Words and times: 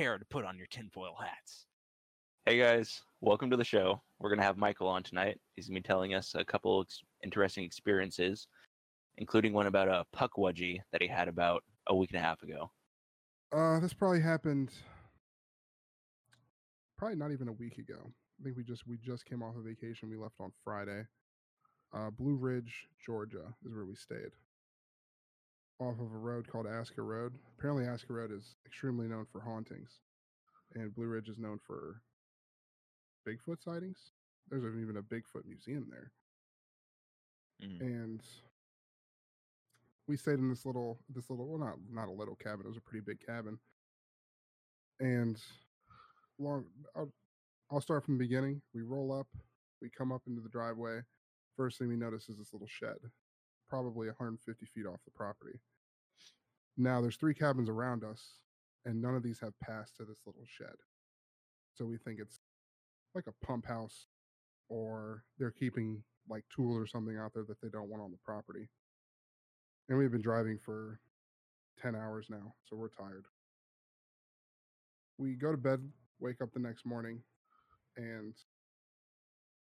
prepare 0.00 0.16
to 0.16 0.24
put 0.24 0.46
on 0.46 0.56
your 0.56 0.66
tinfoil 0.68 1.14
hats. 1.20 1.66
Hey 2.46 2.58
guys, 2.58 3.02
welcome 3.20 3.50
to 3.50 3.56
the 3.58 3.64
show. 3.64 4.00
We're 4.18 4.30
gonna 4.30 4.42
have 4.42 4.56
Michael 4.56 4.88
on 4.88 5.02
tonight. 5.02 5.38
He's 5.54 5.68
gonna 5.68 5.78
be 5.78 5.86
telling 5.86 6.14
us 6.14 6.34
a 6.34 6.42
couple 6.42 6.80
ex- 6.80 7.02
interesting 7.22 7.64
experiences, 7.64 8.48
including 9.18 9.52
one 9.52 9.66
about 9.66 9.88
a 9.88 10.06
Pukwudgie 10.16 10.78
that 10.92 11.02
he 11.02 11.06
had 11.06 11.28
about 11.28 11.62
a 11.88 11.94
week 11.94 12.12
and 12.12 12.18
a 12.18 12.22
half 12.22 12.42
ago. 12.42 12.70
Uh, 13.52 13.78
this 13.78 13.92
probably 13.92 14.22
happened. 14.22 14.70
Probably 16.96 17.18
not 17.18 17.30
even 17.30 17.48
a 17.48 17.52
week 17.52 17.76
ago. 17.76 18.10
I 18.40 18.44
think 18.44 18.56
we 18.56 18.64
just 18.64 18.86
we 18.86 18.96
just 18.96 19.26
came 19.26 19.42
off 19.42 19.54
of 19.54 19.64
vacation. 19.64 20.08
We 20.08 20.16
left 20.16 20.36
on 20.40 20.50
Friday. 20.64 21.02
Uh, 21.92 22.08
Blue 22.08 22.36
Ridge, 22.36 22.86
Georgia, 23.04 23.52
is 23.66 23.74
where 23.74 23.84
we 23.84 23.96
stayed. 23.96 24.32
Off 25.80 25.98
of 25.98 26.12
a 26.12 26.18
road 26.18 26.46
called 26.46 26.66
Asker 26.66 27.04
Road. 27.04 27.38
Apparently, 27.58 27.86
Asker 27.86 28.12
Road 28.12 28.30
is 28.30 28.54
extremely 28.66 29.08
known 29.08 29.24
for 29.24 29.40
hauntings, 29.40 30.00
and 30.74 30.94
Blue 30.94 31.06
Ridge 31.06 31.30
is 31.30 31.38
known 31.38 31.58
for 31.58 32.02
Bigfoot 33.26 33.62
sightings. 33.62 34.12
There's 34.50 34.62
even 34.62 34.98
a 34.98 35.02
Bigfoot 35.02 35.46
museum 35.46 35.88
there. 35.90 36.12
Mhm. 37.62 37.80
And 37.80 38.22
we 40.06 40.18
stayed 40.18 40.38
in 40.38 40.50
this 40.50 40.66
little, 40.66 41.02
this 41.08 41.30
little, 41.30 41.48
well, 41.48 41.58
not 41.58 41.78
not 41.88 42.08
a 42.08 42.12
little 42.12 42.36
cabin. 42.36 42.66
It 42.66 42.68
was 42.68 42.76
a 42.76 42.82
pretty 42.82 43.00
big 43.00 43.20
cabin. 43.20 43.58
And 44.98 45.42
long, 46.38 46.66
I'll, 46.94 47.12
I'll 47.70 47.80
start 47.80 48.04
from 48.04 48.18
the 48.18 48.24
beginning. 48.24 48.60
We 48.74 48.82
roll 48.82 49.12
up, 49.12 49.28
we 49.80 49.88
come 49.88 50.12
up 50.12 50.26
into 50.26 50.42
the 50.42 50.48
driveway. 50.50 51.00
First 51.56 51.78
thing 51.78 51.88
we 51.88 51.96
notice 51.96 52.28
is 52.28 52.36
this 52.36 52.52
little 52.52 52.68
shed, 52.68 52.98
probably 53.68 54.08
150 54.08 54.66
feet 54.66 54.86
off 54.86 55.02
the 55.04 55.10
property. 55.10 55.58
Now 56.80 57.02
there's 57.02 57.16
three 57.16 57.34
cabins 57.34 57.68
around 57.68 58.04
us, 58.04 58.36
and 58.86 59.02
none 59.02 59.14
of 59.14 59.22
these 59.22 59.38
have 59.40 59.52
passed 59.60 59.96
to 59.96 60.06
this 60.06 60.22
little 60.24 60.46
shed. 60.46 60.76
So 61.74 61.84
we 61.84 61.98
think 61.98 62.18
it's 62.18 62.40
like 63.14 63.26
a 63.26 63.44
pump 63.44 63.66
house, 63.66 64.06
or 64.70 65.24
they're 65.38 65.50
keeping 65.50 66.02
like 66.26 66.44
tools 66.48 66.78
or 66.78 66.86
something 66.86 67.18
out 67.18 67.34
there 67.34 67.44
that 67.48 67.60
they 67.60 67.68
don't 67.68 67.90
want 67.90 68.02
on 68.02 68.10
the 68.10 68.16
property. 68.24 68.70
And 69.90 69.98
we've 69.98 70.10
been 70.10 70.22
driving 70.22 70.58
for 70.58 71.00
10 71.82 71.94
hours 71.94 72.28
now, 72.30 72.54
so 72.64 72.76
we're 72.76 72.88
tired. 72.88 73.26
We 75.18 75.34
go 75.34 75.52
to 75.52 75.58
bed, 75.58 75.86
wake 76.18 76.40
up 76.40 76.50
the 76.54 76.60
next 76.60 76.86
morning, 76.86 77.20
and 77.98 78.34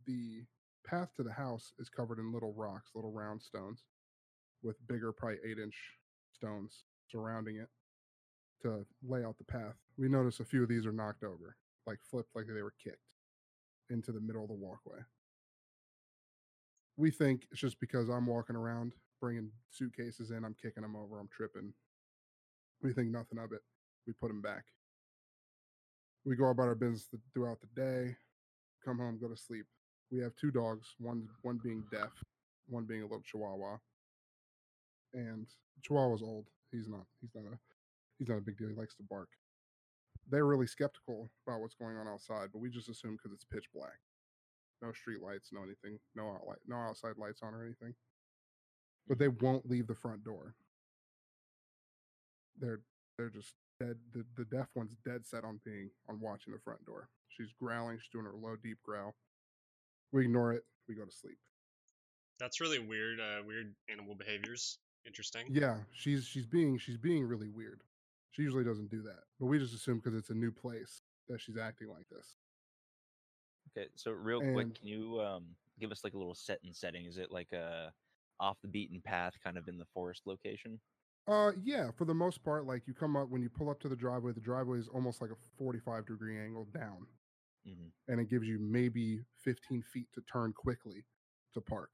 the 0.04 0.42
path 0.84 1.10
to 1.14 1.22
the 1.22 1.32
house 1.32 1.74
is 1.78 1.88
covered 1.88 2.18
in 2.18 2.32
little 2.32 2.54
rocks, 2.54 2.90
little 2.92 3.12
round 3.12 3.40
stones, 3.40 3.84
with 4.64 4.84
bigger, 4.88 5.12
probably 5.12 5.38
eight 5.48 5.58
inch 5.60 5.76
stones 6.32 6.82
surrounding 7.10 7.56
it 7.56 7.68
to 8.62 8.84
lay 9.06 9.24
out 9.24 9.38
the 9.38 9.44
path. 9.44 9.74
We 9.98 10.08
notice 10.08 10.40
a 10.40 10.44
few 10.44 10.62
of 10.62 10.68
these 10.68 10.86
are 10.86 10.92
knocked 10.92 11.24
over, 11.24 11.56
like 11.86 11.98
flipped, 12.02 12.34
like 12.34 12.46
they 12.46 12.62
were 12.62 12.74
kicked 12.82 12.98
into 13.90 14.12
the 14.12 14.20
middle 14.20 14.42
of 14.42 14.48
the 14.48 14.54
walkway. 14.54 15.00
We 16.96 17.10
think 17.10 17.46
it's 17.50 17.60
just 17.60 17.80
because 17.80 18.08
I'm 18.08 18.26
walking 18.26 18.56
around 18.56 18.92
bringing 19.20 19.50
suitcases 19.70 20.30
in, 20.30 20.44
I'm 20.44 20.56
kicking 20.60 20.82
them 20.82 20.96
over, 20.96 21.18
I'm 21.18 21.28
tripping. 21.34 21.72
We 22.82 22.92
think 22.92 23.08
nothing 23.08 23.38
of 23.38 23.52
it. 23.52 23.62
We 24.06 24.12
put 24.12 24.28
them 24.28 24.42
back. 24.42 24.64
We 26.24 26.36
go 26.36 26.46
about 26.46 26.68
our 26.68 26.74
business 26.74 27.08
throughout 27.32 27.58
the 27.60 27.80
day, 27.80 28.16
come 28.84 28.98
home, 28.98 29.18
go 29.20 29.28
to 29.28 29.36
sleep. 29.36 29.66
We 30.10 30.20
have 30.20 30.36
two 30.36 30.50
dogs, 30.50 30.94
one 30.98 31.28
one 31.42 31.58
being 31.62 31.84
deaf, 31.90 32.10
one 32.68 32.84
being 32.84 33.00
a 33.00 33.04
little 33.04 33.22
chihuahua. 33.22 33.76
And 35.14 35.46
Chihuahua's 35.82 36.22
old. 36.22 36.46
He's 36.70 36.88
not 36.88 37.06
he's 37.20 37.34
not 37.34 37.44
a 37.44 37.56
he's 38.18 38.28
not 38.28 38.38
a 38.38 38.42
big 38.42 38.58
deal. 38.58 38.68
He 38.68 38.74
likes 38.74 38.94
to 38.96 39.02
bark. 39.08 39.28
They're 40.28 40.46
really 40.46 40.66
skeptical 40.66 41.30
about 41.46 41.60
what's 41.60 41.74
going 41.74 41.96
on 41.96 42.08
outside, 42.08 42.48
but 42.52 42.60
we 42.60 42.70
just 42.70 42.88
assume 42.88 43.16
because 43.16 43.32
it's 43.32 43.44
pitch 43.44 43.66
black. 43.74 44.00
No 44.82 44.92
street 44.92 45.22
lights, 45.22 45.50
no 45.52 45.62
anything, 45.62 45.98
no 46.14 46.24
outlight, 46.24 46.58
no 46.66 46.76
outside 46.76 47.16
lights 47.16 47.40
on 47.42 47.54
or 47.54 47.64
anything. 47.64 47.94
But 49.06 49.18
they 49.18 49.28
won't 49.28 49.68
leave 49.68 49.86
the 49.86 49.94
front 49.94 50.24
door. 50.24 50.54
They're 52.58 52.80
they're 53.16 53.30
just 53.30 53.54
dead. 53.78 53.96
The, 54.12 54.24
the 54.36 54.44
deaf 54.44 54.68
one's 54.74 54.96
dead 55.04 55.26
set 55.26 55.44
on 55.44 55.60
being 55.64 55.90
on 56.08 56.20
watching 56.20 56.52
the 56.52 56.58
front 56.58 56.84
door. 56.86 57.08
She's 57.28 57.52
growling. 57.60 57.98
She's 57.98 58.10
doing 58.12 58.24
her 58.24 58.34
low, 58.34 58.56
deep 58.56 58.78
growl. 58.82 59.14
We 60.12 60.24
ignore 60.24 60.52
it. 60.52 60.64
We 60.88 60.94
go 60.94 61.04
to 61.04 61.10
sleep. 61.10 61.38
That's 62.38 62.60
really 62.60 62.78
weird. 62.78 63.20
Uh, 63.20 63.42
weird 63.46 63.74
animal 63.90 64.14
behaviors. 64.14 64.78
Interesting. 65.04 65.52
Yeah, 65.52 65.80
she's 65.92 66.24
she's 66.26 66.46
being 66.46 66.78
she's 66.78 66.96
being 66.96 67.24
really 67.24 67.48
weird. 67.48 67.82
She 68.30 68.42
usually 68.42 68.64
doesn't 68.64 68.90
do 68.90 69.02
that, 69.02 69.24
but 69.38 69.46
we 69.46 69.58
just 69.58 69.74
assume 69.74 69.98
because 69.98 70.14
it's 70.18 70.30
a 70.30 70.34
new 70.34 70.50
place 70.50 71.02
that 71.28 71.40
she's 71.40 71.56
acting 71.56 71.88
like 71.88 72.08
this. 72.08 72.36
Okay, 73.76 73.88
so 73.96 74.12
real 74.12 74.42
quick, 74.42 74.68
can 74.74 74.86
you 74.86 75.20
um, 75.20 75.56
give 75.80 75.90
us 75.90 76.04
like 76.04 76.14
a 76.14 76.18
little 76.18 76.34
set 76.34 76.60
and 76.62 76.74
setting? 76.74 77.06
Is 77.06 77.18
it 77.18 77.30
like 77.30 77.52
a 77.52 77.92
off 78.40 78.60
the 78.62 78.68
beaten 78.68 79.00
path, 79.00 79.34
kind 79.42 79.56
of 79.58 79.68
in 79.68 79.78
the 79.78 79.86
forest 79.86 80.22
location? 80.26 80.80
Uh, 81.26 81.52
yeah, 81.62 81.90
for 81.90 82.04
the 82.06 82.14
most 82.14 82.42
part, 82.42 82.66
like 82.66 82.86
you 82.86 82.94
come 82.94 83.16
up 83.16 83.28
when 83.30 83.42
you 83.42 83.48
pull 83.50 83.70
up 83.70 83.80
to 83.80 83.88
the 83.88 83.96
driveway, 83.96 84.32
the 84.32 84.40
driveway 84.40 84.78
is 84.78 84.88
almost 84.88 85.20
like 85.20 85.30
a 85.30 85.36
forty-five 85.56 86.06
degree 86.06 86.38
angle 86.38 86.64
down, 86.66 87.06
hmm 87.64 87.88
and 88.08 88.20
it 88.20 88.28
gives 88.28 88.46
you 88.46 88.58
maybe 88.58 89.20
fifteen 89.36 89.82
feet 89.82 90.08
to 90.12 90.22
turn 90.22 90.52
quickly 90.52 91.04
to 91.54 91.60
park. 91.60 91.90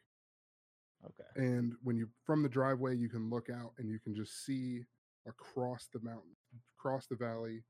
Okay. 1.04 1.46
and 1.46 1.72
when 1.82 1.96
you 1.96 2.08
from 2.26 2.42
the 2.42 2.48
driveway 2.48 2.94
you 2.94 3.08
can 3.08 3.30
look 3.30 3.48
out 3.48 3.72
and 3.78 3.88
you 3.88 3.98
can 3.98 4.14
just 4.14 4.44
see 4.44 4.84
across 5.26 5.88
the 5.92 6.00
mountain 6.00 6.36
across 6.78 7.06
the 7.06 7.16
valley 7.16 7.62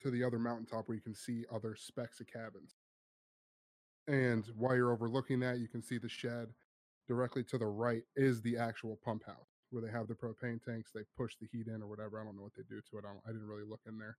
to 0.00 0.10
the 0.10 0.22
other 0.22 0.38
mountaintop 0.38 0.88
where 0.88 0.94
you 0.94 1.02
can 1.02 1.14
see 1.14 1.44
other 1.52 1.74
specks 1.74 2.20
of 2.20 2.26
cabins. 2.26 2.76
And 4.08 4.44
while 4.56 4.76
you're 4.76 4.92
overlooking 4.92 5.40
that 5.40 5.58
you 5.58 5.68
can 5.68 5.82
see 5.82 5.98
the 5.98 6.08
shed 6.08 6.48
directly 7.08 7.42
to 7.44 7.58
the 7.58 7.66
right 7.66 8.02
is 8.14 8.42
the 8.42 8.56
actual 8.56 8.98
pump 9.04 9.24
house 9.26 9.48
where 9.70 9.82
they 9.82 9.90
have 9.90 10.06
the 10.06 10.14
propane 10.14 10.62
tanks. 10.62 10.90
They 10.94 11.02
push 11.16 11.34
the 11.40 11.48
heat 11.50 11.66
in 11.66 11.82
or 11.82 11.88
whatever. 11.88 12.20
I 12.20 12.24
don't 12.24 12.36
know 12.36 12.42
what 12.42 12.54
they 12.56 12.62
do 12.68 12.80
to 12.80 12.98
it. 12.98 13.04
I, 13.04 13.28
I 13.28 13.32
didn't 13.32 13.48
really 13.48 13.68
look 13.68 13.80
in 13.86 13.98
there. 13.98 14.16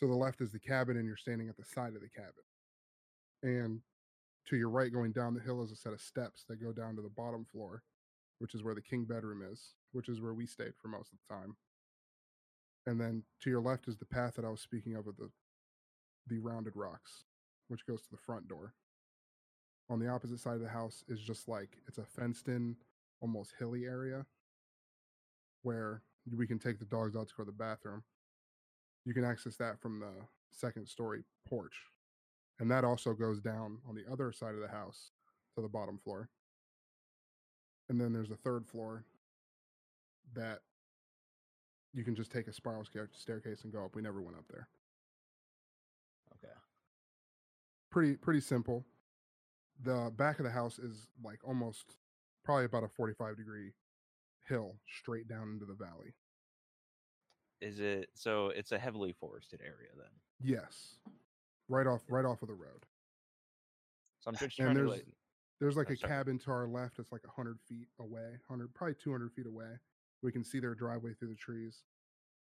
To 0.00 0.06
the 0.06 0.14
left 0.14 0.40
is 0.40 0.52
the 0.52 0.58
cabin 0.58 0.96
and 0.96 1.06
you're 1.06 1.16
standing 1.16 1.48
at 1.48 1.56
the 1.56 1.64
side 1.64 1.94
of 1.94 2.02
the 2.02 2.08
cabin. 2.08 2.32
And 3.42 3.80
to 4.48 4.56
your 4.56 4.70
right 4.70 4.92
going 4.92 5.12
down 5.12 5.34
the 5.34 5.40
hill 5.40 5.62
is 5.62 5.70
a 5.70 5.76
set 5.76 5.92
of 5.92 6.00
steps 6.00 6.44
that 6.48 6.62
go 6.62 6.72
down 6.72 6.96
to 6.96 7.02
the 7.02 7.08
bottom 7.08 7.44
floor 7.44 7.82
which 8.38 8.54
is 8.54 8.62
where 8.62 8.74
the 8.74 8.82
king 8.82 9.04
bedroom 9.04 9.42
is 9.50 9.74
which 9.92 10.08
is 10.08 10.20
where 10.20 10.34
we 10.34 10.46
stayed 10.46 10.72
for 10.80 10.88
most 10.88 11.12
of 11.12 11.18
the 11.28 11.34
time. 11.34 11.56
And 12.86 13.00
then 13.00 13.22
to 13.42 13.50
your 13.50 13.60
left 13.60 13.86
is 13.86 13.96
the 13.96 14.04
path 14.04 14.34
that 14.34 14.44
i 14.44 14.48
was 14.48 14.60
speaking 14.60 14.96
of 14.96 15.06
with 15.06 15.16
the 15.16 15.30
the 16.28 16.38
rounded 16.38 16.72
rocks 16.76 17.24
which 17.68 17.86
goes 17.86 18.02
to 18.02 18.10
the 18.10 18.16
front 18.16 18.48
door. 18.48 18.74
On 19.88 19.98
the 19.98 20.08
opposite 20.08 20.40
side 20.40 20.54
of 20.54 20.60
the 20.60 20.68
house 20.68 21.04
is 21.08 21.20
just 21.20 21.48
like 21.48 21.78
it's 21.86 21.98
a 21.98 22.04
fenced 22.04 22.48
in 22.48 22.76
almost 23.20 23.54
hilly 23.58 23.84
area 23.84 24.26
where 25.62 26.02
we 26.36 26.46
can 26.46 26.58
take 26.58 26.78
the 26.78 26.84
dogs 26.84 27.16
out 27.16 27.28
to 27.28 27.34
go 27.36 27.44
to 27.44 27.50
the 27.50 27.56
bathroom. 27.56 28.02
You 29.04 29.14
can 29.14 29.24
access 29.24 29.56
that 29.56 29.80
from 29.80 30.00
the 30.00 30.12
second 30.50 30.88
story 30.88 31.22
porch 31.48 31.74
and 32.60 32.70
that 32.70 32.84
also 32.84 33.12
goes 33.12 33.40
down 33.40 33.78
on 33.88 33.94
the 33.94 34.04
other 34.10 34.32
side 34.32 34.54
of 34.54 34.60
the 34.60 34.68
house 34.68 35.10
to 35.56 35.62
the 35.62 35.68
bottom 35.68 35.98
floor. 35.98 36.28
And 37.88 38.00
then 38.00 38.12
there's 38.12 38.30
a 38.30 38.36
third 38.36 38.66
floor 38.66 39.04
that 40.34 40.60
you 41.92 42.04
can 42.04 42.14
just 42.14 42.30
take 42.30 42.48
a 42.48 42.52
spiral 42.52 42.84
staircase 42.84 43.64
and 43.64 43.72
go 43.72 43.84
up. 43.84 43.94
We 43.94 44.02
never 44.02 44.22
went 44.22 44.36
up 44.36 44.46
there. 44.50 44.68
Okay. 46.36 46.54
Pretty 47.90 48.14
pretty 48.14 48.40
simple. 48.40 48.84
The 49.84 50.12
back 50.16 50.38
of 50.38 50.44
the 50.44 50.50
house 50.50 50.78
is 50.78 51.08
like 51.22 51.40
almost 51.44 51.96
probably 52.44 52.64
about 52.64 52.84
a 52.84 52.88
45 52.88 53.36
degree 53.36 53.72
hill 54.48 54.76
straight 54.86 55.28
down 55.28 55.50
into 55.52 55.66
the 55.66 55.74
valley. 55.74 56.14
Is 57.60 57.78
it 57.78 58.08
so? 58.14 58.48
It's 58.48 58.72
a 58.72 58.78
heavily 58.78 59.12
forested 59.12 59.60
area 59.60 59.90
then. 59.96 60.10
Yes. 60.40 60.96
Right 61.72 61.86
off 61.86 62.02
right 62.10 62.26
off 62.26 62.42
of 62.42 62.48
the 62.48 62.54
road. 62.54 62.84
So 64.20 64.28
I'm 64.28 64.34
just 64.34 64.58
And 64.58 64.66
trying 64.66 64.74
to 64.76 64.80
there's- 64.82 64.98
like. 65.06 65.16
There's 65.58 65.76
like 65.76 65.90
a 65.90 65.96
sorry. 65.96 66.10
cabin 66.12 66.38
to 66.40 66.50
our 66.50 66.66
left. 66.66 66.98
It's 66.98 67.12
like 67.12 67.24
100 67.24 67.60
feet 67.68 67.86
away, 68.00 68.36
100, 68.48 68.74
probably 68.74 68.96
200 68.96 69.32
feet 69.32 69.46
away. 69.46 69.78
We 70.20 70.32
can 70.32 70.42
see 70.42 70.58
their 70.58 70.74
driveway 70.74 71.14
through 71.14 71.28
the 71.28 71.36
trees. 71.36 71.84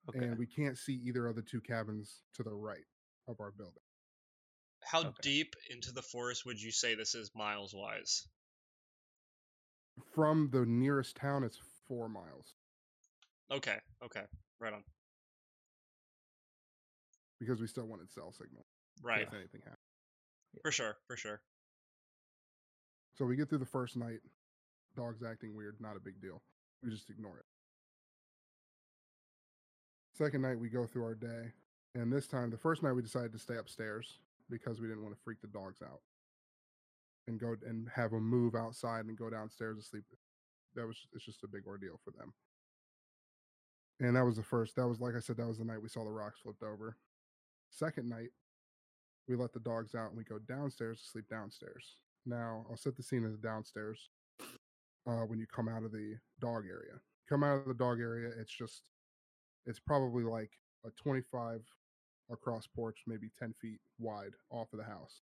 Okay. 0.09 0.17
And 0.25 0.35
we 0.37 0.47
can't 0.47 0.75
see 0.79 0.95
either 0.95 1.27
of 1.27 1.35
the 1.35 1.43
two 1.43 1.61
cabins 1.61 2.23
to 2.33 2.41
the 2.43 2.51
right 2.53 2.83
of 3.27 3.39
our 3.39 3.51
building. 3.51 3.83
How 4.83 5.01
Okay. 5.03 5.17
deep 5.21 5.53
into 5.69 5.91
the 5.91 6.01
forest 6.01 6.43
would 6.47 6.59
you 6.59 6.71
say 6.71 6.95
this 6.95 7.13
is 7.13 7.29
miles 7.35 7.71
wise? 7.75 8.27
From 10.15 10.49
the 10.49 10.65
nearest 10.65 11.15
town, 11.15 11.43
it's 11.43 11.59
four 11.87 12.09
miles 12.09 12.55
Okay. 13.51 13.79
Okay. 14.01 14.25
Right 14.59 14.73
on. 14.73 14.83
because 17.39 17.61
we 17.61 17.67
still 17.67 17.85
wanted 17.85 18.09
cell 18.11 18.31
signal 18.31 18.65
Right. 19.01 19.21
If 19.21 19.33
anything 19.33 19.61
happens. 19.63 19.79
For 20.61 20.71
sure. 20.71 20.97
For 21.07 21.17
sure. 21.17 21.41
So 23.17 23.25
we 23.25 23.35
get 23.35 23.49
through 23.49 23.59
the 23.59 23.65
first 23.65 23.95
night. 23.95 24.19
Dogs 24.95 25.23
acting 25.23 25.55
weird, 25.55 25.75
not 25.79 25.95
a 25.95 25.99
big 25.99 26.21
deal. 26.21 26.41
We 26.83 26.91
just 26.91 27.09
ignore 27.09 27.37
it. 27.37 27.45
Second 30.15 30.41
night 30.41 30.59
we 30.59 30.69
go 30.69 30.85
through 30.85 31.03
our 31.03 31.15
day, 31.15 31.51
and 31.95 32.13
this 32.13 32.27
time 32.27 32.51
the 32.51 32.57
first 32.57 32.83
night 32.83 32.91
we 32.91 33.01
decided 33.01 33.31
to 33.31 33.39
stay 33.39 33.57
upstairs 33.57 34.19
because 34.49 34.79
we 34.79 34.87
didn't 34.87 35.01
want 35.01 35.15
to 35.15 35.21
freak 35.23 35.41
the 35.41 35.47
dogs 35.47 35.81
out 35.81 36.01
and 37.27 37.39
go 37.39 37.55
and 37.65 37.89
have 37.95 38.11
them 38.11 38.29
move 38.29 38.53
outside 38.53 39.05
and 39.05 39.17
go 39.17 39.29
downstairs 39.29 39.77
to 39.77 39.83
sleep. 39.83 40.03
That 40.75 40.85
was 40.85 40.97
it's 41.13 41.25
just 41.25 41.43
a 41.43 41.47
big 41.47 41.65
ordeal 41.65 41.99
for 42.03 42.11
them. 42.11 42.33
And 43.99 44.15
that 44.15 44.25
was 44.25 44.35
the 44.35 44.43
first. 44.43 44.75
That 44.75 44.87
was 44.87 44.99
like 44.99 45.15
I 45.15 45.19
said. 45.19 45.37
That 45.37 45.47
was 45.47 45.57
the 45.57 45.65
night 45.65 45.81
we 45.81 45.89
saw 45.89 46.03
the 46.03 46.11
rocks 46.11 46.39
flipped 46.41 46.63
over. 46.63 46.97
Second 47.69 48.09
night, 48.09 48.29
we 49.27 49.35
let 49.35 49.53
the 49.53 49.59
dogs 49.59 49.95
out 49.95 50.09
and 50.09 50.17
we 50.17 50.23
go 50.23 50.39
downstairs 50.39 50.99
to 50.99 51.07
sleep 51.07 51.25
downstairs. 51.29 51.97
Now 52.25 52.65
I'll 52.69 52.77
set 52.77 52.95
the 52.95 53.03
scene 53.03 53.23
the 53.23 53.37
downstairs. 53.37 54.09
Uh, 55.05 55.25
when 55.27 55.39
you 55.39 55.45
come 55.53 55.67
out 55.67 55.83
of 55.83 55.91
the 55.91 56.15
dog 56.39 56.63
area, 56.65 56.99
come 57.27 57.43
out 57.43 57.57
of 57.57 57.67
the 57.67 57.73
dog 57.73 57.99
area, 57.99 58.29
it's 58.39 58.53
just 58.53 58.83
it's 59.65 59.79
probably 59.79 60.23
like 60.23 60.51
a 60.85 60.89
25 60.91 61.61
across 62.31 62.67
porch, 62.67 62.99
maybe 63.05 63.29
10 63.37 63.53
feet 63.61 63.79
wide 63.99 64.33
off 64.49 64.71
of 64.73 64.79
the 64.79 64.85
house. 64.85 65.21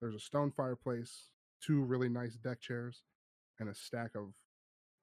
There's 0.00 0.14
a 0.14 0.20
stone 0.20 0.52
fireplace, 0.56 1.28
two 1.62 1.82
really 1.82 2.08
nice 2.08 2.34
deck 2.34 2.60
chairs, 2.60 3.02
and 3.60 3.68
a 3.68 3.74
stack 3.74 4.10
of 4.14 4.32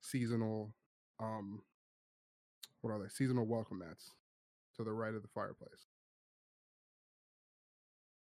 seasonal 0.01 0.73
um 1.19 1.61
what 2.81 2.91
are 2.91 2.99
they? 2.99 3.09
Seasonal 3.09 3.45
welcome 3.45 3.79
mats 3.79 4.11
to 4.75 4.83
the 4.83 4.91
right 4.91 5.13
of 5.13 5.21
the 5.21 5.27
fireplace. 5.27 5.90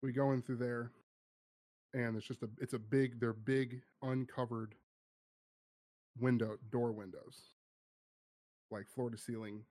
We 0.05 0.13
go 0.13 0.33
in 0.33 0.43
through 0.43 0.57
there 0.57 0.91
and 1.95 2.15
it's 2.15 2.27
just 2.27 2.43
a 2.43 2.49
it's 2.61 2.73
a 2.73 2.79
big 2.79 3.19
they're 3.19 3.33
big 3.33 3.81
uncovered 4.03 4.75
window 6.19 6.57
door 6.71 6.91
windows. 6.91 7.53
Like 8.69 8.87
floor 8.87 9.09
to 9.09 9.17
ceiling 9.17 9.63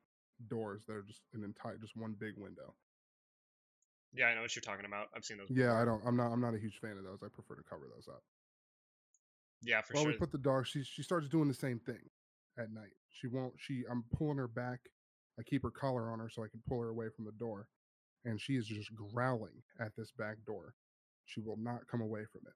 doors 0.49 0.83
that 0.87 0.95
are 0.95 1.03
just 1.03 1.21
an 1.35 1.45
entire 1.45 1.77
just 1.77 1.97
one 1.97 2.17
big 2.19 2.35
window. 2.37 2.75
Yeah, 4.13 4.27
I 4.27 4.35
know 4.35 4.43
what 4.43 4.57
you're 4.57 4.63
talking 4.63 4.87
about. 4.87 5.07
I've 5.15 5.25
seen 5.25 5.39
those. 5.39 5.47
Yeah. 5.51 5.81
I 5.81 5.85
don't 5.85 6.03
I'm 6.05 6.17
not 6.17 6.33
I'm 6.33 6.41
not 6.41 6.55
a 6.55 6.59
huge 6.59 6.81
fan 6.81 6.97
of 6.99 7.05
those. 7.05 7.21
I 7.23 7.29
prefer 7.29 7.55
to 7.55 7.69
cover 7.71 7.85
those 7.95 8.09
up. 8.09 8.25
Yeah, 9.63 9.83
for 9.83 9.93
sure. 9.93 9.95
well, 9.95 10.05
sure. 10.05 10.13
we 10.15 10.19
put 10.19 10.33
the 10.33 10.39
dog. 10.39 10.67
She 10.67 10.83
she 10.83 11.05
starts 11.05 11.29
doing 11.29 11.47
the 11.47 11.55
same 11.55 11.79
thing 11.79 12.01
at 12.59 12.73
night. 12.73 12.95
She 13.13 13.29
won't. 13.29 13.55
She 13.57 13.85
I'm 13.89 14.03
pulling 14.17 14.39
her 14.39 14.49
back. 14.49 14.81
I 15.39 15.45
keep 15.45 15.63
her 15.63 15.71
collar 15.71 16.11
on 16.11 16.19
her 16.19 16.29
so 16.29 16.43
I 16.43 16.49
can 16.49 16.61
pull 16.69 16.81
her 16.81 16.89
away 16.89 17.07
from 17.15 17.25
the 17.25 17.33
door, 17.33 17.69
and 18.25 18.41
she 18.41 18.55
is 18.57 18.67
just 18.67 18.91
growling 18.95 19.63
at 19.81 19.95
this 19.97 20.11
back 20.13 20.37
door. 20.47 20.75
She 21.27 21.41
will 21.41 21.57
not 21.57 21.87
come 21.91 22.01
away 22.01 22.25
from 22.31 22.43
it. 22.47 22.55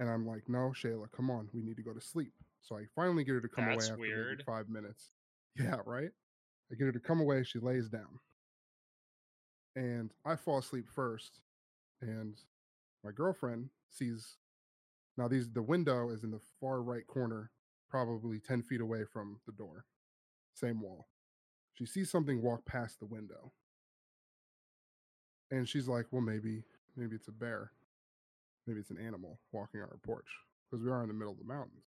And 0.00 0.08
I'm 0.08 0.26
like, 0.26 0.48
no, 0.48 0.72
Shayla, 0.74 1.10
come 1.14 1.30
on, 1.30 1.48
we 1.52 1.62
need 1.62 1.76
to 1.76 1.82
go 1.82 1.92
to 1.92 2.00
sleep. 2.00 2.32
So 2.62 2.76
I 2.76 2.84
finally 2.94 3.24
get 3.24 3.34
her 3.34 3.40
to 3.40 3.48
come 3.48 3.66
That's 3.66 3.88
away 3.88 3.92
after 3.92 4.00
weird. 4.00 4.42
five 4.46 4.68
minutes. 4.68 5.10
Yeah, 5.58 5.78
right. 5.86 6.10
I 6.70 6.74
get 6.76 6.84
her 6.84 6.92
to 6.92 7.00
come 7.00 7.20
away. 7.20 7.42
She 7.42 7.58
lays 7.58 7.88
down, 7.88 8.20
and 9.74 10.12
I 10.24 10.36
fall 10.36 10.58
asleep 10.58 10.84
first. 10.94 11.40
And 12.00 12.34
my 13.02 13.10
girlfriend 13.10 13.70
sees 13.90 14.36
now 15.16 15.26
these 15.26 15.50
the 15.50 15.62
window 15.62 16.10
is 16.10 16.22
in 16.22 16.30
the 16.30 16.38
far 16.60 16.80
right 16.82 17.04
corner, 17.08 17.50
probably 17.90 18.38
10 18.38 18.62
feet 18.62 18.80
away 18.80 19.00
from 19.12 19.40
the 19.46 19.52
door. 19.52 19.84
Same 20.54 20.80
wall. 20.80 21.08
She 21.74 21.86
sees 21.86 22.08
something 22.08 22.40
walk 22.40 22.64
past 22.64 23.00
the 23.00 23.06
window. 23.06 23.50
And 25.50 25.68
she's 25.68 25.88
like, 25.88 26.06
well, 26.10 26.20
maybe, 26.22 26.62
maybe 26.96 27.16
it's 27.16 27.28
a 27.28 27.32
bear. 27.32 27.72
Maybe 28.66 28.80
it's 28.80 28.90
an 28.90 28.98
animal 28.98 29.38
walking 29.52 29.80
on 29.80 29.88
our 29.90 29.96
porch. 30.04 30.26
Because 30.70 30.84
we 30.84 30.90
are 30.90 31.02
in 31.02 31.08
the 31.08 31.14
middle 31.14 31.32
of 31.32 31.38
the 31.38 31.44
mountains. 31.44 31.84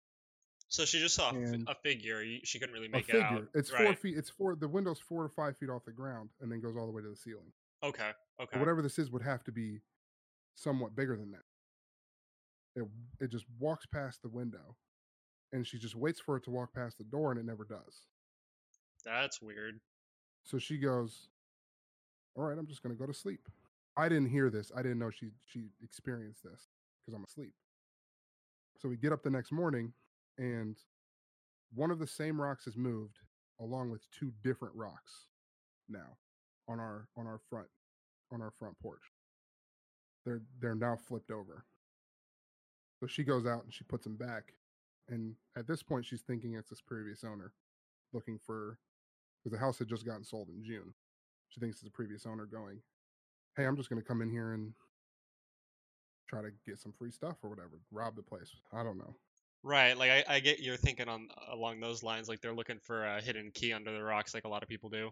So 0.68 0.84
she 0.84 0.98
just 0.98 1.14
saw 1.14 1.30
a 1.30 1.34
and- 1.34 1.68
a 1.68 1.74
figure. 1.76 2.24
She 2.42 2.58
couldn't 2.58 2.72
really 2.74 2.88
A 2.88 2.90
make 2.90 3.08
it 3.08 3.12
figure. 3.12 3.26
out. 3.26 3.48
It's 3.54 3.70
four 3.70 3.86
right. 3.86 3.98
feet. 3.98 4.16
It's 4.16 4.30
four. 4.30 4.56
The 4.56 4.66
window's 4.66 4.98
four 4.98 5.22
to 5.22 5.28
five 5.28 5.56
feet 5.56 5.70
off 5.70 5.84
the 5.84 5.92
ground, 5.92 6.30
and 6.40 6.50
then 6.50 6.60
goes 6.60 6.76
all 6.76 6.86
the 6.86 6.92
way 6.92 7.02
to 7.02 7.08
the 7.10 7.16
ceiling. 7.16 7.52
Okay. 7.84 8.10
Okay. 8.40 8.48
But 8.52 8.58
whatever 8.58 8.82
this 8.82 8.98
is 8.98 9.10
would 9.10 9.22
have 9.22 9.44
to 9.44 9.52
be 9.52 9.82
somewhat 10.56 10.96
bigger 10.96 11.16
than 11.16 11.30
that. 11.32 11.44
It 12.82 12.88
it 13.20 13.30
just 13.30 13.44
walks 13.60 13.86
past 13.86 14.22
the 14.22 14.28
window, 14.28 14.74
and 15.52 15.64
she 15.64 15.78
just 15.78 15.94
waits 15.94 16.18
for 16.18 16.36
it 16.38 16.44
to 16.44 16.50
walk 16.50 16.74
past 16.74 16.98
the 16.98 17.04
door, 17.04 17.30
and 17.30 17.38
it 17.38 17.46
never 17.46 17.64
does. 17.64 18.06
That's 19.04 19.40
weird. 19.40 19.78
So 20.42 20.58
she 20.58 20.78
goes, 20.78 21.28
"All 22.34 22.44
right, 22.44 22.58
I'm 22.58 22.66
just 22.66 22.82
gonna 22.82 22.94
go 22.94 23.06
to 23.06 23.14
sleep." 23.14 23.48
I 23.96 24.08
didn't 24.08 24.30
hear 24.30 24.50
this. 24.50 24.72
I 24.74 24.82
didn't 24.82 24.98
know 24.98 25.10
she 25.10 25.30
she 25.46 25.70
experienced 25.82 26.42
this 26.42 26.68
because 27.00 27.14
I'm 27.14 27.24
asleep. 27.24 27.54
So 28.78 28.88
we 28.88 28.96
get 28.96 29.12
up 29.12 29.22
the 29.22 29.30
next 29.30 29.52
morning, 29.52 29.92
and 30.38 30.76
one 31.74 31.90
of 31.90 31.98
the 31.98 32.06
same 32.06 32.40
rocks 32.40 32.66
is 32.66 32.76
moved, 32.76 33.18
along 33.60 33.90
with 33.90 34.10
two 34.10 34.32
different 34.42 34.74
rocks 34.74 35.28
now 35.88 36.16
on 36.68 36.80
our 36.80 37.08
on 37.16 37.26
our 37.26 37.38
front 37.50 37.68
on 38.32 38.42
our 38.42 38.50
front 38.50 38.78
porch. 38.80 39.12
They're 40.24 40.42
they're 40.60 40.74
now 40.74 40.96
flipped 40.96 41.30
over. 41.30 41.64
So 43.00 43.06
she 43.06 43.24
goes 43.24 43.46
out 43.46 43.64
and 43.64 43.72
she 43.72 43.84
puts 43.84 44.04
them 44.04 44.16
back, 44.16 44.54
and 45.08 45.34
at 45.56 45.66
this 45.66 45.82
point 45.82 46.06
she's 46.06 46.22
thinking 46.22 46.54
it's 46.54 46.70
this 46.70 46.80
previous 46.80 47.22
owner 47.24 47.52
looking 48.12 48.38
for 48.38 48.78
because 49.38 49.52
the 49.52 49.64
house 49.64 49.78
had 49.78 49.88
just 49.88 50.06
gotten 50.06 50.24
sold 50.24 50.48
in 50.48 50.64
June. 50.64 50.94
She 51.54 51.60
thinks 51.60 51.76
it's 51.76 51.84
the 51.84 51.90
previous 51.90 52.26
owner 52.26 52.46
going, 52.46 52.80
"Hey, 53.56 53.64
I'm 53.64 53.76
just 53.76 53.88
going 53.88 54.02
to 54.02 54.06
come 54.06 54.22
in 54.22 54.30
here 54.30 54.54
and 54.54 54.74
try 56.28 56.42
to 56.42 56.50
get 56.66 56.80
some 56.80 56.92
free 56.92 57.12
stuff 57.12 57.36
or 57.44 57.50
whatever, 57.50 57.80
rob 57.92 58.16
the 58.16 58.22
place." 58.22 58.50
I 58.72 58.82
don't 58.82 58.98
know. 58.98 59.14
Right. 59.62 59.96
Like 59.96 60.10
I, 60.10 60.24
I 60.28 60.40
get 60.40 60.58
you're 60.58 60.76
thinking 60.76 61.08
on 61.08 61.28
uh, 61.38 61.54
along 61.54 61.78
those 61.78 62.02
lines. 62.02 62.28
Like 62.28 62.40
they're 62.40 62.54
looking 62.54 62.80
for 62.80 63.04
a 63.04 63.20
hidden 63.20 63.52
key 63.52 63.72
under 63.72 63.92
the 63.92 64.02
rocks, 64.02 64.34
like 64.34 64.44
a 64.44 64.48
lot 64.48 64.64
of 64.64 64.68
people 64.68 64.90
do. 64.90 65.10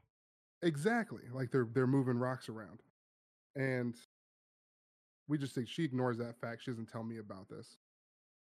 Exactly, 0.63 1.23
like 1.33 1.51
they're 1.53 1.69
they're 1.73 1.87
moving 1.87 2.19
rocks 2.19 2.49
around, 2.49 2.81
and 3.55 3.95
we 5.29 5.39
just 5.39 5.55
think 5.55 5.69
she 5.69 5.85
ignores 5.85 6.19
that 6.19 6.41
fact. 6.41 6.65
She 6.65 6.73
doesn't 6.73 6.91
tell 6.91 7.05
me 7.05 7.19
about 7.19 7.49
this. 7.49 7.77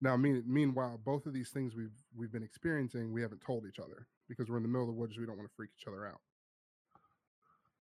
Now, 0.00 0.16
mean, 0.16 0.42
meanwhile, 0.46 1.00
both 1.04 1.26
of 1.26 1.34
these 1.34 1.50
things 1.50 1.74
we've 1.74 1.96
we've 2.16 2.32
been 2.32 2.42
experiencing, 2.42 3.12
we 3.12 3.22
haven't 3.22 3.42
told 3.42 3.66
each 3.66 3.78
other 3.78 4.06
because 4.28 4.48
we're 4.48 4.56
in 4.56 4.62
the 4.62 4.68
middle 4.68 4.88
of 4.88 4.94
the 4.94 4.98
woods. 4.98 5.18
We 5.18 5.26
don't 5.26 5.36
want 5.36 5.48
to 5.48 5.54
freak 5.54 5.70
each 5.78 5.86
other 5.86 6.06
out. 6.06 6.20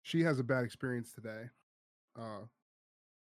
She 0.07 0.21
has 0.21 0.39
a 0.39 0.43
bad 0.43 0.63
experience 0.63 1.11
today, 1.11 1.49
uh, 2.17 2.45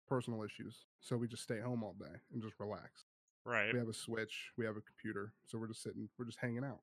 personal 0.07 0.43
issues, 0.43 0.85
so 0.99 1.17
we 1.17 1.27
just 1.27 1.41
stay 1.41 1.59
home 1.59 1.83
all 1.83 1.95
day 1.99 2.15
and 2.31 2.43
just 2.43 2.53
relax. 2.59 3.05
Right. 3.43 3.73
We 3.73 3.79
have 3.79 3.87
a 3.87 3.93
switch, 3.93 4.51
we 4.55 4.65
have 4.65 4.77
a 4.77 4.81
computer, 4.81 5.33
so 5.47 5.57
we're 5.57 5.69
just 5.69 5.81
sitting, 5.81 6.07
we're 6.19 6.25
just 6.25 6.37
hanging 6.39 6.63
out. 6.63 6.81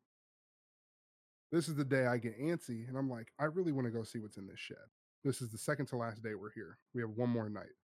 This 1.52 1.68
is 1.68 1.76
the 1.76 1.84
day 1.84 2.06
I 2.06 2.18
get 2.18 2.36
antsy, 2.36 2.88
and 2.88 2.98
I'm 2.98 3.08
like, 3.08 3.28
I 3.38 3.44
really 3.44 3.70
want 3.70 3.86
to 3.86 3.92
go 3.92 4.02
see 4.02 4.18
what's 4.18 4.38
in 4.38 4.48
this 4.48 4.58
shed. 4.58 4.88
This 5.22 5.40
is 5.40 5.50
the 5.50 5.58
second 5.58 5.86
to 5.86 5.96
last 5.96 6.20
day 6.20 6.34
we're 6.34 6.50
here. 6.50 6.78
We 6.94 7.00
have 7.02 7.10
one 7.10 7.30
more 7.30 7.48
night. 7.48 7.76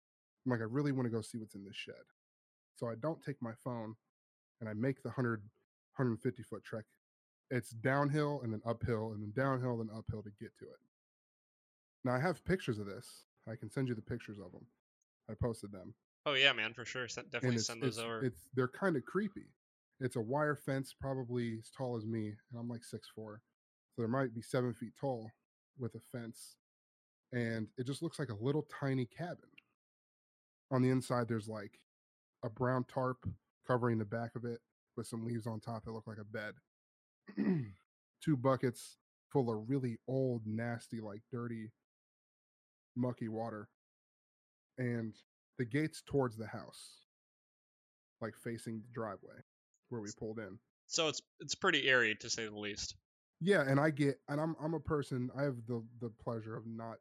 I'm 0.43 0.51
like, 0.51 0.61
I 0.61 0.67
really 0.67 0.93
want 0.93 1.05
to 1.05 1.11
go 1.11 1.21
see 1.21 1.37
what's 1.37 1.53
in 1.53 1.65
this 1.65 1.75
shed. 1.75 1.93
So 2.77 2.89
I 2.89 2.95
don't 2.99 3.21
take 3.21 3.39
my 3.43 3.53
phone 3.63 3.93
and 4.59 4.67
I 4.67 4.73
make 4.73 5.03
the 5.03 5.09
100, 5.09 5.41
150 5.97 6.41
foot 6.41 6.63
trek. 6.63 6.85
It's 7.51 7.69
downhill 7.69 8.41
and 8.43 8.51
then 8.51 8.61
uphill 8.65 9.11
and 9.11 9.21
then 9.21 9.33
downhill 9.35 9.81
and 9.81 9.91
uphill 9.91 10.23
to 10.23 10.31
get 10.41 10.57
to 10.57 10.65
it. 10.65 10.79
Now 12.03 12.13
I 12.13 12.19
have 12.19 12.45
pictures 12.45 12.79
of 12.79 12.85
this. 12.85 13.25
I 13.49 13.55
can 13.55 13.69
send 13.69 13.87
you 13.87 13.95
the 13.95 14.01
pictures 14.01 14.39
of 14.39 14.51
them. 14.51 14.65
I 15.29 15.33
posted 15.33 15.71
them 15.71 15.93
Oh 16.27 16.33
yeah, 16.33 16.51
man, 16.51 16.73
for 16.73 16.83
sure. 16.83 17.07
Send, 17.07 17.31
definitely 17.31 17.55
it's, 17.55 17.67
send 17.67 17.81
those 17.81 17.97
it's, 17.97 18.05
over. 18.05 18.21
It's 18.21 18.49
they're 18.53 18.67
kind 18.67 18.97
of 18.97 19.05
creepy. 19.05 19.47
It's 20.01 20.17
a 20.17 20.21
wire 20.21 20.57
fence, 20.57 20.93
probably 20.99 21.55
as 21.59 21.69
tall 21.69 21.95
as 21.95 22.05
me, 22.05 22.27
and 22.27 22.59
I'm 22.59 22.67
like 22.67 22.83
six 22.83 23.07
four, 23.15 23.41
so 23.95 24.01
there 24.01 24.09
might 24.09 24.35
be 24.35 24.41
seven 24.41 24.73
feet 24.73 24.91
tall 24.99 25.31
with 25.79 25.95
a 25.95 26.01
fence, 26.11 26.57
and 27.31 27.67
it 27.77 27.87
just 27.87 28.03
looks 28.03 28.19
like 28.19 28.27
a 28.27 28.43
little 28.43 28.67
tiny 28.79 29.05
cabin. 29.05 29.49
On 30.69 30.81
the 30.81 30.89
inside, 30.89 31.29
there's 31.29 31.47
like 31.47 31.79
a 32.43 32.49
brown 32.49 32.83
tarp 32.93 33.25
covering 33.65 33.97
the 33.97 34.05
back 34.05 34.35
of 34.35 34.43
it 34.43 34.59
with 34.97 35.07
some 35.07 35.25
leaves 35.25 35.47
on 35.47 35.61
top 35.61 35.85
that 35.85 35.93
look 35.93 36.07
like 36.07 36.17
a 36.19 36.25
bed. 36.25 36.55
Two 38.21 38.35
buckets 38.35 38.97
full 39.31 39.49
of 39.49 39.69
really 39.69 39.97
old, 40.09 40.41
nasty, 40.45 40.99
like 40.99 41.21
dirty, 41.31 41.71
mucky 42.97 43.29
water, 43.29 43.69
and 44.77 45.13
the 45.57 45.65
gates 45.65 46.03
towards 46.05 46.35
the 46.35 46.47
house, 46.47 47.05
like 48.21 48.35
facing 48.35 48.81
the 48.81 48.91
driveway 48.93 49.37
where 49.89 50.01
we 50.01 50.09
pulled 50.19 50.39
in. 50.39 50.57
so 50.87 51.07
it's 51.07 51.21
it's 51.39 51.55
pretty 51.55 51.87
eerie 51.87 52.15
to 52.15 52.29
say 52.29 52.45
the 52.45 52.57
least. 52.57 52.95
Yeah, 53.39 53.61
and 53.67 53.79
I 53.79 53.91
get, 53.91 54.19
and 54.27 54.41
I'm 54.41 54.55
I'm 54.61 54.73
a 54.73 54.79
person. 54.79 55.29
I 55.37 55.43
have 55.43 55.57
the 55.67 55.83
the 56.01 56.09
pleasure 56.21 56.57
of 56.57 56.65
not 56.65 56.97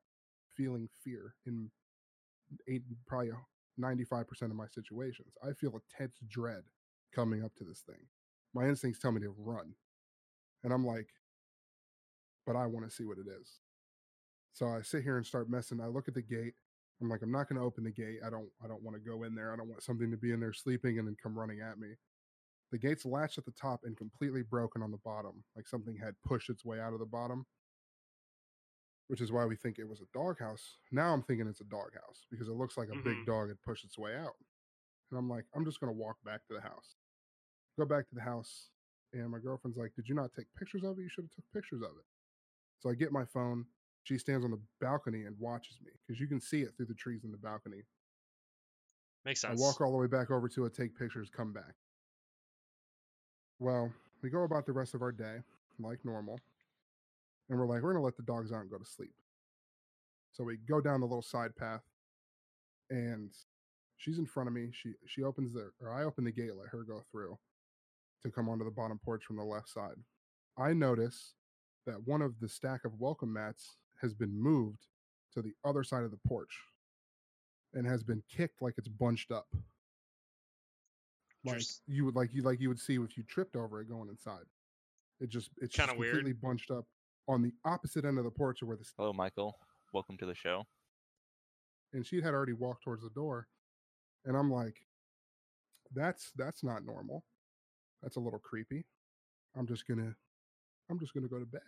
feeling 0.55 0.89
fear 1.03 1.35
in 1.47 1.71
eight, 2.69 2.83
probably 3.07 3.31
ninety 3.79 4.05
five 4.05 4.29
percent 4.29 4.51
of 4.51 4.57
my 4.57 4.67
situations. 4.67 5.35
I 5.43 5.53
feel 5.53 5.75
a 5.77 5.97
tense 5.97 6.19
dread 6.29 6.63
coming 7.15 7.43
up 7.45 7.55
to 7.57 7.65
this 7.65 7.81
thing. 7.81 8.07
My 8.55 8.69
instincts 8.69 9.01
tell 9.01 9.13
me 9.13 9.21
to 9.23 9.35
run, 9.39 9.75
and 10.63 10.73
I'm 10.73 10.87
like, 10.87 11.09
but 12.47 12.57
I 12.57 12.67
want 12.67 12.89
to 12.89 12.95
see 12.95 13.05
what 13.05 13.19
it 13.19 13.27
is. 13.41 13.61
So 14.57 14.69
I 14.69 14.81
sit 14.81 15.03
here 15.03 15.19
and 15.19 15.27
start 15.27 15.51
messing. 15.51 15.83
I 15.83 15.87
look 15.87 16.09
at 16.09 16.15
the 16.15 16.23
gate. 16.23 16.55
I'm 17.03 17.11
like, 17.11 17.21
I'm 17.21 17.31
not 17.31 17.47
going 17.47 17.61
to 17.61 17.67
open 17.67 17.85
the 17.85 17.91
gate. 17.91 18.21
I 18.27 18.31
don't. 18.31 18.49
I 18.65 18.67
don't 18.67 18.83
want 18.83 18.97
to 18.97 19.07
go 19.07 19.25
in 19.25 19.35
there. 19.35 19.53
I 19.53 19.57
don't 19.57 19.69
want 19.69 19.83
something 19.83 20.11
to 20.11 20.17
be 20.17 20.33
in 20.33 20.41
there 20.41 20.55
sleeping 20.55 20.99
and 20.99 21.07
then 21.07 21.15
come 21.23 21.39
running 21.39 21.61
at 21.61 21.79
me. 21.79 21.89
The 22.73 22.79
gate's 22.79 23.05
latched 23.05 23.37
at 23.37 23.45
the 23.45 23.53
top 23.53 23.81
and 23.85 23.95
completely 23.99 24.41
broken 24.43 24.81
on 24.81 24.91
the 24.91 24.97
bottom, 25.05 25.45
like 25.55 25.69
something 25.69 25.95
had 25.95 26.15
pushed 26.25 26.49
its 26.49 26.65
way 26.65 26.81
out 26.81 26.95
of 26.95 27.01
the 27.01 27.07
bottom. 27.07 27.45
which 29.09 29.21
is 29.21 29.31
why 29.31 29.45
we 29.45 29.55
think 29.55 29.79
it 29.79 29.89
was 29.89 30.01
a 30.01 30.07
doghouse. 30.13 30.79
Now 30.91 31.13
I'm 31.13 31.23
thinking 31.23 31.47
it's 31.47 31.61
a 31.61 31.65
doghouse 31.65 32.27
because 32.29 32.49
it 32.49 32.55
looks 32.55 32.77
like 32.77 32.89
a 32.89 32.97
big 33.05 33.19
Mhm. 33.19 33.27
dog 33.27 33.49
had 33.51 33.63
pushed 33.63 33.85
its 33.85 33.97
way 33.97 34.17
out. 34.17 34.35
And 35.11 35.19
I'm 35.19 35.29
like, 35.29 35.45
I'm 35.55 35.65
just 35.65 35.79
gonna 35.79 35.93
walk 35.93 36.21
back 36.25 36.45
to 36.49 36.55
the 36.55 36.61
house. 36.61 36.97
Go 37.79 37.85
back 37.85 38.09
to 38.09 38.17
the 38.17 38.23
house, 38.23 38.73
and 39.13 39.31
my 39.31 39.39
girlfriend's 39.39 39.79
like, 39.79 39.95
"Did 39.95 40.09
you 40.09 40.17
not 40.17 40.33
take 40.33 40.53
pictures 40.55 40.83
of 40.83 40.99
it? 40.99 41.03
You 41.03 41.09
should 41.09 41.23
have 41.23 41.31
took 41.31 41.49
pictures 41.53 41.83
of 41.83 41.97
it." 41.97 42.05
So 42.81 42.91
I 42.91 42.97
get 42.97 43.13
my 43.13 43.25
phone. 43.27 43.71
She 44.07 44.19
stands 44.19 44.45
on 44.45 44.53
the 44.53 44.61
balcony 44.81 45.25
and 45.25 45.35
watches 45.41 45.79
me 45.85 45.91
because 46.07 46.21
you 46.21 46.29
can 46.29 46.41
see 46.41 46.61
it 46.61 46.71
through 46.77 46.87
the 46.87 46.95
trees 46.95 47.25
in 47.25 47.33
the 47.33 47.37
balcony. 47.37 47.83
Makes 49.25 49.41
sense. 49.41 49.61
I 49.61 49.61
walk 49.61 49.81
all 49.81 49.91
the 49.91 49.99
way 49.99 50.07
back 50.07 50.31
over 50.31 50.49
to 50.49 50.65
it, 50.65 50.75
take 50.75 50.97
pictures, 50.97 51.29
come 51.29 51.53
back. 51.53 51.75
Well, 53.59 53.93
we 54.23 54.31
go 54.31 54.45
about 54.45 54.65
the 54.65 54.73
rest 54.73 54.95
of 54.95 55.03
our 55.03 55.11
day 55.11 55.39
like 55.81 55.99
normal. 56.05 56.39
And 57.51 57.59
we're 57.59 57.67
like, 57.67 57.83
we're 57.83 57.95
going 57.95 58.01
to 58.01 58.05
let 58.05 58.17
the 58.17 58.23
dogs 58.23 58.53
out 58.53 58.61
and 58.61 58.71
go 58.71 58.79
to 58.79 58.85
sleep. 58.85 59.13
So 60.31 60.45
we 60.45 60.59
go 60.69 60.81
down 60.81 61.01
the 61.01 61.07
little 61.07 61.21
side 61.21 61.57
path 61.57 61.83
and 62.91 63.33
she's 63.97 64.19
in 64.19 64.27
front 64.27 64.49
of 64.49 64.55
me. 64.55 64.69
She 64.71 64.93
she 65.05 65.25
opens 65.25 65.53
the 65.53 65.73
or 65.81 65.93
I 65.93 66.05
open 66.05 66.23
the 66.23 66.31
gate, 66.31 66.55
let 66.57 66.69
her 66.69 66.85
go 66.85 67.03
through 67.11 67.37
to 68.23 68.31
come 68.31 68.49
onto 68.49 68.65
the 68.65 68.71
bottom 68.71 69.01
porch 69.05 69.25
from 69.25 69.37
the 69.37 69.43
left 69.43 69.69
side. 69.69 69.97
I 70.57 70.75
notice 70.75 71.35
that 71.87 72.07
one 72.07 72.23
of 72.23 72.39
the 72.39 72.49
stack 72.49 72.85
of 72.85 73.01
welcome 73.01 73.33
mats 73.33 73.79
has 74.01 74.15
been 74.15 74.33
moved 74.41 74.87
to 75.35 75.43
the 75.43 75.53
other 75.65 75.83
side 75.85 76.05
of 76.05 76.11
the 76.11 76.19
porch 76.29 76.55
and 77.75 77.87
has 77.87 78.03
been 78.03 78.23
kicked 78.29 78.63
like 78.63 78.75
it's 78.79 78.89
bunched 78.89 79.31
up. 79.31 79.47
Like 81.45 81.55
Interest- 81.57 81.83
you 81.87 82.05
would 82.05 82.15
like 82.17 82.33
you 82.35 82.43
like 82.43 82.61
you 82.61 82.69
would 82.69 82.81
see 82.81 82.95
if 82.97 83.17
you 83.17 83.23
tripped 83.25 83.57
over 83.57 83.81
it 83.81 83.89
going 83.89 84.09
inside. 84.09 84.45
It 85.21 85.29
just 85.31 85.51
it's 85.59 85.75
just 85.75 85.87
Kinda 85.89 85.99
weird. 85.99 86.15
completely 86.17 86.33
bunched 86.41 86.71
up 86.71 86.85
on 87.29 87.43
the 87.43 87.53
opposite 87.65 88.05
end 88.05 88.19
of 88.19 88.25
the 88.25 88.31
porch 88.31 88.63
of 88.63 88.69
where 88.69 88.77
the 88.77 88.85
Hello, 88.97 89.13
Michael. 89.13 89.59
Welcome 89.93 90.17
to 90.19 90.27
the 90.27 90.35
show. 90.35 90.65
and 91.93 92.05
she 92.05 92.21
had 92.21 92.35
already 92.35 92.53
walked 92.53 92.83
towards 92.83 93.03
the 93.05 93.11
door 93.11 93.47
and 94.25 94.37
i'm 94.37 94.51
like 94.51 94.77
that's 95.95 96.33
that's 96.37 96.65
not 96.65 96.85
normal 96.85 97.25
that's 98.03 98.17
a 98.17 98.21
little 98.21 98.41
creepy 98.41 98.85
i'm 99.57 99.67
just 99.67 99.87
gonna 99.87 100.15
i'm 100.91 100.99
just 100.99 101.15
gonna 101.15 101.29
go 101.29 101.39
to 101.39 101.47
bed 101.47 101.63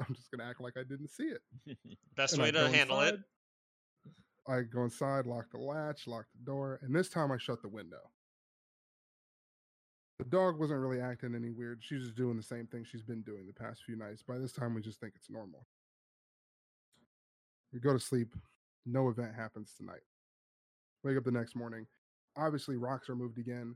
i'm 0.00 0.14
just 0.14 0.30
gonna 0.30 0.48
act 0.48 0.60
like 0.60 0.74
i 0.76 0.82
didn't 0.82 1.08
see 1.10 1.24
it. 1.24 1.40
Best 2.16 2.34
And 2.34 2.42
I 2.42 2.46
way 2.46 2.50
to 2.52 2.58
go 2.58 2.66
handle 2.68 3.00
it. 3.00 3.16
i 4.48 4.60
go 4.62 4.84
inside 4.84 5.26
lock 5.26 5.46
the 5.52 5.58
latch 5.58 6.06
lock 6.06 6.26
the 6.38 6.44
door 6.44 6.78
and 6.82 6.94
this 6.94 7.08
time 7.08 7.32
i 7.32 7.38
shut 7.38 7.62
the 7.62 7.68
window. 7.68 8.10
The 10.18 10.24
dog 10.24 10.58
wasn't 10.58 10.80
really 10.80 11.00
acting 11.00 11.34
any 11.34 11.50
weird 11.50 11.80
she's 11.82 12.02
just 12.04 12.14
doing 12.16 12.36
the 12.36 12.42
same 12.42 12.66
thing 12.66 12.84
she's 12.84 13.02
been 13.02 13.22
doing 13.22 13.46
the 13.46 13.52
past 13.52 13.82
few 13.84 13.96
nights 13.96 14.22
by 14.22 14.38
this 14.38 14.52
time 14.52 14.74
we 14.74 14.80
just 14.80 14.98
think 15.00 15.12
it's 15.14 15.30
normal. 15.30 15.66
We 17.72 17.80
go 17.80 17.92
to 17.92 18.00
sleep 18.00 18.34
no 18.86 19.08
event 19.08 19.34
happens 19.34 19.74
tonight. 19.76 20.04
Wake 21.04 21.16
up 21.18 21.24
the 21.24 21.30
next 21.30 21.54
morning 21.56 21.86
obviously 22.36 22.76
rocks 22.76 23.08
are 23.08 23.16
moved 23.16 23.38
again 23.38 23.74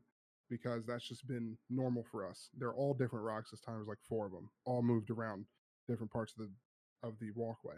because 0.50 0.84
that's 0.84 1.06
just 1.06 1.26
been 1.28 1.56
normal 1.68 2.04
for 2.10 2.26
us. 2.28 2.48
They're 2.58 2.74
all 2.74 2.92
different 2.94 3.24
rocks 3.24 3.50
this 3.50 3.60
time 3.60 3.76
there's 3.76 3.88
like 3.88 3.98
four 4.08 4.26
of 4.26 4.32
them 4.32 4.48
all 4.64 4.82
moved 4.82 5.10
around 5.10 5.44
different 5.90 6.12
parts 6.12 6.32
of 6.38 6.46
the 6.46 6.50
of 7.06 7.18
the 7.18 7.30
walkway. 7.32 7.76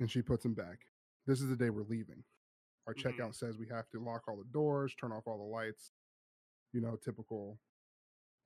And 0.00 0.10
she 0.10 0.22
puts 0.22 0.42
them 0.42 0.54
back. 0.54 0.78
This 1.26 1.40
is 1.40 1.48
the 1.48 1.56
day 1.56 1.70
we're 1.70 1.82
leaving. 1.82 2.24
Our 2.86 2.94
Mhm. 2.94 3.02
checkout 3.02 3.34
says 3.34 3.56
we 3.58 3.68
have 3.68 3.88
to 3.90 4.00
lock 4.02 4.26
all 4.26 4.36
the 4.36 4.44
doors 4.52 4.94
turn 4.94 5.12
off 5.12 5.26
all 5.26 5.38
the 5.38 5.44
lights 5.44 5.92
you 6.72 6.80
know 6.80 6.96
typical 6.96 7.60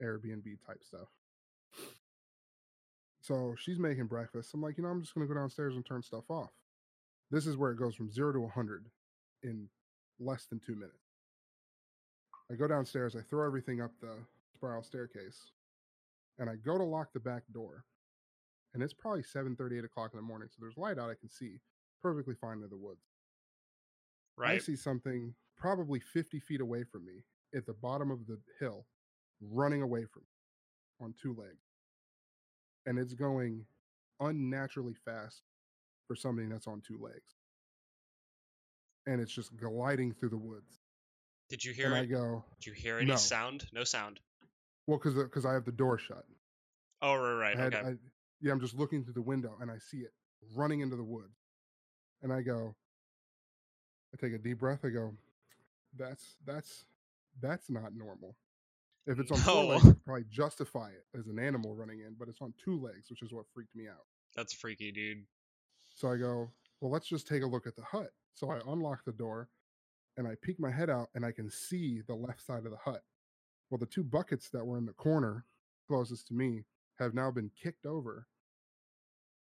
airbnb 0.01 0.57
type 0.65 0.83
stuff. 0.83 1.07
So 3.21 3.55
she's 3.55 3.79
making 3.79 4.07
breakfast. 4.07 4.53
I'm 4.53 4.61
like 4.61 4.77
you 4.77 4.83
know 4.83 4.89
i'm 4.89 5.01
just 5.01 5.13
going 5.15 5.27
to 5.27 5.33
go 5.33 5.39
downstairs 5.39 5.75
and 5.75 5.85
turn 5.85 6.03
stuff 6.03 6.29
off. 6.29 6.51
This 7.31 7.47
is 7.47 7.57
where 7.57 7.71
it 7.71 7.77
goes 7.77 7.95
from 7.95 8.11
zero 8.11 8.31
to 8.33 8.39
100 8.41 8.91
in 9.43 9.69
less 10.19 10.45
than 10.45 10.59
two 10.59 10.75
minutes. 10.75 11.13
I 12.49 12.55
go 12.55 12.67
downstairs, 12.67 13.15
I 13.15 13.21
throw 13.21 13.45
everything 13.45 13.81
up 13.81 13.91
the 13.99 14.25
spiral 14.55 14.83
staircase, 14.83 15.51
and 16.39 16.49
I 16.49 16.55
go 16.55 16.77
to 16.77 16.83
lock 16.83 17.13
the 17.13 17.19
back 17.19 17.43
door. 17.51 17.83
And 18.73 18.83
it's 18.83 18.93
probably 18.93 19.23
7 19.23 19.55
8 19.59 19.83
o'clock 19.85 20.11
in 20.13 20.17
the 20.17 20.23
morning, 20.23 20.49
so 20.51 20.57
there's 20.59 20.77
light 20.77 20.99
out 20.99 21.09
I 21.09 21.15
can 21.15 21.29
see 21.29 21.59
perfectly 22.01 22.35
fine 22.35 22.61
in 22.61 22.69
the 22.69 22.77
woods. 22.77 23.05
I 24.39 24.59
see 24.59 24.75
something 24.75 25.33
probably 25.57 25.99
50 25.99 26.39
feet 26.41 26.61
away 26.61 26.83
from 26.83 27.05
me 27.05 27.23
at 27.55 27.65
the 27.65 27.73
bottom 27.73 28.11
of 28.11 28.27
the 28.27 28.37
hill 28.59 28.85
running 29.41 29.81
away 29.81 30.05
from 30.05 30.23
me 30.23 31.05
on 31.05 31.13
two 31.21 31.35
legs. 31.37 31.65
And 32.85 32.99
it's 32.99 33.13
going 33.13 33.65
unnaturally 34.19 34.95
fast 35.05 35.41
for 36.07 36.15
something 36.15 36.49
that's 36.49 36.67
on 36.67 36.81
two 36.81 36.97
legs. 37.01 37.35
And 39.05 39.19
it's 39.21 39.33
just 39.33 39.55
gliding 39.57 40.13
through 40.13 40.29
the 40.29 40.37
woods. 40.37 40.79
Did 41.49 41.63
you 41.63 41.73
hear 41.73 41.87
And 41.87 41.95
I 41.95 42.05
go, 42.05 42.43
Did 42.59 42.67
you 42.67 42.73
hear 42.73 42.97
any 42.97 43.07
no. 43.07 43.15
sound? 43.15 43.67
No 43.73 43.83
sound. 43.83 44.19
Well, 44.87 44.97
because 44.97 45.13
because 45.13 45.45
uh, 45.45 45.49
I 45.49 45.53
have 45.53 45.65
the 45.65 45.71
door 45.71 45.97
shut. 45.97 46.23
Oh, 47.01 47.15
right, 47.15 47.33
right. 47.33 47.57
Had, 47.57 47.75
okay. 47.75 47.89
I, 47.89 47.93
yeah, 48.41 48.51
I'm 48.51 48.59
just 48.59 48.75
looking 48.75 49.03
through 49.03 49.13
the 49.13 49.21
window 49.21 49.55
and 49.61 49.69
I 49.69 49.77
see 49.77 49.97
it 49.97 50.13
running 50.55 50.79
into 50.79 50.95
the 50.95 51.03
woods. 51.03 51.37
And 52.23 52.33
I 52.33 52.41
go, 52.41 52.75
I 54.13 54.17
take 54.17 54.33
a 54.33 54.39
deep 54.39 54.59
breath. 54.59 54.79
I 54.83 54.89
go, 54.89 55.13
that's 55.95 56.35
that's 56.45 56.85
that's 57.41 57.69
not 57.69 57.95
normal. 57.95 58.35
If 59.05 59.19
it's 59.19 59.31
on 59.31 59.37
four 59.37 59.63
legs, 59.63 59.85
I 59.85 59.89
could 59.89 60.05
probably 60.05 60.25
justify 60.29 60.89
it 60.89 61.05
as 61.17 61.27
an 61.27 61.39
animal 61.39 61.75
running 61.75 61.99
in, 61.99 62.15
but 62.17 62.27
it's 62.27 62.41
on 62.41 62.53
two 62.63 62.79
legs, 62.79 63.09
which 63.09 63.21
is 63.21 63.31
what 63.31 63.45
freaked 63.53 63.75
me 63.75 63.87
out. 63.87 64.05
That's 64.35 64.53
freaky, 64.53 64.91
dude. 64.91 65.23
So 65.95 66.11
I 66.11 66.17
go, 66.17 66.49
well, 66.81 66.91
let's 66.91 67.07
just 67.07 67.27
take 67.27 67.43
a 67.43 67.47
look 67.47 67.67
at 67.67 67.75
the 67.75 67.83
hut. 67.83 68.11
So 68.33 68.51
I 68.51 68.59
unlock 68.67 69.03
the 69.05 69.13
door 69.13 69.49
and 70.17 70.27
I 70.27 70.35
peek 70.41 70.59
my 70.59 70.71
head 70.71 70.89
out 70.89 71.09
and 71.15 71.25
I 71.25 71.31
can 71.31 71.49
see 71.49 72.01
the 72.07 72.15
left 72.15 72.45
side 72.45 72.65
of 72.65 72.71
the 72.71 72.77
hut. 72.77 73.01
Well, 73.69 73.77
the 73.77 73.85
two 73.85 74.03
buckets 74.03 74.49
that 74.49 74.65
were 74.65 74.77
in 74.77 74.85
the 74.85 74.93
corner 74.93 75.45
closest 75.87 76.27
to 76.27 76.33
me 76.33 76.63
have 76.99 77.13
now 77.13 77.31
been 77.31 77.51
kicked 77.61 77.85
over. 77.85 78.27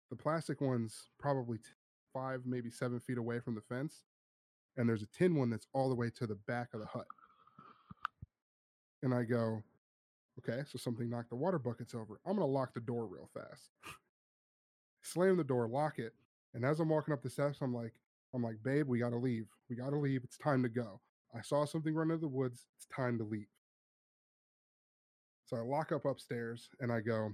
The 0.09 0.15
plastic 0.15 0.61
one's 0.61 1.09
probably 1.19 1.59
five, 2.13 2.41
maybe 2.45 2.69
seven 2.69 2.99
feet 2.99 3.17
away 3.17 3.39
from 3.39 3.55
the 3.55 3.61
fence. 3.61 4.03
And 4.77 4.87
there's 4.87 5.03
a 5.03 5.07
tin 5.07 5.35
one 5.35 5.49
that's 5.49 5.67
all 5.73 5.89
the 5.89 5.95
way 5.95 6.09
to 6.17 6.27
the 6.27 6.35
back 6.47 6.69
of 6.73 6.79
the 6.79 6.85
hut. 6.85 7.07
And 9.03 9.13
I 9.13 9.23
go, 9.23 9.61
okay, 10.39 10.63
so 10.69 10.77
something 10.77 11.09
knocked 11.09 11.29
the 11.29 11.35
water 11.35 11.59
buckets 11.59 11.93
over. 11.93 12.19
I'm 12.25 12.35
going 12.35 12.47
to 12.47 12.53
lock 12.53 12.73
the 12.73 12.79
door 12.79 13.05
real 13.05 13.29
fast. 13.33 13.69
Slam 15.01 15.37
the 15.37 15.43
door, 15.43 15.67
lock 15.67 15.99
it. 15.99 16.13
And 16.53 16.65
as 16.65 16.79
I'm 16.79 16.89
walking 16.89 17.13
up 17.13 17.21
the 17.21 17.29
steps, 17.29 17.59
I'm 17.61 17.73
like, 17.73 17.93
I'm 18.33 18.43
like, 18.43 18.57
babe, 18.63 18.87
we 18.87 18.99
got 18.99 19.11
to 19.11 19.17
leave. 19.17 19.47
We 19.69 19.75
got 19.75 19.91
to 19.91 19.97
leave. 19.97 20.23
It's 20.23 20.37
time 20.37 20.63
to 20.63 20.69
go. 20.69 21.01
I 21.35 21.41
saw 21.41 21.65
something 21.65 21.93
run 21.93 22.11
into 22.11 22.21
the 22.21 22.27
woods. 22.27 22.65
It's 22.75 22.87
time 22.93 23.17
to 23.17 23.23
leave. 23.23 23.47
So 25.47 25.55
I 25.55 25.61
lock 25.61 25.93
up 25.93 26.05
upstairs 26.05 26.69
and 26.81 26.91
I 26.91 26.99
go, 26.99 27.31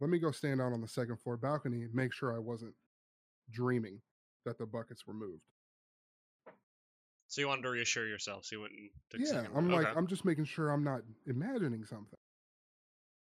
let 0.00 0.10
me 0.10 0.18
go 0.18 0.32
stand 0.32 0.60
out 0.60 0.72
on 0.72 0.80
the 0.80 0.88
second 0.88 1.18
floor 1.20 1.36
balcony 1.36 1.82
and 1.82 1.94
make 1.94 2.12
sure 2.12 2.34
I 2.34 2.38
wasn't 2.40 2.74
dreaming 3.50 4.00
that 4.44 4.58
the 4.58 4.66
buckets 4.66 5.06
were 5.06 5.14
moved. 5.14 5.42
So 7.28 7.40
you 7.40 7.46
wanted 7.48 7.62
to 7.62 7.70
reassure 7.70 8.08
yourself, 8.08 8.44
so 8.44 8.56
you 8.56 8.60
wouldn't. 8.62 8.90
Yeah, 9.16 9.44
I'm 9.54 9.70
like, 9.70 9.86
Okay. 9.86 9.98
I'm 9.98 10.06
just 10.06 10.24
making 10.24 10.46
sure 10.46 10.70
I'm 10.70 10.82
not 10.82 11.02
imagining 11.26 11.84
something. 11.84 12.18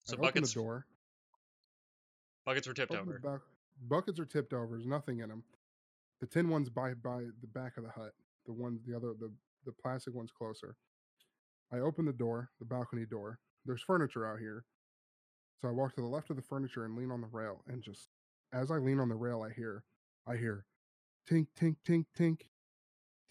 So 0.04 0.14
I 0.14 0.16
open 0.16 0.26
buckets, 0.26 0.54
the 0.54 0.60
door. 0.60 0.86
buckets 2.44 2.66
were 2.66 2.74
tipped 2.74 2.94
over. 2.94 3.42
buckets 3.88 4.18
are 4.18 4.24
tipped 4.24 4.52
over. 4.54 4.68
There's 4.74 4.86
nothing 4.86 5.20
in 5.20 5.28
them. 5.28 5.44
The 6.20 6.26
tin 6.26 6.48
one's 6.48 6.68
by 6.70 6.94
by 6.94 7.26
the 7.40 7.46
back 7.46 7.76
of 7.76 7.84
the 7.84 7.90
hut. 7.90 8.12
The 8.46 8.52
one, 8.52 8.80
the 8.86 8.96
other, 8.96 9.12
the 9.20 9.30
the 9.66 9.72
plastic 9.72 10.14
one's 10.14 10.32
closer. 10.32 10.74
I 11.72 11.78
open 11.78 12.04
the 12.04 12.12
door, 12.12 12.50
the 12.58 12.64
balcony 12.64 13.06
door. 13.06 13.38
There's 13.64 13.82
furniture 13.82 14.26
out 14.26 14.38
here, 14.40 14.64
so 15.60 15.68
I 15.68 15.72
walk 15.72 15.94
to 15.94 16.00
the 16.00 16.06
left 16.06 16.30
of 16.30 16.36
the 16.36 16.42
furniture 16.42 16.84
and 16.84 16.96
lean 16.96 17.10
on 17.10 17.20
the 17.20 17.28
rail. 17.28 17.62
And 17.68 17.82
just 17.82 18.08
as 18.52 18.70
I 18.70 18.76
lean 18.76 18.98
on 18.98 19.08
the 19.08 19.14
rail, 19.14 19.42
I 19.42 19.52
hear, 19.52 19.84
I 20.26 20.36
hear, 20.36 20.64
tink 21.30 21.46
tink 21.58 21.76
tink 21.86 22.06
tink, 22.18 22.40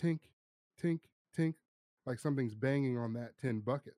tink 0.01 0.19
tink 0.81 0.99
tink, 1.37 1.55
like 2.05 2.19
something's 2.19 2.55
banging 2.55 2.97
on 2.97 3.13
that 3.13 3.37
tin 3.41 3.59
bucket. 3.59 3.95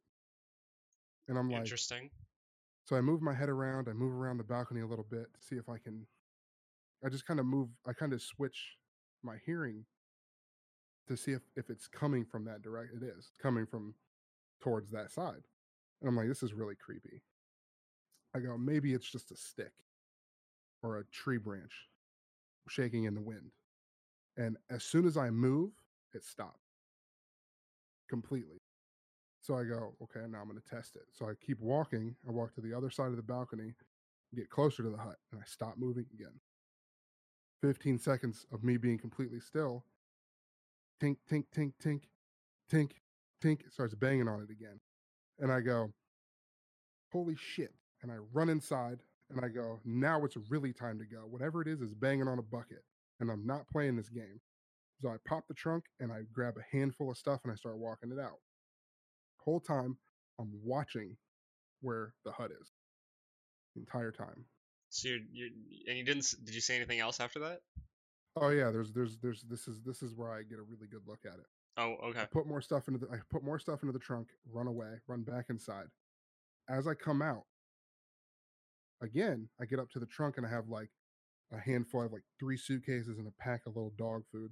And 1.27 1.38
I'm 1.38 1.50
like, 1.50 1.62
Interesting. 1.62 2.10
so 2.86 2.95
I 2.95 3.01
move 3.01 3.21
my 3.21 3.33
head 3.33 3.50
around. 3.50 3.88
I 3.88 3.93
move 3.93 4.13
around 4.13 4.38
the 4.38 4.43
balcony 4.43 4.81
a 4.81 4.88
little 4.88 5.05
bit 5.10 5.27
to 5.33 5.45
see 5.45 5.55
if 5.55 5.69
I 5.69 5.77
can. 5.77 6.07
I 7.05 7.10
just 7.10 7.25
kind 7.25 7.39
of 7.39 7.45
move. 7.45 7.69
I 7.88 7.93
kind 7.93 8.13
of 8.13 8.21
switch 8.21 8.77
my 9.24 9.36
hearing 9.45 9.86
to 11.07 11.15
see 11.17 11.31
if 11.31 11.41
if 11.55 11.69
it's 11.69 11.88
coming 11.88 12.25
from 12.25 12.45
that 12.45 12.62
direct. 12.62 12.91
It 12.95 13.03
is 13.03 13.31
coming 13.41 13.65
from 13.65 13.93
towards 14.62 14.91
that 14.91 15.12
side, 15.12 15.44
and 16.01 16.10
I'm 16.10 16.15
like, 16.15 16.27
this 16.27 16.44
is 16.44 16.53
really 16.53 16.75
creepy. 16.75 17.22
I 18.36 18.39
go, 18.39 18.58
maybe 18.58 18.94
it's 18.94 19.10
just 19.10 19.32
a 19.32 19.36
stick 19.36 19.74
or 20.84 20.98
a 20.98 21.06
tree 21.06 21.38
branch 21.38 21.74
shaking 22.70 23.03
in 23.06 23.15
the 23.15 23.22
wind, 23.22 23.51
and 24.38 24.58
as 24.70 24.84
soon 24.84 25.06
as 25.06 25.18
I 25.18 25.30
move, 25.30 25.72
it 26.13 26.24
stopped 26.24 26.60
completely. 28.10 28.62
So 29.41 29.56
I 29.56 29.63
go, 29.63 29.96
okay, 30.03 30.20
now 30.30 30.39
I'm 30.39 30.48
going 30.48 30.62
to 30.62 30.70
test 30.70 30.96
it. 30.96 31.08
So 31.13 31.25
I 31.25 31.34
keep 31.44 31.60
walking. 31.60 32.15
I 32.27 32.32
walk 32.32 32.53
to 32.53 32.62
the 32.62 32.75
other 32.75 32.91
side 32.91 33.08
of 33.08 33.15
the 33.15 33.24
balcony 33.24 33.74
get 34.36 34.50
closer 34.50 34.84
to 34.84 34.89
the 34.89 34.98
hut, 34.98 35.18
and 35.32 35.41
I 35.41 35.44
stop 35.46 35.75
moving 35.77 36.06
again. 36.13 36.39
15 37.62 38.00
seconds 38.00 38.46
of 38.51 38.63
me 38.63 38.77
being 38.77 38.98
completely 38.98 39.39
still. 39.39 39.86
Tink, 41.01 41.18
tink, 41.30 41.46
tink, 41.56 41.74
tink, 41.84 42.01
tink, 42.72 42.91
tink. 43.43 43.62
It 43.62 43.74
starts 43.74 43.93
banging 43.95 44.27
on 44.27 44.41
it 44.41 44.51
again. 44.51 44.79
And 45.39 45.51
I 45.51 45.62
go, 45.62 45.91
holy 47.12 47.36
shit. 47.36 47.74
And 48.03 48.12
I 48.12 48.15
run 48.33 48.50
inside 48.50 49.00
and 49.29 49.43
I 49.43 49.50
go, 49.50 49.79
now 49.86 50.24
it's 50.25 50.38
really 50.50 50.74
time 50.74 51.00
to 51.00 51.05
go. 51.05 51.21
Whatever 51.29 51.62
it 51.62 51.67
is 51.67 51.81
is 51.81 51.93
banging 51.93 52.27
on 52.27 52.39
a 52.39 52.43
bucket. 52.43 52.83
And 53.19 53.29
I'm 53.29 53.45
not 53.45 53.67
playing 53.67 53.95
this 53.95 54.10
game. 54.10 54.39
So 55.00 55.10
I 55.10 55.15
pop 55.27 55.48
the 55.48 55.53
trunk 55.53 55.86
and 56.00 56.12
I 56.12 56.21
grab 56.31 56.55
a 56.57 56.75
handful 56.75 57.10
of 57.10 57.17
stuff 57.17 57.41
and 57.43 57.51
I 57.51 57.55
start 57.55 57.77
walking 57.77 58.12
it 58.12 58.19
out. 58.19 58.39
Whole 59.38 59.60
time 59.60 59.98
I'm 60.39 60.51
watching 60.63 61.17
where 61.81 62.13
the 62.25 62.31
hut 62.31 62.51
is. 62.51 62.71
The 63.75 63.81
entire 63.81 64.12
time. 64.12 64.45
So 64.89 65.07
you're, 65.07 65.19
you're 65.31 65.50
and 65.88 65.98
you 65.98 66.03
didn't 66.03 66.36
did 66.43 66.53
you 66.53 66.62
say 66.62 66.75
anything 66.75 67.00
else 67.00 67.19
after 67.19 67.39
that? 67.39 67.62
Oh 68.36 68.50
yeah, 68.50 68.69
there's 68.69 68.91
there's 68.91 69.17
there's 69.21 69.41
this 69.50 69.67
is 69.67 69.79
this 69.86 70.03
is 70.03 70.13
where 70.13 70.31
I 70.31 70.43
get 70.43 70.60
a 70.60 70.63
really 70.63 70.88
good 70.91 71.01
look 71.07 71.21
at 71.25 71.33
it. 71.33 71.45
Oh, 71.78 71.96
okay. 72.04 72.22
I 72.22 72.25
put 72.25 72.48
more 72.48 72.62
stuff 72.62 72.88
into 72.88 73.00
the 73.00 73.08
I 73.12 73.18
put 73.30 73.44
more 73.44 73.60
stuff 73.60 73.82
into 73.82 73.94
the 73.94 74.00
trunk, 74.00 74.28
run 74.51 74.68
away, 74.68 75.00
run 75.08 75.22
back 75.24 75.46
inside. 75.50 75.86
As 76.70 76.88
I 76.88 76.94
come 76.94 77.22
out, 77.22 77.46
again, 79.01 79.50
I 79.60 79.66
get 79.66 79.80
up 79.80 79.90
to 79.92 80.00
the 80.00 80.06
trunk 80.06 80.38
and 80.38 80.46
I 80.46 80.50
have 80.50 80.68
like 80.68 80.90
a 81.54 81.60
handful 81.60 82.04
of 82.04 82.12
like 82.12 82.24
three 82.40 82.58
suitcases 82.58 83.18
and 83.18 83.28
a 83.28 83.44
pack 83.44 83.62
of 83.66 83.75
little 83.75 83.94
dog 83.98 84.24
food. 84.32 84.51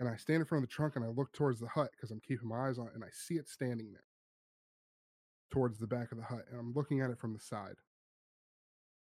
And 0.00 0.08
I 0.08 0.16
stand 0.16 0.40
in 0.40 0.46
front 0.46 0.64
of 0.64 0.68
the 0.68 0.74
trunk 0.74 0.96
and 0.96 1.04
I 1.04 1.08
look 1.08 1.32
towards 1.32 1.60
the 1.60 1.68
hut 1.68 1.90
because 1.92 2.10
I'm 2.10 2.20
keeping 2.20 2.48
my 2.48 2.68
eyes 2.68 2.78
on 2.78 2.86
it 2.86 2.94
and 2.94 3.04
I 3.04 3.08
see 3.12 3.34
it 3.34 3.48
standing 3.48 3.92
there 3.92 4.04
towards 5.52 5.78
the 5.78 5.86
back 5.86 6.10
of 6.10 6.18
the 6.18 6.24
hut. 6.24 6.44
And 6.50 6.58
I'm 6.58 6.72
looking 6.74 7.00
at 7.00 7.10
it 7.10 7.18
from 7.18 7.32
the 7.32 7.38
side. 7.38 7.76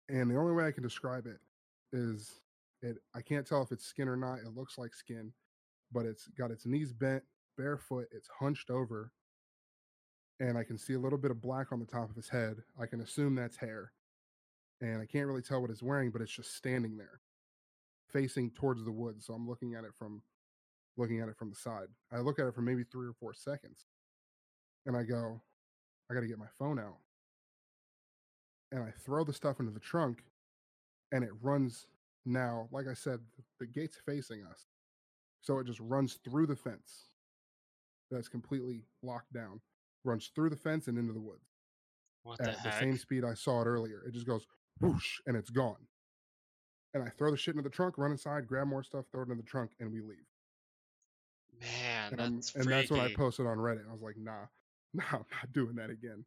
And 0.07 0.31
the 0.31 0.37
only 0.37 0.53
way 0.53 0.65
I 0.65 0.71
can 0.71 0.83
describe 0.83 1.25
it 1.27 1.37
is 1.91 2.39
it 2.81 2.97
I 3.13 3.21
can't 3.21 3.45
tell 3.45 3.61
if 3.61 3.71
it's 3.71 3.85
skin 3.85 4.07
or 4.07 4.15
not. 4.15 4.39
It 4.39 4.55
looks 4.55 4.77
like 4.77 4.95
skin, 4.95 5.33
but 5.91 6.05
it's 6.05 6.27
got 6.37 6.51
its 6.51 6.65
knees 6.65 6.93
bent, 6.93 7.23
barefoot, 7.57 8.07
it's 8.11 8.29
hunched 8.39 8.69
over, 8.69 9.11
and 10.39 10.57
I 10.57 10.63
can 10.63 10.77
see 10.77 10.93
a 10.93 10.99
little 10.99 11.17
bit 11.17 11.31
of 11.31 11.41
black 11.41 11.71
on 11.71 11.79
the 11.79 11.85
top 11.85 12.09
of 12.09 12.15
his 12.15 12.29
head. 12.29 12.57
I 12.79 12.85
can 12.85 13.01
assume 13.01 13.35
that's 13.35 13.57
hair. 13.57 13.91
And 14.81 15.01
I 15.01 15.05
can't 15.05 15.27
really 15.27 15.41
tell 15.41 15.59
what 15.59 15.69
it's 15.69 15.83
wearing, 15.83 16.11
but 16.11 16.21
it's 16.21 16.31
just 16.31 16.55
standing 16.55 16.95
there, 16.95 17.19
facing 18.07 18.51
towards 18.51 18.85
the 18.85 18.91
woods. 18.91 19.25
So 19.25 19.33
I'm 19.33 19.47
looking 19.47 19.75
at 19.75 19.83
it 19.83 19.91
from 19.97 20.21
looking 20.95 21.19
at 21.19 21.27
it 21.27 21.37
from 21.37 21.49
the 21.49 21.55
side. 21.55 21.87
I 22.11 22.19
look 22.19 22.39
at 22.39 22.47
it 22.47 22.55
for 22.55 22.61
maybe 22.61 22.83
three 22.83 23.07
or 23.07 23.13
four 23.13 23.33
seconds. 23.33 23.85
And 24.85 24.95
I 24.95 25.03
go, 25.03 25.41
I 26.09 26.13
gotta 26.13 26.27
get 26.27 26.39
my 26.39 26.47
phone 26.57 26.79
out. 26.79 26.97
And 28.71 28.81
I 28.81 28.91
throw 28.91 29.25
the 29.25 29.33
stuff 29.33 29.59
into 29.59 29.71
the 29.71 29.79
trunk 29.79 30.23
and 31.11 31.23
it 31.23 31.31
runs 31.41 31.87
now, 32.25 32.67
like 32.71 32.87
I 32.87 32.93
said, 32.93 33.19
the 33.59 33.65
gate's 33.65 33.97
facing 34.05 34.43
us. 34.45 34.67
So 35.41 35.59
it 35.59 35.65
just 35.67 35.79
runs 35.79 36.19
through 36.23 36.47
the 36.47 36.55
fence 36.55 37.05
that's 38.11 38.27
completely 38.27 38.83
locked 39.03 39.31
down, 39.33 39.61
runs 40.03 40.31
through 40.35 40.49
the 40.49 40.55
fence 40.55 40.87
and 40.87 40.97
into 40.97 41.13
the 41.13 41.19
woods 41.19 41.47
What 42.23 42.41
at 42.41 42.61
the 42.63 42.69
heck? 42.69 42.79
same 42.81 42.97
speed 42.97 43.23
I 43.23 43.33
saw 43.33 43.61
it 43.61 43.65
earlier. 43.65 44.03
It 44.05 44.13
just 44.13 44.27
goes 44.27 44.45
whoosh 44.79 45.19
and 45.27 45.35
it's 45.37 45.49
gone. 45.49 45.87
And 46.93 47.03
I 47.03 47.09
throw 47.09 47.29
the 47.31 47.37
shit 47.37 47.53
into 47.55 47.63
the 47.63 47.69
trunk, 47.69 47.97
run 47.97 48.11
inside, 48.11 48.47
grab 48.47 48.67
more 48.67 48.83
stuff, 48.83 49.05
throw 49.11 49.21
it 49.23 49.29
in 49.29 49.37
the 49.37 49.43
trunk, 49.43 49.71
and 49.79 49.91
we 49.91 50.01
leave. 50.01 50.25
Man, 51.61 52.13
And, 52.17 52.37
that's 52.37 52.55
and 52.55 52.65
that's 52.65 52.89
when 52.89 52.99
I 53.01 53.13
posted 53.13 53.45
on 53.45 53.57
Reddit. 53.57 53.87
I 53.87 53.91
was 53.91 54.01
like, 54.01 54.17
nah, 54.17 54.45
nah, 54.93 55.03
I'm 55.11 55.25
not 55.31 55.51
doing 55.53 55.75
that 55.75 55.89
again. 55.89 56.25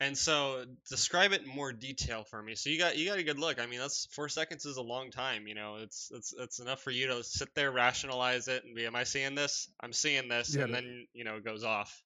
And 0.00 0.16
so 0.16 0.64
describe 0.88 1.32
it 1.32 1.42
in 1.42 1.48
more 1.48 1.72
detail 1.72 2.22
for 2.22 2.40
me. 2.40 2.54
So 2.54 2.70
you 2.70 2.78
got 2.78 2.96
you 2.96 3.08
got 3.08 3.18
a 3.18 3.24
good 3.24 3.38
look. 3.38 3.60
I 3.60 3.66
mean, 3.66 3.80
that's 3.80 4.06
four 4.12 4.28
seconds 4.28 4.64
is 4.64 4.76
a 4.76 4.82
long 4.82 5.10
time. 5.10 5.48
You 5.48 5.56
know, 5.56 5.76
it's 5.80 6.12
it's 6.14 6.32
it's 6.38 6.60
enough 6.60 6.80
for 6.82 6.92
you 6.92 7.08
to 7.08 7.24
sit 7.24 7.52
there, 7.56 7.72
rationalize 7.72 8.46
it, 8.46 8.64
and 8.64 8.76
be, 8.76 8.86
am 8.86 8.94
I 8.94 9.02
seeing 9.02 9.34
this? 9.34 9.68
I'm 9.80 9.92
seeing 9.92 10.28
this, 10.28 10.54
Yeah, 10.54 10.64
and 10.64 10.74
that- 10.74 10.84
then 10.84 11.06
you 11.14 11.24
know 11.24 11.36
it 11.36 11.44
goes 11.44 11.64
off. 11.64 12.00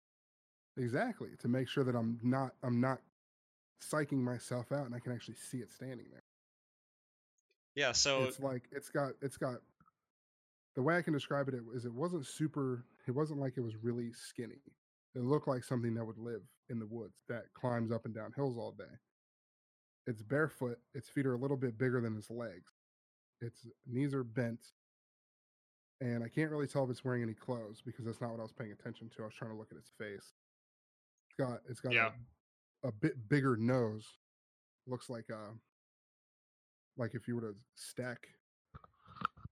Exactly. 0.78 1.28
To 1.40 1.48
make 1.48 1.68
sure 1.68 1.84
that 1.84 1.94
I'm 1.94 2.18
not 2.22 2.52
I'm 2.62 2.80
not 2.80 2.98
psyching 3.92 4.22
myself 4.22 4.72
out 4.72 4.86
and 4.86 4.94
I 4.94 4.98
can 5.00 5.12
actually 5.12 5.34
see 5.50 5.58
it 5.58 5.70
standing 5.70 6.06
there. 6.10 6.22
Yeah. 7.74 7.92
So 7.92 8.24
it's 8.24 8.40
like 8.40 8.62
it's 8.72 8.88
got 8.88 9.12
it's 9.20 9.36
got 9.36 9.56
the 10.76 10.82
way 10.82 10.96
I 10.96 11.02
can 11.02 11.12
describe 11.12 11.48
it 11.48 11.54
is 11.74 11.84
it 11.84 11.92
wasn't 11.92 12.26
super 12.26 12.86
it 13.06 13.10
wasn't 13.10 13.38
like 13.40 13.54
it 13.58 13.60
was 13.60 13.76
really 13.82 14.12
skinny. 14.14 14.62
It 15.14 15.22
looked 15.22 15.46
like 15.46 15.62
something 15.62 15.92
that 15.94 16.06
would 16.06 16.16
live 16.16 16.40
in 16.72 16.80
the 16.80 16.86
woods 16.86 17.18
that 17.28 17.44
climbs 17.54 17.92
up 17.92 18.04
and 18.06 18.14
down 18.14 18.32
hills 18.34 18.56
all 18.58 18.72
day. 18.72 18.84
It's 20.08 20.22
barefoot, 20.22 20.78
its 20.94 21.08
feet 21.08 21.26
are 21.26 21.34
a 21.34 21.38
little 21.38 21.56
bit 21.56 21.78
bigger 21.78 22.00
than 22.00 22.16
its 22.16 22.30
legs. 22.30 22.72
Its 23.40 23.66
knees 23.86 24.12
are 24.14 24.24
bent. 24.24 24.58
And 26.00 26.24
I 26.24 26.28
can't 26.28 26.50
really 26.50 26.66
tell 26.66 26.82
if 26.82 26.90
it's 26.90 27.04
wearing 27.04 27.22
any 27.22 27.34
clothes 27.34 27.80
because 27.84 28.04
that's 28.06 28.20
not 28.20 28.30
what 28.30 28.40
I 28.40 28.42
was 28.42 28.52
paying 28.52 28.72
attention 28.72 29.08
to. 29.10 29.22
I 29.22 29.26
was 29.26 29.34
trying 29.34 29.52
to 29.52 29.56
look 29.56 29.70
at 29.70 29.78
its 29.78 29.92
face. 29.96 30.32
It's 31.28 31.36
got 31.38 31.60
it's 31.68 31.80
got 31.80 31.92
Yeah. 31.92 32.10
a, 32.82 32.88
a 32.88 32.92
bit 32.92 33.28
bigger 33.28 33.56
nose. 33.56 34.04
Looks 34.88 35.08
like 35.08 35.26
a 35.30 35.50
like 36.96 37.14
if 37.14 37.28
you 37.28 37.36
were 37.36 37.42
to 37.42 37.54
stack 37.76 38.26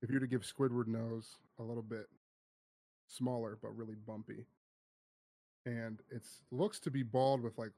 if 0.03 0.09
you 0.09 0.15
were 0.17 0.21
to 0.21 0.27
give 0.27 0.43
Squidward 0.43 0.89
nose 0.89 1.37
a 1.59 1.63
little 1.63 1.83
bit 1.83 2.07
smaller 3.07 3.57
but 3.63 3.77
really 3.77 3.95
bumpy. 3.95 4.47
And 5.67 6.01
it 6.11 6.23
looks 6.51 6.81
to 6.81 6.91
be 6.91 7.03
bald 7.03 7.43
with 7.43 7.59
like 7.59 7.73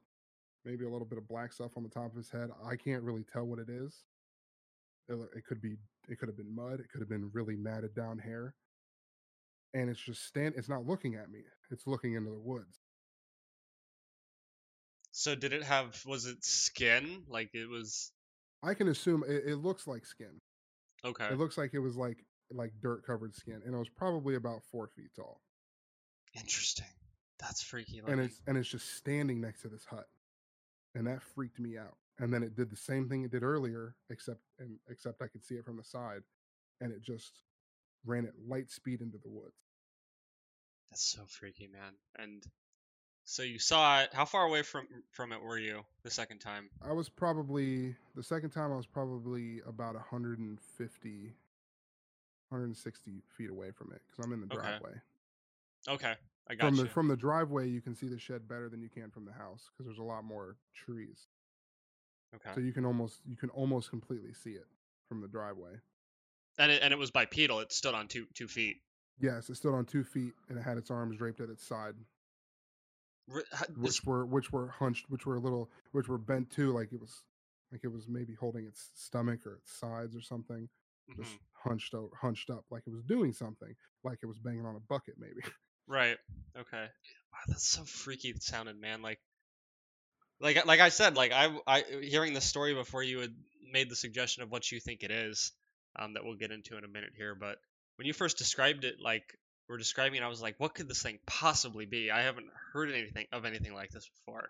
maybe 0.65 0.85
a 0.85 0.89
little 0.89 1.05
bit 1.05 1.17
of 1.17 1.27
black 1.27 1.51
stuff 1.51 1.71
on 1.75 1.83
the 1.83 1.89
top 1.89 2.11
of 2.11 2.15
his 2.15 2.29
head. 2.29 2.49
I 2.65 2.75
can't 2.75 3.03
really 3.03 3.25
tell 3.31 3.43
what 3.45 3.59
it 3.59 3.69
is. 3.69 4.03
It, 5.09 5.17
it 5.35 5.45
could 5.45 5.61
be 5.61 5.75
it 6.07 6.17
could 6.19 6.29
have 6.29 6.37
been 6.37 6.53
mud, 6.53 6.79
it 6.79 6.89
could 6.89 7.01
have 7.01 7.09
been 7.09 7.29
really 7.33 7.55
matted 7.55 7.93
down 7.95 8.19
hair. 8.19 8.55
And 9.73 9.89
it's 9.89 9.99
just 9.99 10.25
stand 10.25 10.55
it's 10.57 10.69
not 10.69 10.85
looking 10.85 11.15
at 11.15 11.29
me. 11.29 11.39
It's 11.71 11.87
looking 11.87 12.13
into 12.13 12.31
the 12.31 12.39
woods. 12.39 12.79
so 15.11 15.35
did 15.35 15.53
it 15.53 15.63
have 15.63 16.01
was 16.05 16.25
it 16.25 16.43
skin? 16.43 17.23
Like 17.27 17.51
it 17.53 17.69
was 17.69 18.11
I 18.63 18.73
can 18.73 18.87
assume 18.87 19.23
it, 19.27 19.43
it 19.45 19.55
looks 19.57 19.87
like 19.87 20.05
skin. 20.05 20.41
okay. 21.03 21.25
It 21.25 21.37
looks 21.37 21.57
like 21.57 21.73
it 21.73 21.79
was 21.79 21.97
like 21.97 22.25
like 22.51 22.71
dirt 22.81 23.05
covered 23.05 23.35
skin, 23.35 23.61
and 23.65 23.75
it 23.75 23.77
was 23.77 23.89
probably 23.89 24.35
about 24.35 24.63
four 24.71 24.87
feet 24.95 25.09
tall. 25.15 25.41
Interesting. 26.35 26.85
That's 27.39 27.61
freaky. 27.61 28.01
and 28.07 28.19
it's 28.21 28.41
and 28.47 28.57
it's 28.57 28.69
just 28.69 28.95
standing 28.95 29.41
next 29.41 29.61
to 29.63 29.67
this 29.67 29.85
hut 29.85 30.07
and 30.95 31.05
that 31.07 31.21
freaked 31.21 31.59
me 31.59 31.77
out 31.77 31.97
and 32.19 32.33
then 32.33 32.43
it 32.43 32.55
did 32.55 32.69
the 32.69 32.75
same 32.77 33.09
thing 33.09 33.23
it 33.23 33.31
did 33.31 33.43
earlier 33.43 33.95
except 34.09 34.39
and 34.59 34.77
except 34.89 35.21
i 35.21 35.27
could 35.27 35.43
see 35.43 35.55
it 35.55 35.65
from 35.65 35.75
the 35.77 35.83
side 35.83 36.21
and 36.79 36.91
it 36.91 37.01
just 37.01 37.41
ran 38.05 38.25
at 38.25 38.33
light 38.47 38.69
speed 38.69 39.01
into 39.01 39.17
the 39.17 39.29
woods 39.29 39.57
That's 40.91 41.03
so 41.03 41.23
freaky, 41.27 41.67
man. 41.67 41.93
And 42.19 42.43
so 43.25 43.41
you 43.41 43.57
saw 43.57 44.01
it. 44.01 44.13
How 44.13 44.25
far 44.25 44.45
away 44.45 44.61
from 44.61 44.85
from 45.11 45.31
it 45.31 45.41
were 45.41 45.57
you 45.57 45.81
the 46.03 46.11
second 46.11 46.39
time? 46.39 46.69
i 46.87 46.91
was 46.93 47.09
probably 47.09 47.95
the 48.15 48.23
second 48.23 48.51
time 48.51 48.71
i 48.71 48.75
was 48.75 48.85
probably 48.85 49.59
about 49.67 49.95
150 49.95 51.33
160 52.49 53.23
feet 53.35 53.49
away 53.49 53.71
from 53.71 53.91
it 53.91 54.01
because 54.07 54.23
i'm 54.23 54.33
in 54.33 54.41
the 54.41 54.53
Okay. 54.55 54.61
driveway 54.67 54.91
Okay, 55.87 56.13
I 56.49 56.55
got 56.55 56.67
from 56.67 56.75
you. 56.75 56.83
the 56.83 56.87
from 56.89 57.07
the 57.07 57.17
driveway 57.17 57.69
you 57.69 57.81
can 57.81 57.95
see 57.95 58.07
the 58.07 58.19
shed 58.19 58.47
better 58.47 58.69
than 58.69 58.81
you 58.81 58.89
can 58.89 59.09
from 59.11 59.25
the 59.25 59.33
house 59.33 59.69
because 59.71 59.85
there's 59.87 59.99
a 59.99 60.03
lot 60.03 60.23
more 60.23 60.57
trees 60.73 61.27
okay. 62.35 62.51
so 62.53 62.59
you 62.61 62.71
can 62.73 62.85
almost 62.85 63.19
you 63.25 63.35
can 63.37 63.49
almost 63.49 63.89
completely 63.89 64.33
see 64.33 64.51
it 64.51 64.67
from 65.07 65.21
the 65.21 65.27
driveway 65.27 65.73
And 66.57 66.71
it, 66.71 66.81
and 66.81 66.91
it 66.91 66.97
was 66.97 67.11
bipedal. 67.11 67.59
It 67.59 67.71
stood 67.71 67.93
on 67.95 68.07
two 68.07 68.27
two 68.33 68.47
feet. 68.47 68.81
Yes, 69.19 69.49
it 69.49 69.55
stood 69.55 69.73
on 69.73 69.85
two 69.85 70.03
feet 70.03 70.33
and 70.49 70.57
it 70.57 70.61
had 70.61 70.77
its 70.77 70.91
arms 70.91 71.17
draped 71.17 71.39
at 71.41 71.49
its 71.49 71.65
side, 71.65 71.95
ha- 73.51 73.65
this- 73.81 73.99
which 73.99 74.03
were 74.05 74.25
which 74.25 74.51
were 74.51 74.67
hunched, 74.67 75.09
which 75.09 75.25
were 75.25 75.35
a 75.35 75.39
little, 75.39 75.69
which 75.91 76.07
were 76.07 76.17
bent 76.17 76.49
too, 76.49 76.71
like 76.73 76.91
it 76.93 76.99
was, 76.99 77.23
like 77.71 77.81
it 77.83 77.91
was 77.91 78.07
maybe 78.07 78.33
holding 78.33 78.65
its 78.65 78.91
stomach 78.95 79.45
or 79.45 79.55
its 79.55 79.71
sides 79.71 80.15
or 80.15 80.21
something, 80.21 80.69
just 81.15 81.31
mhm, 81.31 81.39
hunched 81.53 81.93
out, 81.93 82.09
hunched 82.19 82.49
up, 82.49 82.65
like 82.69 82.83
it 82.87 82.91
was 82.91 83.03
doing 83.03 83.33
something, 83.33 83.75
like 84.03 84.19
it 84.21 84.25
was 84.27 84.39
banging 84.39 84.65
on 84.65 84.75
a 84.75 84.79
bucket, 84.79 85.15
maybe. 85.17 85.41
Right. 85.87 86.17
Okay. 86.57 86.83
Wow, 86.83 87.39
that's 87.47 87.67
so 87.67 87.83
freaky 87.83 88.33
sounding, 88.39 88.79
man. 88.79 89.01
Like, 89.01 89.19
like, 90.39 90.65
like 90.65 90.79
I 90.79 90.89
said, 90.89 91.15
like 91.15 91.31
I, 91.31 91.55
I, 91.67 91.83
hearing 92.01 92.33
the 92.33 92.41
story 92.41 92.73
before 92.73 93.03
you 93.03 93.19
had 93.19 93.33
made 93.71 93.89
the 93.89 93.95
suggestion 93.95 94.43
of 94.43 94.51
what 94.51 94.71
you 94.71 94.79
think 94.79 95.03
it 95.03 95.11
is, 95.11 95.51
um, 95.97 96.13
that 96.13 96.23
we'll 96.23 96.35
get 96.35 96.51
into 96.51 96.77
in 96.77 96.83
a 96.83 96.87
minute 96.87 97.11
here. 97.15 97.35
But 97.35 97.57
when 97.97 98.07
you 98.07 98.13
first 98.13 98.37
described 98.37 98.83
it, 98.83 98.95
like 99.01 99.23
we're 99.69 99.77
describing 99.77 100.21
it, 100.21 100.23
I 100.23 100.27
was 100.27 100.41
like, 100.41 100.55
what 100.59 100.75
could 100.75 100.87
this 100.87 101.01
thing 101.01 101.19
possibly 101.25 101.85
be? 101.85 102.11
I 102.11 102.21
haven't 102.21 102.47
heard 102.73 102.91
anything 102.91 103.27
of 103.31 103.45
anything 103.45 103.73
like 103.73 103.91
this 103.91 104.09
before. 104.09 104.49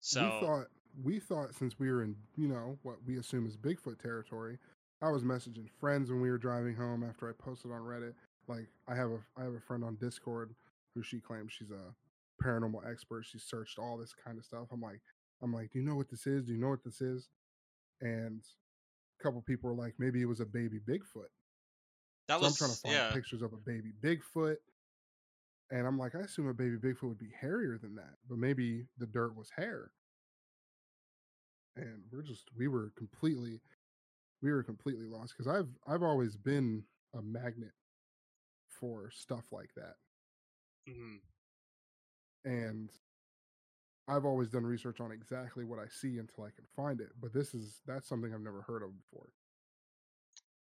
So, 0.00 0.22
we 0.22 0.46
thought 0.46 0.66
we 1.04 1.20
thought 1.20 1.54
since 1.54 1.78
we 1.78 1.90
were 1.90 2.02
in, 2.02 2.16
you 2.36 2.48
know, 2.48 2.78
what 2.82 2.96
we 3.06 3.18
assume 3.18 3.46
is 3.46 3.56
Bigfoot 3.56 4.00
territory. 4.00 4.58
I 5.02 5.10
was 5.10 5.22
messaging 5.22 5.68
friends 5.80 6.10
when 6.10 6.20
we 6.20 6.30
were 6.30 6.38
driving 6.38 6.74
home 6.74 7.04
after 7.08 7.28
I 7.28 7.32
posted 7.32 7.70
on 7.70 7.80
Reddit. 7.80 8.14
Like 8.48 8.68
I 8.88 8.94
have 8.94 9.10
a 9.10 9.18
I 9.36 9.44
have 9.44 9.54
a 9.54 9.60
friend 9.60 9.84
on 9.84 9.96
Discord 9.96 10.54
who 10.94 11.02
she 11.02 11.20
claims 11.20 11.52
she's 11.52 11.70
a 11.70 11.94
paranormal 12.44 12.90
expert. 12.90 13.24
She 13.26 13.38
searched 13.38 13.78
all 13.78 13.96
this 13.96 14.14
kind 14.24 14.38
of 14.38 14.44
stuff. 14.44 14.68
I'm 14.72 14.80
like, 14.80 15.00
I'm 15.42 15.52
like, 15.52 15.70
"Do 15.72 15.78
you 15.78 15.84
know 15.84 15.96
what 15.96 16.10
this 16.10 16.26
is? 16.26 16.44
Do 16.44 16.52
you 16.52 16.58
know 16.58 16.70
what 16.70 16.84
this 16.84 17.00
is?" 17.00 17.28
And 18.00 18.42
a 19.18 19.22
couple 19.22 19.40
people 19.42 19.70
were 19.70 19.76
like, 19.76 19.94
"Maybe 19.98 20.22
it 20.22 20.26
was 20.26 20.40
a 20.40 20.46
baby 20.46 20.80
Bigfoot." 20.80 21.30
That 22.28 22.38
so 22.38 22.46
was 22.46 22.52
I'm 22.52 22.66
trying 22.66 22.70
to 22.70 22.80
find 22.80 22.94
yeah. 22.94 23.12
pictures 23.12 23.42
of 23.42 23.52
a 23.52 23.56
baby 23.56 23.92
Bigfoot. 24.02 24.56
And 25.72 25.86
I'm 25.86 25.98
like, 25.98 26.16
I 26.16 26.20
assume 26.20 26.48
a 26.48 26.54
baby 26.54 26.76
Bigfoot 26.76 27.08
would 27.08 27.18
be 27.18 27.32
hairier 27.40 27.78
than 27.78 27.94
that, 27.94 28.16
but 28.28 28.38
maybe 28.38 28.86
the 28.98 29.06
dirt 29.06 29.36
was 29.36 29.50
hair. 29.56 29.92
And 31.76 32.02
we're 32.10 32.22
just 32.22 32.50
we 32.56 32.66
were 32.66 32.92
completely 32.96 33.60
we 34.42 34.50
were 34.50 34.62
completely 34.62 35.06
lost 35.06 35.34
because 35.36 35.46
I've 35.46 35.68
I've 35.86 36.02
always 36.02 36.36
been 36.36 36.82
a 37.14 37.22
magnet 37.22 37.72
for 38.80 39.10
stuff 39.10 39.44
like 39.52 39.72
that. 39.76 39.94
mhm. 40.86 41.20
And 42.44 42.90
I've 44.08 44.24
always 44.26 44.48
done 44.50 44.64
research 44.66 45.00
on 45.00 45.12
exactly 45.12 45.64
what 45.64 45.78
I 45.78 45.88
see 45.88 46.18
until 46.18 46.44
I 46.44 46.50
can 46.50 46.66
find 46.76 47.00
it. 47.00 47.10
But 47.20 47.32
this 47.32 47.54
is 47.54 47.80
that's 47.86 48.08
something 48.08 48.34
I've 48.34 48.40
never 48.40 48.62
heard 48.62 48.82
of 48.82 48.90
before. 48.96 49.28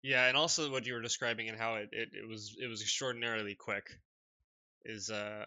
Yeah, 0.03 0.27
and 0.27 0.37
also 0.37 0.71
what 0.71 0.85
you 0.85 0.93
were 0.93 1.01
describing 1.01 1.49
and 1.49 1.57
how 1.57 1.75
it, 1.75 1.89
it, 1.91 2.09
it 2.13 2.27
was 2.27 2.55
it 2.59 2.67
was 2.67 2.81
extraordinarily 2.81 3.55
quick 3.55 3.99
is 4.85 5.09
uh 5.09 5.45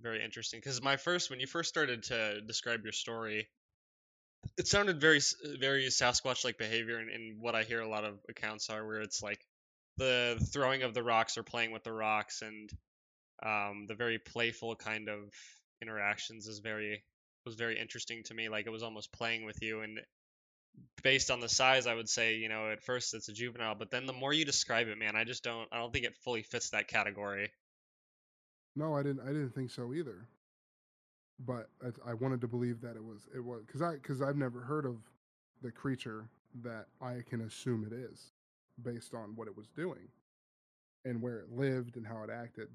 very 0.00 0.24
interesting 0.24 0.60
because 0.60 0.82
my 0.82 0.96
first 0.96 1.30
when 1.30 1.40
you 1.40 1.46
first 1.46 1.68
started 1.68 2.04
to 2.04 2.40
describe 2.42 2.82
your 2.84 2.92
story 2.92 3.48
it 4.58 4.66
sounded 4.68 5.00
very 5.00 5.20
very 5.58 5.86
Sasquatch 5.86 6.44
like 6.44 6.58
behavior 6.58 6.98
and, 6.98 7.10
and 7.10 7.40
what 7.40 7.54
I 7.54 7.62
hear 7.64 7.80
a 7.80 7.88
lot 7.88 8.04
of 8.04 8.18
accounts 8.28 8.70
are 8.70 8.84
where 8.86 9.00
it's 9.00 9.22
like 9.22 9.40
the 9.96 10.44
throwing 10.52 10.82
of 10.82 10.94
the 10.94 11.02
rocks 11.02 11.38
or 11.38 11.42
playing 11.42 11.72
with 11.72 11.84
the 11.84 11.92
rocks 11.92 12.42
and 12.42 12.70
um, 13.42 13.86
the 13.88 13.94
very 13.94 14.18
playful 14.18 14.76
kind 14.76 15.08
of 15.08 15.32
interactions 15.82 16.46
is 16.46 16.60
very 16.60 17.04
was 17.44 17.56
very 17.56 17.78
interesting 17.78 18.22
to 18.24 18.34
me 18.34 18.48
like 18.48 18.66
it 18.66 18.70
was 18.70 18.82
almost 18.82 19.12
playing 19.12 19.44
with 19.44 19.62
you 19.62 19.82
and 19.82 20.00
based 21.02 21.30
on 21.30 21.40
the 21.40 21.48
size 21.48 21.86
I 21.86 21.94
would 21.94 22.08
say 22.08 22.36
you 22.36 22.48
know 22.48 22.70
at 22.70 22.82
first 22.82 23.14
it's 23.14 23.28
a 23.28 23.32
juvenile 23.32 23.74
but 23.74 23.90
then 23.90 24.06
the 24.06 24.12
more 24.12 24.32
you 24.32 24.44
describe 24.44 24.88
it 24.88 24.98
man 24.98 25.14
I 25.16 25.24
just 25.24 25.44
don't 25.44 25.68
I 25.70 25.78
don't 25.78 25.92
think 25.92 26.06
it 26.06 26.16
fully 26.24 26.42
fits 26.42 26.70
that 26.70 26.88
category 26.88 27.50
No, 28.76 28.94
I 28.94 29.02
didn't. 29.02 29.20
I 29.20 29.28
didn't 29.28 29.54
think 29.54 29.70
so 29.70 29.92
either. 29.94 30.26
But 31.44 31.68
I, 31.84 32.10
I 32.10 32.14
wanted 32.14 32.40
to 32.42 32.48
believe 32.48 32.80
that 32.82 32.96
it 32.96 33.04
was. 33.04 33.28
It 33.34 33.44
was 33.44 33.62
because 33.66 33.82
I 33.82 33.94
because 33.94 34.22
I've 34.22 34.36
never 34.36 34.60
heard 34.60 34.86
of 34.86 34.96
the 35.62 35.70
creature 35.70 36.28
that 36.62 36.86
I 37.00 37.22
can 37.28 37.42
assume 37.42 37.86
it 37.86 37.92
is, 37.92 38.32
based 38.82 39.14
on 39.14 39.34
what 39.36 39.48
it 39.48 39.56
was 39.56 39.68
doing, 39.76 40.08
and 41.04 41.20
where 41.20 41.38
it 41.38 41.52
lived 41.52 41.96
and 41.96 42.06
how 42.06 42.22
it 42.22 42.30
acted. 42.30 42.68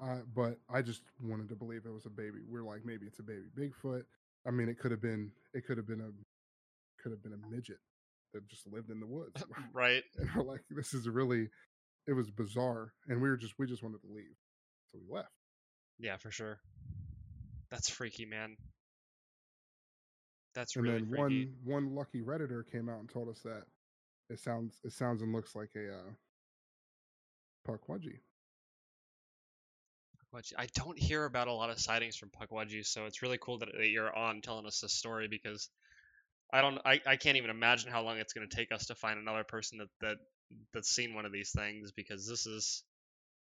Uh, 0.00 0.18
but 0.34 0.58
I 0.72 0.82
just 0.82 1.02
wanted 1.22 1.48
to 1.48 1.56
believe 1.56 1.82
it 1.84 1.92
was 1.92 2.06
a 2.06 2.10
baby. 2.10 2.38
We're 2.48 2.62
like 2.62 2.84
maybe 2.84 3.06
it's 3.06 3.18
a 3.18 3.22
baby 3.22 3.46
Bigfoot. 3.58 4.04
I 4.46 4.50
mean, 4.50 4.68
it 4.68 4.78
could 4.78 4.90
have 4.90 5.02
been. 5.02 5.32
It 5.54 5.66
could 5.66 5.76
have 5.76 5.86
been 5.86 6.00
a. 6.00 6.10
Could 7.02 7.12
have 7.12 7.22
been 7.22 7.32
a 7.32 7.54
midget 7.54 7.78
that 8.34 8.48
just 8.48 8.66
lived 8.66 8.90
in 8.90 9.00
the 9.00 9.06
woods. 9.06 9.42
right 9.72 10.02
and 10.16 10.30
we're 10.34 10.42
like, 10.42 10.62
this 10.70 10.94
is 10.94 11.08
really. 11.08 11.48
It 12.06 12.12
was 12.14 12.30
bizarre, 12.30 12.92
and 13.08 13.20
we 13.20 13.28
were 13.28 13.36
just 13.36 13.54
we 13.58 13.66
just 13.66 13.82
wanted 13.82 14.00
to 14.00 14.08
leave, 14.14 14.36
so 14.90 14.98
we 14.98 15.14
left. 15.14 15.28
Yeah, 15.98 16.16
for 16.16 16.30
sure. 16.30 16.58
That's 17.70 17.90
freaky, 17.90 18.24
man. 18.24 18.56
That's 20.54 20.74
and 20.76 20.84
really 20.84 21.00
then 21.00 21.08
freaky. 21.10 21.50
one 21.64 21.84
one 21.84 21.94
lucky 21.94 22.22
redditor 22.22 22.62
came 22.70 22.88
out 22.88 23.00
and 23.00 23.08
told 23.10 23.28
us 23.28 23.40
that 23.44 23.64
it 24.30 24.38
sounds 24.38 24.80
it 24.84 24.92
sounds 24.92 25.22
and 25.22 25.32
looks 25.32 25.54
like 25.54 25.70
a 25.76 25.88
uh 25.92 26.10
Pukwudgie. 27.66 28.20
I 30.56 30.66
don't 30.74 30.98
hear 30.98 31.24
about 31.24 31.48
a 31.48 31.52
lot 31.52 31.70
of 31.70 31.78
sightings 31.80 32.16
from 32.16 32.30
Pukwudgie, 32.30 32.86
so 32.86 33.06
it's 33.06 33.22
really 33.22 33.38
cool 33.38 33.58
that, 33.58 33.70
that 33.76 33.88
you're 33.88 34.14
on 34.14 34.40
telling 34.40 34.66
us 34.66 34.80
this 34.80 34.92
story 34.92 35.26
because 35.26 35.70
I 36.52 36.60
don't 36.60 36.78
I, 36.84 37.00
I 37.06 37.16
can't 37.16 37.36
even 37.36 37.50
imagine 37.50 37.90
how 37.90 38.02
long 38.02 38.18
it's 38.18 38.32
going 38.32 38.48
to 38.48 38.56
take 38.56 38.72
us 38.72 38.86
to 38.86 38.94
find 38.94 39.18
another 39.18 39.44
person 39.44 39.78
that 39.78 39.88
that 40.00 40.16
that's 40.72 40.90
seen 40.90 41.14
one 41.14 41.24
of 41.24 41.32
these 41.32 41.50
things 41.50 41.92
because 41.92 42.26
this 42.28 42.46
is 42.46 42.84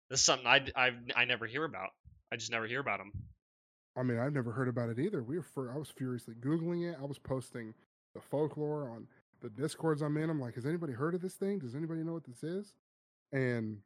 this 0.09 0.19
is 0.19 0.25
something 0.25 0.47
I 0.47 0.65
I 0.75 0.91
I 1.15 1.25
never 1.25 1.45
hear 1.45 1.63
about. 1.63 1.89
I 2.31 2.35
just 2.37 2.51
never 2.51 2.67
hear 2.67 2.79
about 2.79 2.99
them. 2.99 3.11
I 3.95 4.03
mean, 4.03 4.19
I've 4.19 4.33
never 4.33 4.51
heard 4.51 4.67
about 4.67 4.89
it 4.89 4.99
either. 4.99 5.23
We 5.23 5.39
were 5.39 5.71
I 5.73 5.77
was 5.77 5.89
furiously 5.89 6.35
googling 6.35 6.91
it. 6.91 6.97
I 7.01 7.05
was 7.05 7.17
posting 7.17 7.73
the 8.13 8.21
folklore 8.21 8.89
on 8.89 9.07
the 9.41 9.49
discords 9.49 10.01
I'm 10.01 10.17
in. 10.17 10.29
I'm 10.29 10.39
like, 10.39 10.55
has 10.55 10.65
anybody 10.65 10.93
heard 10.93 11.15
of 11.15 11.21
this 11.21 11.35
thing? 11.35 11.59
Does 11.59 11.75
anybody 11.75 12.03
know 12.03 12.13
what 12.13 12.25
this 12.25 12.43
is? 12.43 12.73
And 13.31 13.77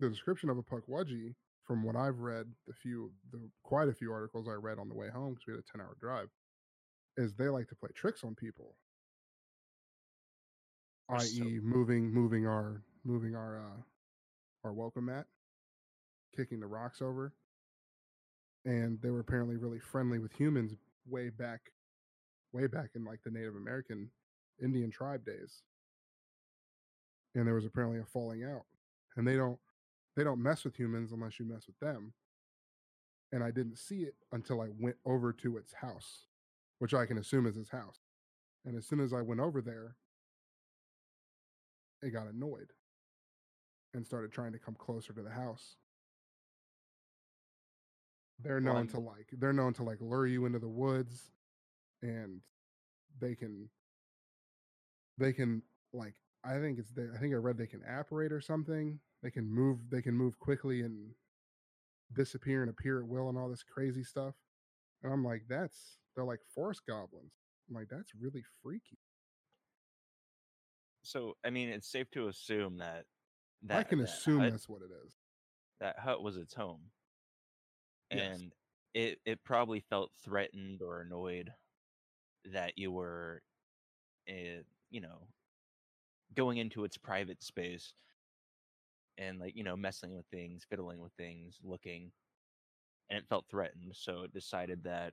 the 0.00 0.08
description 0.08 0.50
of 0.50 0.58
a 0.58 0.62
Pukwudgie, 0.62 1.34
from 1.66 1.82
what 1.82 1.96
I've 1.96 2.20
read, 2.20 2.46
the 2.66 2.72
few 2.72 3.10
the 3.32 3.40
quite 3.62 3.88
a 3.88 3.92
few 3.92 4.12
articles 4.12 4.48
I 4.48 4.52
read 4.52 4.78
on 4.78 4.88
the 4.88 4.94
way 4.94 5.08
home 5.08 5.34
because 5.34 5.46
we 5.46 5.52
had 5.54 5.60
a 5.60 5.72
ten 5.72 5.80
hour 5.80 5.96
drive, 6.00 6.28
is 7.16 7.34
they 7.34 7.48
like 7.48 7.68
to 7.68 7.74
play 7.74 7.90
tricks 7.94 8.24
on 8.24 8.34
people. 8.34 8.76
I.e., 11.10 11.24
so- 11.24 11.44
moving 11.62 12.12
moving 12.12 12.46
our 12.46 12.82
moving 13.04 13.34
our 13.34 13.58
uh, 13.58 13.82
our 14.64 14.72
welcome 14.72 15.06
mat, 15.06 15.26
kicking 16.36 16.60
the 16.60 16.66
rocks 16.66 17.02
over, 17.02 17.32
and 18.64 19.00
they 19.02 19.10
were 19.10 19.20
apparently 19.20 19.56
really 19.56 19.78
friendly 19.78 20.18
with 20.18 20.32
humans 20.32 20.74
way 21.06 21.30
back, 21.30 21.60
way 22.52 22.66
back 22.66 22.90
in 22.94 23.04
like 23.04 23.20
the 23.24 23.30
Native 23.30 23.56
American 23.56 24.10
Indian 24.62 24.90
tribe 24.90 25.24
days. 25.24 25.62
And 27.34 27.46
there 27.46 27.54
was 27.54 27.64
apparently 27.64 27.98
a 27.98 28.04
falling 28.04 28.44
out, 28.44 28.64
and 29.16 29.26
they 29.26 29.36
don't 29.36 29.58
they 30.16 30.24
don't 30.24 30.42
mess 30.42 30.64
with 30.64 30.76
humans 30.76 31.12
unless 31.12 31.38
you 31.38 31.44
mess 31.44 31.66
with 31.66 31.78
them. 31.78 32.12
And 33.30 33.44
I 33.44 33.50
didn't 33.50 33.78
see 33.78 34.00
it 34.00 34.14
until 34.32 34.60
I 34.60 34.68
went 34.78 34.96
over 35.04 35.32
to 35.34 35.58
its 35.58 35.72
house, 35.74 36.26
which 36.78 36.94
I 36.94 37.06
can 37.06 37.18
assume 37.18 37.46
is 37.46 37.56
its 37.56 37.70
house. 37.70 38.00
And 38.64 38.76
as 38.76 38.86
soon 38.86 39.00
as 39.00 39.12
I 39.12 39.22
went 39.22 39.40
over 39.40 39.60
there, 39.60 39.96
it 42.02 42.10
got 42.10 42.26
annoyed 42.26 42.72
and 43.94 44.04
started 44.04 44.32
trying 44.32 44.52
to 44.52 44.58
come 44.58 44.74
closer 44.74 45.12
to 45.12 45.22
the 45.22 45.30
house. 45.30 45.76
They're 48.42 48.60
known 48.60 48.86
to 48.88 49.00
like 49.00 49.28
they're 49.32 49.52
known 49.52 49.72
to 49.74 49.82
like 49.82 49.98
lure 50.00 50.26
you 50.26 50.46
into 50.46 50.58
the 50.58 50.68
woods 50.68 51.30
and 52.02 52.40
they 53.20 53.34
can 53.34 53.68
they 55.18 55.32
can 55.32 55.62
like 55.92 56.14
I 56.44 56.58
think 56.58 56.78
it's 56.78 56.92
they, 56.92 57.06
I 57.14 57.18
think 57.18 57.34
I 57.34 57.36
read 57.38 57.58
they 57.58 57.66
can 57.66 57.82
apparate 57.84 58.32
or 58.32 58.40
something. 58.40 59.00
They 59.22 59.30
can 59.30 59.50
move 59.50 59.90
they 59.90 60.02
can 60.02 60.14
move 60.14 60.38
quickly 60.38 60.82
and 60.82 61.10
disappear 62.12 62.62
and 62.62 62.70
appear 62.70 63.00
at 63.00 63.06
will 63.08 63.28
and 63.28 63.38
all 63.38 63.48
this 63.48 63.62
crazy 63.64 64.04
stuff. 64.04 64.34
And 65.02 65.12
I'm 65.12 65.24
like, 65.24 65.42
that's 65.48 65.98
they're 66.14 66.24
like 66.24 66.40
forest 66.54 66.82
goblins. 66.86 67.32
I'm 67.68 67.74
like, 67.74 67.88
that's 67.90 68.14
really 68.14 68.44
freaky. 68.62 68.98
So 71.02 71.36
I 71.44 71.50
mean, 71.50 71.68
it's 71.68 71.90
safe 71.90 72.10
to 72.12 72.28
assume 72.28 72.78
that 72.78 73.04
that 73.64 73.78
I 73.78 73.82
can 73.82 73.98
that 74.00 74.08
assume 74.08 74.40
hut, 74.40 74.52
that's 74.52 74.68
what 74.68 74.82
it 74.82 74.90
is. 75.06 75.14
that 75.80 75.98
hut 75.98 76.22
was 76.22 76.36
its 76.36 76.54
home, 76.54 76.90
Yes. 78.10 78.38
and 78.38 78.52
it 78.94 79.18
it 79.24 79.44
probably 79.44 79.80
felt 79.80 80.10
threatened 80.24 80.82
or 80.82 81.00
annoyed 81.02 81.52
that 82.52 82.78
you 82.78 82.90
were, 82.90 83.42
uh, 84.28 84.62
you 84.90 85.00
know, 85.00 85.28
going 86.34 86.58
into 86.58 86.84
its 86.84 86.96
private 86.96 87.42
space 87.42 87.94
and 89.18 89.38
like 89.38 89.56
you 89.56 89.64
know 89.64 89.76
messing 89.76 90.14
with 90.14 90.26
things, 90.26 90.64
fiddling 90.68 91.00
with 91.00 91.12
things, 91.14 91.58
looking, 91.62 92.12
and 93.10 93.18
it 93.18 93.26
felt 93.28 93.46
threatened, 93.50 93.92
so 93.94 94.22
it 94.22 94.32
decided 94.32 94.84
that 94.84 95.12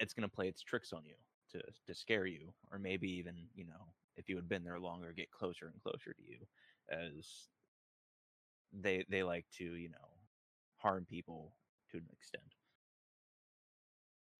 it's 0.00 0.12
going 0.12 0.28
to 0.28 0.34
play 0.34 0.48
its 0.48 0.62
tricks 0.62 0.92
on 0.92 1.04
you 1.04 1.14
to 1.52 1.62
to 1.86 1.94
scare 1.94 2.26
you, 2.26 2.52
or 2.70 2.78
maybe 2.78 3.08
even 3.10 3.34
you 3.54 3.64
know 3.64 3.94
if 4.16 4.28
you 4.28 4.36
had 4.36 4.48
been 4.48 4.64
there 4.64 4.78
longer, 4.78 5.12
get 5.12 5.30
closer 5.30 5.66
and 5.66 5.82
closer 5.82 6.12
to 6.12 6.22
you, 6.22 6.38
as 6.90 7.48
they 8.72 9.04
they 9.08 9.22
like 9.22 9.46
to 9.58 9.64
you 9.74 9.88
know 9.88 10.08
harm 10.76 11.06
people 11.08 11.54
to 11.90 11.98
an 11.98 12.06
extent. 12.12 12.54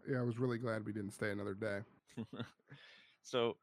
Yeah, 0.09 0.19
I 0.21 0.23
was 0.23 0.39
really 0.39 0.59
glad 0.59 0.85
we 0.85 0.93
didn't 0.93 1.13
stay 1.13 1.31
another 1.31 1.55
day. 1.55 1.81
so 3.23 3.57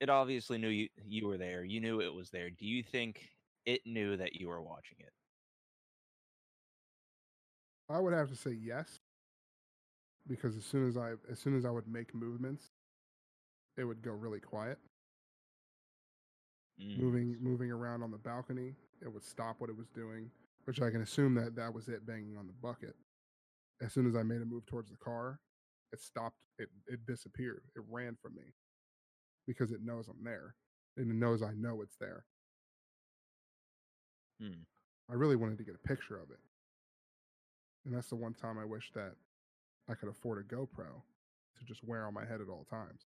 it 0.00 0.08
obviously 0.08 0.58
knew 0.58 0.68
you 0.68 0.88
you 1.06 1.26
were 1.26 1.36
there. 1.38 1.64
You 1.64 1.80
knew 1.80 2.00
it 2.00 2.12
was 2.12 2.30
there. 2.30 2.50
Do 2.50 2.66
you 2.66 2.82
think 2.82 3.28
it 3.66 3.82
knew 3.86 4.16
that 4.16 4.34
you 4.34 4.48
were 4.48 4.62
watching 4.62 4.98
it? 5.00 5.12
I 7.90 7.98
would 7.98 8.14
have 8.14 8.28
to 8.30 8.36
say 8.36 8.52
yes, 8.52 9.00
because 10.26 10.56
as 10.56 10.64
soon 10.64 10.88
as 10.88 10.96
I 10.96 11.12
as 11.30 11.38
soon 11.38 11.56
as 11.56 11.64
I 11.64 11.70
would 11.70 11.86
make 11.88 12.14
movements, 12.14 12.70
it 13.76 13.84
would 13.84 14.02
go 14.02 14.12
really 14.12 14.40
quiet. 14.40 14.78
Mm, 16.80 16.98
Moving 16.98 17.36
moving 17.40 17.70
around 17.70 18.02
on 18.02 18.10
the 18.10 18.18
balcony, 18.18 18.74
it 19.02 19.12
would 19.12 19.22
stop 19.24 19.60
what 19.60 19.70
it 19.70 19.76
was 19.76 19.88
doing, 19.88 20.30
which 20.64 20.80
I 20.80 20.90
can 20.90 21.02
assume 21.02 21.34
that 21.34 21.54
that 21.56 21.72
was 21.74 21.88
it 21.88 22.06
banging 22.06 22.36
on 22.36 22.46
the 22.46 22.52
bucket. 22.54 22.96
As 23.80 23.92
soon 23.92 24.06
as 24.06 24.16
I 24.16 24.22
made 24.22 24.42
a 24.42 24.44
move 24.46 24.66
towards 24.66 24.90
the 24.90 24.96
car, 24.96 25.40
it 25.92 26.00
stopped. 26.00 26.36
It 26.58 26.68
it 26.86 27.06
disappeared. 27.06 27.62
It 27.76 27.82
ran 27.88 28.16
from 28.20 28.34
me 28.34 28.54
because 29.46 29.72
it 29.72 29.82
knows 29.82 30.08
I'm 30.08 30.22
there, 30.22 30.54
and 30.96 31.10
it 31.10 31.14
knows 31.14 31.42
I 31.42 31.52
know 31.54 31.82
it's 31.82 31.96
there. 31.96 32.24
Hmm. 34.40 34.62
I 35.10 35.14
really 35.14 35.36
wanted 35.36 35.58
to 35.58 35.64
get 35.64 35.74
a 35.74 35.88
picture 35.88 36.16
of 36.16 36.30
it. 36.30 36.38
And 37.84 37.94
that's 37.94 38.08
the 38.08 38.16
one 38.16 38.34
time 38.34 38.58
I 38.58 38.64
wish 38.64 38.90
that 38.94 39.12
I 39.88 39.94
could 39.94 40.08
afford 40.08 40.38
a 40.38 40.54
GoPro 40.54 41.02
to 41.58 41.64
just 41.66 41.82
wear 41.84 42.06
on 42.06 42.14
my 42.14 42.24
head 42.24 42.40
at 42.40 42.48
all 42.48 42.66
times. 42.70 43.06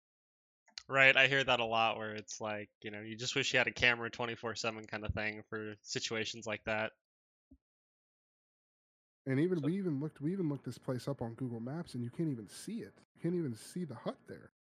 Right, 0.89 1.17
I 1.17 1.29
hear 1.29 1.45
that 1.45 1.61
a 1.61 1.65
lot 1.65 1.97
where 1.97 2.15
it's 2.15 2.41
like, 2.41 2.69
you 2.83 2.91
know, 2.91 3.01
you 3.01 3.17
just 3.17 3.37
wish 3.37 3.53
you 3.53 3.59
had 3.59 3.69
a 3.69 3.73
camera 3.73 4.11
24/7 4.11 4.87
kind 4.89 5.05
of 5.05 5.15
thing 5.15 5.43
for 5.49 5.75
situations 5.83 6.47
like 6.47 6.65
that. 6.65 6.93
And 9.27 9.39
even 9.41 9.61
So- 9.61 9.67
we 9.67 9.77
even 9.79 10.01
looked 10.01 10.21
we 10.21 10.33
even 10.33 10.49
looked 10.49 10.65
this 10.65 10.79
place 10.79 11.09
up 11.09 11.23
on 11.23 11.35
Google 11.35 11.61
Maps 11.61 11.95
and 11.95 12.03
you 12.05 12.11
can't 12.11 12.29
even 12.29 12.49
see 12.49 12.81
it. 12.83 12.95
You 13.15 13.21
can't 13.23 13.35
even 13.35 13.55
see 13.55 13.85
the 13.85 13.95
hut 13.95 14.19
there. 14.27 14.53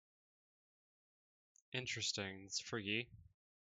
Interesting. 1.72 2.42
It's 2.44 2.60
freaky. 2.60 3.08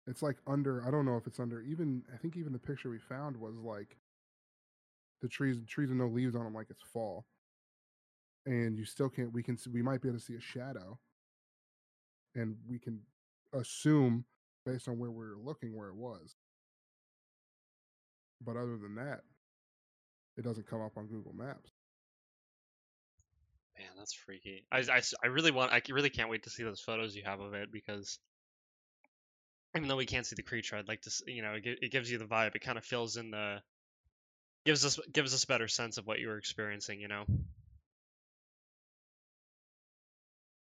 It's 0.06 0.22
like 0.22 0.38
under 0.46 0.86
I 0.86 0.90
don't 0.90 1.04
know 1.06 1.16
if 1.16 1.26
it's 1.26 1.40
under 1.40 1.60
even 1.62 2.04
I 2.12 2.16
think 2.16 2.36
even 2.36 2.52
the 2.52 2.58
picture 2.58 2.90
we 2.90 2.98
found 2.98 3.36
was 3.36 3.56
like 3.56 3.96
the 5.20 5.28
trees 5.28 5.58
trees 5.66 5.88
with 5.90 5.98
no 5.98 6.08
leaves 6.08 6.34
on 6.34 6.44
them 6.44 6.54
like 6.54 6.70
it's 6.70 6.82
fall. 6.82 7.26
And 8.46 8.76
you 8.76 8.84
still 8.84 9.08
can't 9.08 9.32
we 9.32 9.42
can 9.42 9.56
see, 9.56 9.70
we 9.70 9.82
might 9.82 10.02
be 10.02 10.08
able 10.08 10.18
to 10.18 10.24
see 10.24 10.34
a 10.36 10.40
shadow. 10.40 10.98
And 12.34 12.56
we 12.66 12.78
can 12.78 13.00
assume 13.52 14.24
based 14.64 14.88
on 14.88 14.98
where 14.98 15.10
we 15.10 15.24
were 15.26 15.36
looking 15.38 15.74
where 15.76 15.88
it 15.88 15.96
was. 15.96 16.36
But 18.40 18.56
other 18.56 18.76
than 18.76 18.94
that, 18.96 19.22
it 20.36 20.42
doesn't 20.42 20.66
come 20.68 20.80
up 20.80 20.96
on 20.96 21.06
Google 21.06 21.34
Maps. 21.34 21.70
Man, 23.78 23.88
that's 23.96 24.12
freaky. 24.14 24.64
I 24.70 24.82
I 25.22 25.26
really 25.28 25.50
want, 25.50 25.72
I 25.72 25.82
really 25.90 26.10
can't 26.10 26.30
wait 26.30 26.44
to 26.44 26.50
see 26.50 26.62
those 26.62 26.80
photos 26.80 27.16
you 27.16 27.22
have 27.24 27.40
of 27.40 27.54
it 27.54 27.72
because 27.72 28.18
even 29.76 29.88
though 29.88 29.96
we 29.96 30.06
can't 30.06 30.26
see 30.26 30.36
the 30.36 30.42
creature, 30.42 30.76
I'd 30.76 30.88
like 30.88 31.02
to, 31.02 31.08
s- 31.10 31.22
you 31.26 31.42
know, 31.42 31.54
it, 31.54 31.64
it 31.64 31.90
gives 31.92 32.10
you 32.10 32.18
the 32.18 32.26
vibe. 32.26 32.54
It 32.54 32.60
kind 32.62 32.76
of 32.78 32.84
fills 32.84 33.16
in 33.16 33.30
the, 33.30 33.62
gives 34.66 34.84
us, 34.84 34.98
gives 35.12 35.32
us 35.34 35.44
a 35.44 35.46
better 35.46 35.68
sense 35.68 35.96
of 35.98 36.06
what 36.06 36.18
you 36.20 36.28
were 36.28 36.38
experiencing, 36.38 37.00
you 37.00 37.08
know? 37.08 37.24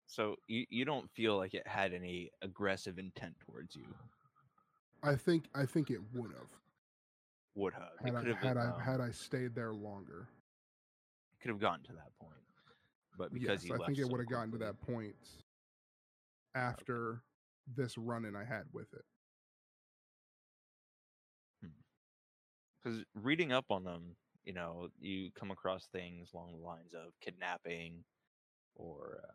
So 0.08 0.36
you, 0.48 0.66
you 0.70 0.84
don't 0.84 1.10
feel 1.12 1.36
like 1.36 1.54
it 1.54 1.66
had 1.66 1.92
any 1.92 2.30
aggressive 2.42 2.98
intent 2.98 3.34
towards 3.46 3.76
you. 3.76 3.86
I 5.02 5.14
think 5.14 5.44
I 5.54 5.66
think 5.66 5.90
it 5.90 6.00
would 6.14 6.32
have 6.32 6.48
Would 7.56 7.72
have. 7.72 7.82
had 8.04 8.14
I 8.14 8.28
had 8.28 8.40
been, 8.40 8.58
I 8.58 8.66
um, 8.66 8.80
had 8.80 9.00
I 9.00 9.10
stayed 9.10 9.54
there 9.54 9.72
longer. 9.72 10.28
could 11.40 11.48
have 11.48 11.60
gotten 11.60 11.84
to 11.86 11.92
that 11.92 12.12
point. 12.20 12.34
But 13.18 13.32
because 13.32 13.64
yes, 13.64 13.80
I 13.80 13.86
think 13.86 13.98
it 13.98 14.04
so 14.04 14.08
would 14.08 14.20
have 14.20 14.28
gotten 14.28 14.52
to 14.52 14.58
that 14.58 14.80
point 14.82 15.16
after 16.54 17.22
this 17.74 17.96
run-in 17.96 18.36
I 18.36 18.44
had 18.44 18.64
with 18.72 18.92
it. 18.92 19.04
because 22.86 23.04
reading 23.14 23.52
up 23.52 23.64
on 23.70 23.82
them, 23.84 24.16
you 24.44 24.52
know, 24.52 24.88
you 25.00 25.30
come 25.38 25.50
across 25.50 25.86
things 25.86 26.28
along 26.32 26.52
the 26.52 26.64
lines 26.64 26.94
of 26.94 27.12
kidnapping 27.20 28.04
or, 28.76 29.18
uh, 29.24 29.32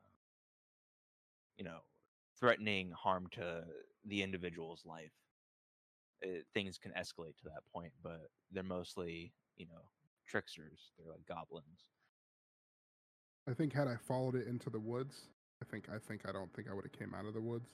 you 1.57 1.65
know, 1.65 1.79
threatening 2.39 2.91
harm 2.91 3.27
to 3.31 3.63
the 4.05 4.23
individual's 4.23 4.83
life. 4.85 5.11
Uh 6.23 6.41
things 6.53 6.77
can 6.77 6.91
escalate 6.91 7.37
to 7.37 7.45
that 7.45 7.63
point, 7.73 7.93
but 8.03 8.29
they're 8.51 8.63
mostly, 8.63 9.33
you 9.57 9.65
know, 9.65 9.81
tricksters. 10.27 10.91
They're 10.97 11.11
like 11.11 11.25
goblins. 11.27 11.85
I 13.49 13.53
think 13.53 13.73
had 13.73 13.87
I 13.87 13.95
followed 13.95 14.35
it 14.35 14.47
into 14.47 14.69
the 14.69 14.79
woods, 14.79 15.15
I 15.61 15.65
think 15.65 15.89
I 15.89 15.97
think 15.97 16.27
I 16.27 16.31
don't 16.31 16.53
think 16.53 16.69
I 16.69 16.73
would 16.73 16.85
have 16.85 16.91
came 16.99 17.13
out 17.13 17.25
of 17.25 17.33
the 17.33 17.41
woods. 17.41 17.69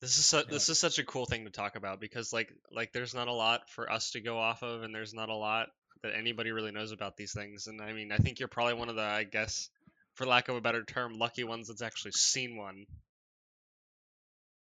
This 0.00 0.18
is 0.18 0.26
su- 0.26 0.38
Yeah. 0.38 0.44
this 0.48 0.68
is 0.68 0.78
such 0.78 0.98
a 0.98 1.04
cool 1.04 1.26
thing 1.26 1.44
to 1.44 1.50
talk 1.50 1.74
about 1.74 2.00
because 2.00 2.32
like 2.32 2.52
like 2.70 2.92
there's 2.92 3.14
not 3.14 3.28
a 3.28 3.32
lot 3.32 3.68
for 3.70 3.90
us 3.90 4.12
to 4.12 4.20
go 4.20 4.38
off 4.38 4.62
of 4.62 4.82
and 4.82 4.94
there's 4.94 5.12
not 5.12 5.28
a 5.28 5.34
lot 5.34 5.70
that 6.02 6.14
anybody 6.14 6.52
really 6.52 6.70
knows 6.70 6.92
about 6.92 7.16
these 7.16 7.32
things 7.32 7.66
and 7.66 7.82
I 7.82 7.92
mean 7.92 8.12
I 8.12 8.18
think 8.18 8.38
you're 8.38 8.48
probably 8.48 8.74
one 8.74 8.88
of 8.88 8.94
the 8.96 9.02
I 9.02 9.24
guess 9.24 9.70
for 10.14 10.24
lack 10.24 10.48
of 10.48 10.56
a 10.56 10.60
better 10.60 10.84
term 10.84 11.18
lucky 11.18 11.42
ones 11.42 11.66
that's 11.66 11.82
actually 11.82 12.12
seen 12.12 12.56
one. 12.56 12.86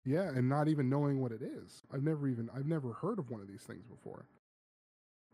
Yeah, 0.07 0.29
and 0.29 0.49
not 0.49 0.69
even 0.69 0.89
knowing 0.89 1.21
what 1.21 1.33
it 1.33 1.43
is. 1.43 1.83
I've 1.93 2.05
never 2.05 2.29
even 2.29 2.49
I've 2.55 2.67
never 2.67 2.93
heard 2.93 3.19
of 3.19 3.29
one 3.29 3.41
of 3.41 3.49
these 3.49 3.63
things 3.63 3.85
before. 3.85 4.25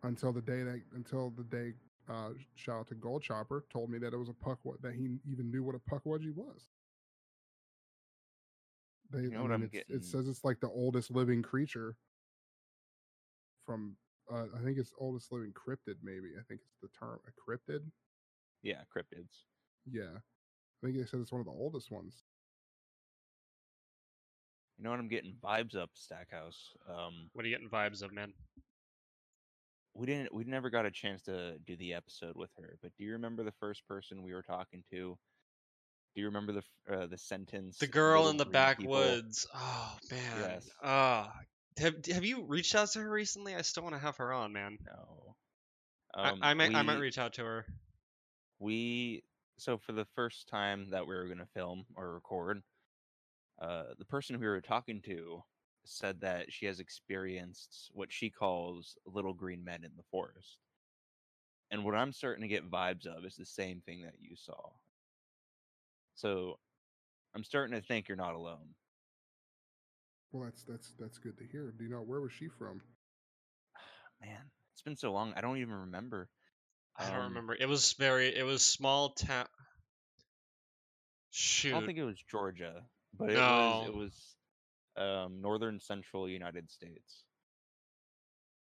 Until 0.02 0.32
the 0.32 0.40
day 0.40 0.62
that 0.62 0.80
until 0.94 1.30
the 1.30 1.44
day 1.44 1.74
uh 2.08 2.30
shout 2.56 2.80
out 2.80 2.86
to 2.88 2.94
Gold 2.94 3.22
Chopper 3.22 3.64
told 3.70 3.90
me 3.90 3.98
that 3.98 4.14
it 4.14 4.16
was 4.16 4.30
a 4.30 4.32
puck 4.34 4.58
that 4.80 4.94
he 4.94 5.18
even 5.30 5.50
knew 5.50 5.62
what 5.62 5.74
a 5.74 5.78
Pukwudgie 5.78 6.34
was. 6.34 6.62
They, 9.10 9.22
know 9.28 9.40
I 9.40 9.42
what 9.42 9.50
mean, 9.50 9.62
I'm 9.64 9.68
getting- 9.68 9.94
it 9.94 10.04
says 10.06 10.26
it's 10.26 10.42
like 10.42 10.58
the 10.60 10.70
oldest 10.70 11.10
living 11.10 11.42
creature 11.42 11.96
from 13.66 13.96
uh, 14.32 14.46
I 14.58 14.62
think 14.64 14.78
it's 14.78 14.94
oldest 14.98 15.30
living 15.32 15.52
cryptid 15.52 15.96
maybe. 16.02 16.28
I 16.38 16.42
think 16.48 16.62
it's 16.64 16.78
the 16.80 16.88
term 16.98 17.18
a 17.26 17.30
cryptid. 17.50 17.82
Yeah, 18.62 18.80
cryptids. 18.96 19.44
Yeah. 19.90 20.16
I 20.16 20.86
think 20.86 20.96
they 20.96 21.04
said 21.04 21.20
it's 21.20 21.32
one 21.32 21.40
of 21.40 21.46
the 21.46 21.52
oldest 21.52 21.90
ones. 21.90 22.22
You 24.82 24.88
know 24.88 24.90
what 24.94 24.98
I'm 24.98 25.06
getting 25.08 25.34
vibes 25.40 25.76
up, 25.76 25.90
Stackhouse. 25.94 26.72
Um, 26.90 27.30
What 27.34 27.44
are 27.44 27.48
you 27.48 27.54
getting 27.54 27.70
vibes 27.70 28.02
of, 28.02 28.12
man? 28.12 28.32
we 29.94 30.06
didn't 30.06 30.34
we 30.34 30.42
never 30.42 30.70
got 30.70 30.86
a 30.86 30.90
chance 30.90 31.22
to 31.22 31.56
do 31.66 31.76
the 31.76 31.92
episode 31.92 32.34
with 32.34 32.48
her 32.58 32.78
but 32.82 32.90
do 32.96 33.04
you 33.04 33.12
remember 33.12 33.44
the 33.44 33.52
first 33.60 33.86
person 33.86 34.22
we 34.22 34.32
were 34.32 34.42
talking 34.42 34.82
to 34.90 35.18
do 36.14 36.20
you 36.20 36.24
remember 36.26 36.52
the 36.54 36.62
uh, 36.92 37.06
the 37.06 37.18
sentence 37.18 37.76
The 37.78 37.86
girl 37.86 38.28
in 38.28 38.38
the 38.38 38.44
green 38.44 38.54
people"? 38.76 38.94
backwoods. 38.94 39.46
Oh 39.54 39.98
man. 40.10 40.40
Yes. 40.40 40.70
Ah. 40.82 41.30
have 41.78 41.94
have 42.10 42.24
you 42.24 42.42
reached 42.46 42.74
out 42.74 42.90
to 42.92 43.00
her 43.00 43.10
recently? 43.10 43.54
I 43.54 43.60
still 43.62 43.82
want 43.82 43.94
to 43.94 44.00
have 44.00 44.16
her 44.16 44.32
on, 44.32 44.52
man. 44.52 44.78
no 44.84 45.36
I, 46.14 46.30
um, 46.30 46.38
I 46.42 46.54
might 46.54 46.74
I 46.74 46.82
might 46.82 46.98
reach 46.98 47.18
out 47.18 47.34
to 47.34 47.44
her. 47.44 47.66
we 48.58 49.22
so 49.58 49.76
for 49.76 49.92
the 49.92 50.06
first 50.16 50.48
time 50.48 50.88
that 50.90 51.06
we 51.06 51.14
were 51.14 51.26
going 51.26 51.38
to 51.38 51.46
film 51.54 51.84
or 51.96 52.14
record 52.14 52.62
uh 53.62 53.84
the 53.98 54.06
person 54.06 54.40
we 54.40 54.46
were 54.46 54.62
talking 54.62 55.02
to 55.02 55.42
said 55.86 56.20
that 56.22 56.52
she 56.52 56.66
has 56.66 56.80
experienced 56.80 57.90
what 57.94 58.12
she 58.12 58.30
calls 58.30 58.98
little 59.06 59.34
green 59.34 59.64
men 59.64 59.84
in 59.84 59.92
the 59.96 60.04
forest 60.10 60.58
and 61.72 61.84
what 61.84 61.94
i'm 61.96 62.12
starting 62.12 62.42
to 62.42 62.48
get 62.48 62.70
vibes 62.70 63.06
of 63.06 63.24
is 63.24 63.36
the 63.36 63.46
same 63.46 63.82
thing 63.86 64.02
that 64.02 64.14
you 64.20 64.36
saw 64.36 64.70
so 66.14 66.58
i'm 67.34 67.44
starting 67.44 67.74
to 67.76 67.86
think 67.86 68.08
you're 68.08 68.16
not 68.16 68.34
alone 68.34 68.74
Well, 70.32 70.44
that's 70.44 70.64
that's 70.64 70.92
that's 70.98 71.18
good 71.18 71.38
to 71.38 71.44
hear. 71.46 71.70
Do 71.72 71.84
you 71.84 71.90
know 71.90 72.02
where 72.02 72.20
was 72.20 72.32
she 72.32 72.48
from? 72.48 72.82
man 74.20 74.50
it's 74.72 74.82
been 74.82 74.96
so 74.96 75.12
long 75.12 75.32
i 75.36 75.40
don't 75.40 75.58
even 75.58 75.74
remember 75.74 76.28
I 76.98 77.10
don't 77.10 77.16
Um, 77.18 77.28
remember. 77.28 77.54
It 77.54 77.68
was 77.68 77.94
very 77.94 78.36
it 78.36 78.44
was 78.44 78.64
small 78.64 79.10
town. 79.10 79.46
i 79.46 79.48
Shoot. 81.32 81.70
I 81.76 81.80
don't 81.80 81.86
think 81.86 81.98
it 81.98 82.04
was 82.04 82.22
georgia 82.30 82.84
but 83.18 83.30
it 83.30 83.44
was 83.44 83.80
it 83.80 83.92
was 83.92 84.36
um 84.96 85.40
northern 85.40 85.80
central 85.80 86.28
united 86.28 86.70
states 86.70 87.24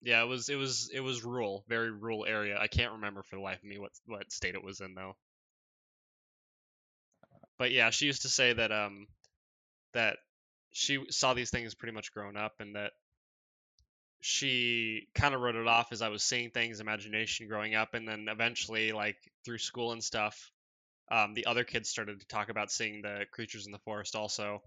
Yeah, 0.02 0.22
it 0.22 0.28
was 0.28 0.50
it 0.50 0.56
was 0.56 0.90
it 0.94 1.00
was 1.00 1.24
rural, 1.24 1.64
very 1.68 1.90
rural 1.92 2.26
area. 2.26 2.60
I 2.60 2.68
can't 2.68 2.94
remember 2.94 3.24
for 3.24 3.38
the 3.38 3.42
life 3.42 3.60
of 3.60 3.64
me 3.64 3.80
what 3.80 3.92
what 4.06 4.32
state 4.32 4.56
it 4.56 4.64
was 4.64 4.82
in 4.82 4.96
though. 4.96 5.16
But 7.58 7.72
yeah, 7.72 7.90
she 7.90 8.06
used 8.06 8.24
to 8.24 8.30
say 8.30 8.54
that 8.54 8.72
um 8.72 9.08
that 9.94 10.18
she 10.72 11.06
saw 11.12 11.34
these 11.34 11.52
things 11.52 11.76
pretty 11.76 11.94
much 11.94 12.14
growing 12.14 12.36
up 12.38 12.60
and 12.60 12.76
that 12.76 12.94
she 14.22 15.08
kind 15.14 15.36
of 15.36 15.42
wrote 15.42 15.56
it 15.56 15.68
off 15.68 15.92
as 15.92 16.02
I 16.02 16.10
was 16.10 16.24
seeing 16.24 16.50
things, 16.52 16.80
imagination 16.80 17.48
growing 17.48 17.76
up, 17.76 17.94
and 17.94 18.08
then 18.08 18.28
eventually, 18.30 18.92
like 18.92 19.18
through 19.46 19.58
school 19.60 19.92
and 19.92 20.04
stuff, 20.04 20.52
um, 21.12 21.34
the 21.34 21.46
other 21.46 21.64
kids 21.64 21.90
started 21.90 22.20
to 22.20 22.28
talk 22.28 22.50
about 22.50 22.72
seeing 22.72 23.02
the 23.02 23.26
creatures 23.32 23.66
in 23.66 23.72
the 23.72 23.80
forest 23.80 24.16
also. 24.16 24.62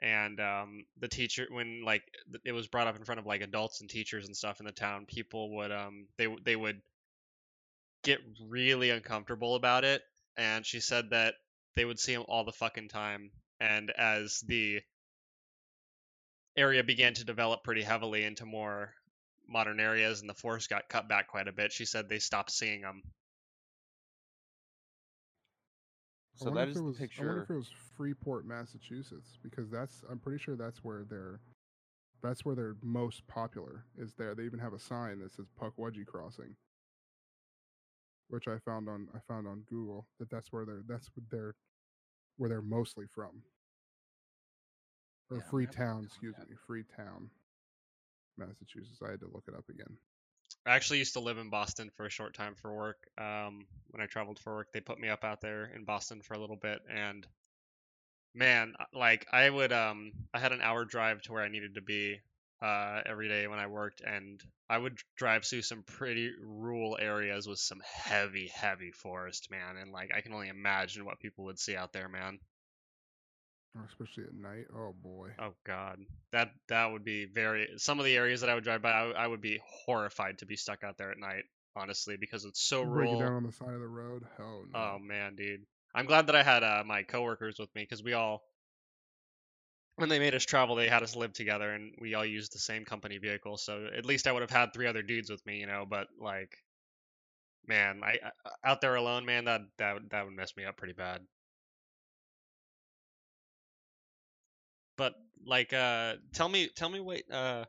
And 0.00 0.40
um, 0.40 0.84
the 0.98 1.08
teacher, 1.08 1.46
when 1.50 1.82
like 1.84 2.02
it 2.44 2.52
was 2.52 2.66
brought 2.66 2.86
up 2.86 2.96
in 2.96 3.04
front 3.04 3.20
of 3.20 3.26
like 3.26 3.40
adults 3.40 3.80
and 3.80 3.88
teachers 3.88 4.26
and 4.26 4.36
stuff 4.36 4.60
in 4.60 4.66
the 4.66 4.72
town, 4.72 5.06
people 5.06 5.56
would 5.56 5.72
um 5.72 6.06
they 6.18 6.26
they 6.44 6.56
would 6.56 6.80
get 8.02 8.18
really 8.48 8.90
uncomfortable 8.90 9.54
about 9.54 9.84
it. 9.84 10.02
And 10.36 10.66
she 10.66 10.80
said 10.80 11.10
that 11.10 11.34
they 11.74 11.84
would 11.84 11.98
see 11.98 12.12
him 12.12 12.24
all 12.28 12.44
the 12.44 12.52
fucking 12.52 12.88
time. 12.88 13.30
And 13.60 13.90
as 13.90 14.40
the 14.46 14.80
area 16.56 16.84
began 16.84 17.14
to 17.14 17.24
develop 17.24 17.64
pretty 17.64 17.82
heavily 17.82 18.24
into 18.24 18.44
more 18.46 18.94
modern 19.48 19.80
areas 19.80 20.20
and 20.20 20.28
the 20.28 20.34
forest 20.34 20.68
got 20.68 20.88
cut 20.88 21.08
back 21.08 21.28
quite 21.28 21.48
a 21.48 21.52
bit, 21.52 21.72
she 21.72 21.84
said 21.84 22.08
they 22.08 22.18
stopped 22.18 22.50
seeing 22.50 22.82
them. 22.82 23.02
So 26.36 26.50
that 26.50 26.68
is 26.68 26.76
the 26.76 26.82
was, 26.82 27.00
I 27.00 27.06
wonder 27.24 27.42
if 27.42 27.50
it 27.50 27.54
was 27.54 27.70
Freeport, 27.96 28.46
Massachusetts, 28.46 29.38
because 29.42 29.70
that's 29.70 30.02
I'm 30.10 30.18
pretty 30.18 30.42
sure 30.42 30.56
that's 30.56 30.82
where 30.82 31.04
they're 31.04 31.40
that's 32.22 32.44
where 32.44 32.54
they're 32.54 32.76
most 32.82 33.26
popular. 33.28 33.84
Is 33.96 34.12
there? 34.14 34.34
They 34.34 34.44
even 34.44 34.58
have 34.58 34.72
a 34.72 34.78
sign 34.78 35.20
that 35.20 35.32
says 35.32 35.46
Pukwudgie 35.60 36.06
Crossing, 36.06 36.56
which 38.28 38.48
I 38.48 38.58
found 38.58 38.88
on 38.88 39.08
I 39.14 39.18
found 39.28 39.46
on 39.46 39.64
Google 39.68 40.06
that 40.18 40.30
that's 40.30 40.52
where 40.52 40.64
they're 40.64 40.82
that's 40.88 41.10
what 41.14 41.30
they're 41.30 41.54
where 42.36 42.48
they're 42.48 42.62
mostly 42.62 43.06
from. 43.14 43.42
Or 45.30 45.36
Yeah, 45.36 45.42
I'm 45.52 45.58
gonna 45.60 45.66
have 45.66 45.76
to 45.76 45.76
Freetown, 45.76 46.04
excuse 46.04 46.34
me, 46.38 46.56
Freetown, 46.66 47.30
Massachusetts. 48.36 49.00
I 49.06 49.10
had 49.10 49.20
to 49.20 49.28
look 49.32 49.44
it 49.46 49.54
up 49.54 49.68
again. 49.68 49.96
I 50.66 50.74
actually 50.74 50.98
used 50.98 51.12
to 51.14 51.20
live 51.20 51.38
in 51.38 51.50
Boston 51.50 51.90
for 51.96 52.06
a 52.06 52.10
short 52.10 52.34
time 52.34 52.54
for 52.54 52.74
work. 52.74 53.06
Um, 53.18 53.66
when 53.90 54.02
I 54.02 54.06
traveled 54.06 54.38
for 54.38 54.54
work, 54.54 54.72
they 54.72 54.80
put 54.80 54.98
me 54.98 55.08
up 55.08 55.24
out 55.24 55.40
there 55.40 55.70
in 55.74 55.84
Boston 55.84 56.22
for 56.22 56.34
a 56.34 56.38
little 56.38 56.56
bit, 56.56 56.80
and 56.90 57.26
man, 58.34 58.74
uh, 58.78 58.84
like 58.92 59.26
I 59.32 59.48
would, 59.48 59.72
um, 59.72 60.12
I 60.32 60.38
had 60.38 60.52
an 60.52 60.60
hour 60.62 60.84
drive 60.84 61.22
to 61.22 61.32
where 61.32 61.42
I 61.42 61.48
needed 61.48 61.74
to 61.74 61.82
be 61.82 62.20
uh, 62.62 63.02
every 63.04 63.28
day 63.28 63.46
when 63.46 63.58
I 63.58 63.66
worked, 63.66 64.00
and 64.00 64.42
I 64.68 64.78
would 64.78 64.98
drive 65.16 65.44
through 65.44 65.62
some 65.62 65.82
pretty 65.82 66.32
rural 66.42 66.96
areas 67.00 67.46
with 67.46 67.58
some 67.58 67.82
heavy, 67.84 68.48
heavy 68.48 68.90
forest, 68.90 69.50
man. 69.50 69.76
And 69.76 69.92
like 69.92 70.12
I 70.14 70.22
can 70.22 70.32
only 70.32 70.48
imagine 70.48 71.04
what 71.04 71.20
people 71.20 71.44
would 71.44 71.58
see 71.58 71.76
out 71.76 71.92
there, 71.92 72.08
man. 72.08 72.38
Especially 73.88 74.24
at 74.24 74.34
night. 74.34 74.66
Oh 74.74 74.94
boy. 75.02 75.30
Oh 75.38 75.54
God, 75.66 75.98
that 76.32 76.50
that 76.68 76.92
would 76.92 77.04
be 77.04 77.24
very. 77.26 77.68
Some 77.76 77.98
of 77.98 78.04
the 78.04 78.16
areas 78.16 78.40
that 78.42 78.50
I 78.50 78.54
would 78.54 78.64
drive 78.64 78.82
by, 78.82 78.90
I, 78.92 79.10
I 79.10 79.26
would 79.26 79.40
be 79.40 79.60
horrified 79.86 80.38
to 80.38 80.46
be 80.46 80.56
stuck 80.56 80.84
out 80.84 80.96
there 80.98 81.10
at 81.10 81.18
night, 81.18 81.44
honestly, 81.76 82.16
because 82.16 82.44
it's 82.44 82.62
so 82.62 82.84
Break 82.84 83.08
it 83.08 83.12
rural. 83.12 83.20
down 83.20 83.32
on 83.34 83.42
the 83.46 83.52
side 83.52 83.74
of 83.74 83.80
the 83.80 83.88
road. 83.88 84.24
Hell 84.36 84.64
no. 84.72 84.78
Oh 84.78 84.98
man, 84.98 85.34
dude. 85.36 85.64
I'm 85.94 86.06
glad 86.06 86.26
that 86.26 86.36
I 86.36 86.42
had 86.42 86.62
uh, 86.64 86.82
my 86.84 87.02
coworkers 87.04 87.58
with 87.58 87.72
me 87.74 87.82
because 87.82 88.02
we 88.02 88.14
all, 88.14 88.42
when 89.96 90.08
they 90.08 90.18
made 90.18 90.34
us 90.34 90.44
travel, 90.44 90.74
they 90.74 90.88
had 90.88 91.04
us 91.04 91.14
live 91.14 91.32
together 91.32 91.70
and 91.70 91.94
we 92.00 92.14
all 92.14 92.24
used 92.24 92.52
the 92.52 92.58
same 92.58 92.84
company 92.84 93.18
vehicle. 93.18 93.56
So 93.56 93.86
at 93.96 94.04
least 94.04 94.26
I 94.26 94.32
would 94.32 94.42
have 94.42 94.50
had 94.50 94.72
three 94.72 94.88
other 94.88 95.02
dudes 95.02 95.30
with 95.30 95.44
me, 95.46 95.58
you 95.60 95.66
know. 95.68 95.84
But 95.88 96.08
like, 96.20 96.56
man, 97.68 98.00
I 98.02 98.18
I- 98.24 98.70
out 98.70 98.80
there 98.80 98.96
alone, 98.96 99.24
man, 99.24 99.44
that 99.44 99.60
that 99.78 99.96
that 100.10 100.24
would 100.24 100.34
mess 100.34 100.56
me 100.56 100.64
up 100.64 100.76
pretty 100.76 100.94
bad. 100.94 101.20
But 104.96 105.14
like, 105.46 105.72
uh, 105.72 106.14
tell 106.32 106.48
me, 106.48 106.68
tell 106.74 106.88
me 106.88 107.00
what, 107.00 107.22
uh, 107.30 107.64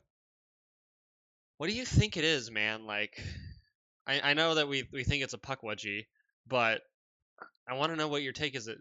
what 1.58 1.70
do 1.70 1.76
you 1.76 1.86
think 1.86 2.18
it 2.18 2.24
is, 2.24 2.52
man? 2.52 2.86
Like, 2.86 3.22
I 4.08 4.32
I 4.32 4.34
know 4.34 4.56
that 4.56 4.68
we 4.68 4.88
we 4.92 5.04
think 5.04 5.24
it's 5.24 5.34
a 5.34 5.38
pukwudgie, 5.38 6.06
but 6.48 6.82
I 7.68 7.74
want 7.74 7.92
to 7.92 7.96
know 7.96 8.08
what 8.08 8.22
your 8.24 8.34
take 8.34 8.56
is. 8.56 8.68
It 8.68 8.78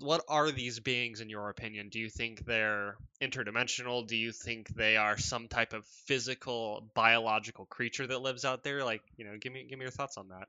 what 0.00 0.24
are 0.28 0.50
these 0.50 0.80
beings 0.80 1.20
in 1.20 1.28
your 1.28 1.48
opinion? 1.48 1.88
Do 1.88 1.98
you 2.00 2.08
think 2.08 2.44
they're 2.44 2.96
interdimensional? 3.22 4.06
Do 4.06 4.16
you 4.16 4.32
think 4.32 4.68
they 4.68 4.96
are 4.96 5.18
some 5.18 5.48
type 5.48 5.72
of 5.72 5.86
physical 5.86 6.90
biological 6.94 7.66
creature 7.66 8.06
that 8.06 8.22
lives 8.22 8.44
out 8.44 8.64
there? 8.64 8.84
Like, 8.84 9.02
you 9.16 9.24
know, 9.24 9.36
give 9.38 9.52
me 9.52 9.66
give 9.68 9.78
me 9.78 9.84
your 9.84 9.92
thoughts 9.92 10.16
on 10.16 10.28
that. 10.28 10.48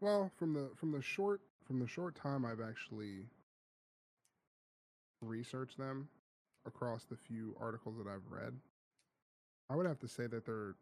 Well, 0.00 0.30
from 0.38 0.54
the 0.54 0.70
from 0.76 0.92
the 0.92 1.02
short 1.02 1.40
from 1.66 1.80
the 1.80 1.88
short 1.88 2.14
time 2.16 2.44
I've 2.44 2.60
actually 2.60 3.26
researched 5.22 5.78
them 5.78 6.08
across 6.66 7.04
the 7.04 7.16
few 7.16 7.56
articles 7.60 7.96
that 7.98 8.10
I've 8.10 8.30
read, 8.30 8.54
I 9.70 9.76
would 9.76 9.86
have 9.86 9.98
to 10.00 10.08
say 10.08 10.26
that 10.26 10.44
they're 10.44 10.74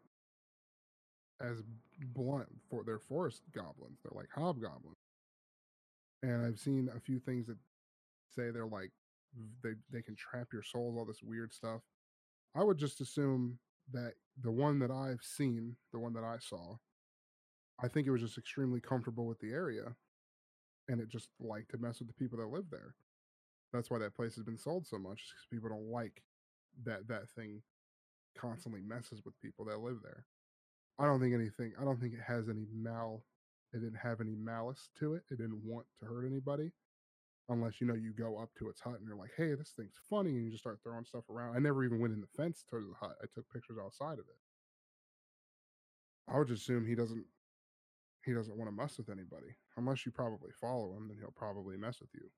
as 1.41 1.63
blunt 2.13 2.49
for 2.69 2.83
they're 2.83 2.99
forest 2.99 3.41
goblins. 3.53 3.99
They're 4.03 4.17
like 4.17 4.29
hobgoblins. 4.33 4.97
And 6.23 6.45
I've 6.45 6.59
seen 6.59 6.89
a 6.95 6.99
few 6.99 7.19
things 7.19 7.47
that 7.47 7.57
say 8.35 8.51
they're 8.51 8.65
like 8.65 8.91
they 9.63 9.71
they 9.91 10.01
can 10.01 10.15
trap 10.15 10.47
your 10.53 10.63
souls, 10.63 10.95
all 10.97 11.05
this 11.05 11.23
weird 11.23 11.53
stuff. 11.53 11.81
I 12.55 12.63
would 12.63 12.77
just 12.77 13.01
assume 13.01 13.57
that 13.93 14.13
the 14.41 14.51
one 14.51 14.79
that 14.79 14.91
I've 14.91 15.23
seen, 15.23 15.75
the 15.91 15.99
one 15.99 16.13
that 16.13 16.23
I 16.23 16.37
saw, 16.39 16.75
I 17.81 17.87
think 17.87 18.07
it 18.07 18.11
was 18.11 18.21
just 18.21 18.37
extremely 18.37 18.79
comfortable 18.79 19.25
with 19.25 19.39
the 19.39 19.51
area, 19.51 19.95
and 20.87 21.01
it 21.01 21.09
just 21.09 21.29
liked 21.39 21.71
to 21.71 21.77
mess 21.77 21.99
with 21.99 22.07
the 22.07 22.13
people 22.13 22.37
that 22.39 22.47
live 22.47 22.65
there. 22.69 22.93
That's 23.73 23.89
why 23.89 23.99
that 23.99 24.15
place 24.15 24.35
has 24.35 24.43
been 24.43 24.57
sold 24.57 24.85
so 24.85 24.97
much, 24.97 25.23
because 25.29 25.47
people 25.51 25.69
don't 25.69 25.91
like 25.91 26.23
that 26.83 27.07
that 27.07 27.29
thing 27.29 27.61
constantly 28.37 28.81
messes 28.81 29.23
with 29.23 29.39
people 29.41 29.65
that 29.65 29.79
live 29.79 29.99
there. 30.03 30.25
I 30.99 31.05
don't 31.05 31.19
think 31.19 31.33
anything. 31.33 31.73
I 31.79 31.85
don't 31.85 31.99
think 31.99 32.13
it 32.13 32.21
has 32.25 32.49
any 32.49 32.65
mal. 32.73 33.23
It 33.73 33.79
didn't 33.79 33.99
have 34.03 34.21
any 34.21 34.35
malice 34.35 34.89
to 34.99 35.15
it. 35.15 35.23
It 35.31 35.37
didn't 35.37 35.63
want 35.63 35.85
to 35.99 36.05
hurt 36.05 36.25
anybody, 36.25 36.71
unless 37.49 37.79
you 37.79 37.87
know 37.87 37.95
you 37.95 38.13
go 38.13 38.37
up 38.37 38.49
to 38.59 38.69
its 38.69 38.81
hut 38.81 38.99
and 38.99 39.07
you're 39.07 39.17
like, 39.17 39.31
"Hey, 39.37 39.55
this 39.55 39.71
thing's 39.71 39.97
funny," 40.09 40.31
and 40.31 40.43
you 40.45 40.51
just 40.51 40.63
start 40.63 40.79
throwing 40.83 41.05
stuff 41.05 41.29
around. 41.29 41.55
I 41.55 41.59
never 41.59 41.83
even 41.83 41.99
went 41.99 42.13
in 42.13 42.21
the 42.21 42.27
fence 42.27 42.63
to 42.69 42.79
the 42.79 42.93
hut. 42.99 43.17
I 43.21 43.27
took 43.33 43.49
pictures 43.49 43.77
outside 43.81 44.19
of 44.19 44.27
it. 44.27 44.37
I 46.27 46.37
would 46.37 46.47
just 46.47 46.63
assume 46.63 46.85
he 46.85 46.95
doesn't 46.95 47.25
he 48.25 48.33
doesn't 48.33 48.57
want 48.57 48.69
to 48.69 48.75
mess 48.75 48.97
with 48.97 49.09
anybody 49.09 49.55
unless 49.77 50.05
you 50.05 50.11
probably 50.11 50.51
follow 50.51 50.95
him 50.95 51.07
then 51.07 51.17
he'll 51.19 51.31
probably 51.31 51.75
mess 51.75 51.99
with 51.99 52.09
you 52.13 52.29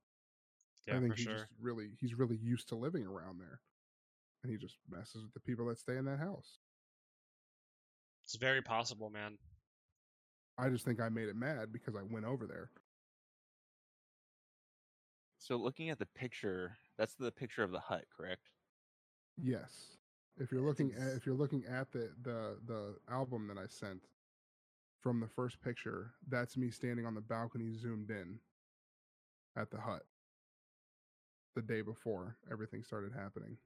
Yeah, 0.87 0.97
i 0.97 0.99
think 0.99 1.11
for 1.11 1.15
he's 1.17 1.25
sure. 1.25 1.33
just 1.35 1.47
really 1.61 1.91
he's 1.99 2.13
really 2.15 2.37
used 2.37 2.67
to 2.69 2.75
living 2.75 3.05
around 3.05 3.39
there 3.39 3.59
and 4.43 4.51
he 4.51 4.57
just 4.57 4.77
messes 4.89 5.23
with 5.23 5.33
the 5.33 5.39
people 5.39 5.65
that 5.67 5.79
stay 5.79 5.97
in 5.97 6.05
that 6.05 6.19
house 6.19 6.57
It's 8.23 8.35
very 8.35 8.61
possible, 8.61 9.09
man. 9.09 9.37
i 10.57 10.69
just 10.69 10.85
think 10.85 10.99
i 11.01 11.09
made 11.09 11.29
it 11.29 11.35
mad 11.35 11.71
because 11.71 11.95
i 11.95 12.01
went 12.01 12.25
over 12.25 12.45
there 12.47 12.69
So 15.39 15.57
looking 15.57 15.89
at 15.89 15.99
the 15.99 16.05
picture, 16.05 16.77
that's 16.97 17.15
the 17.15 17.29
picture 17.29 17.63
of 17.63 17.71
the 17.71 17.79
hut, 17.81 18.05
correct? 18.15 18.49
yes 19.41 19.97
if 20.37 20.51
you're 20.51 20.61
looking 20.61 20.93
at 20.93 21.15
if 21.17 21.25
you're 21.25 21.35
looking 21.35 21.63
at 21.65 21.91
the 21.91 22.11
the 22.21 22.57
the 22.67 22.95
album 23.11 23.47
that 23.47 23.57
i 23.57 23.65
sent 23.67 23.99
from 25.01 25.19
the 25.19 25.27
first 25.27 25.59
picture 25.61 26.11
that's 26.29 26.55
me 26.55 26.69
standing 26.69 27.05
on 27.05 27.15
the 27.15 27.21
balcony 27.21 27.73
zoomed 27.73 28.09
in 28.11 28.39
at 29.57 29.71
the 29.71 29.81
hut 29.81 30.03
the 31.55 31.61
day 31.61 31.81
before 31.81 32.37
everything 32.51 32.83
started 32.83 33.11
happening 33.13 33.57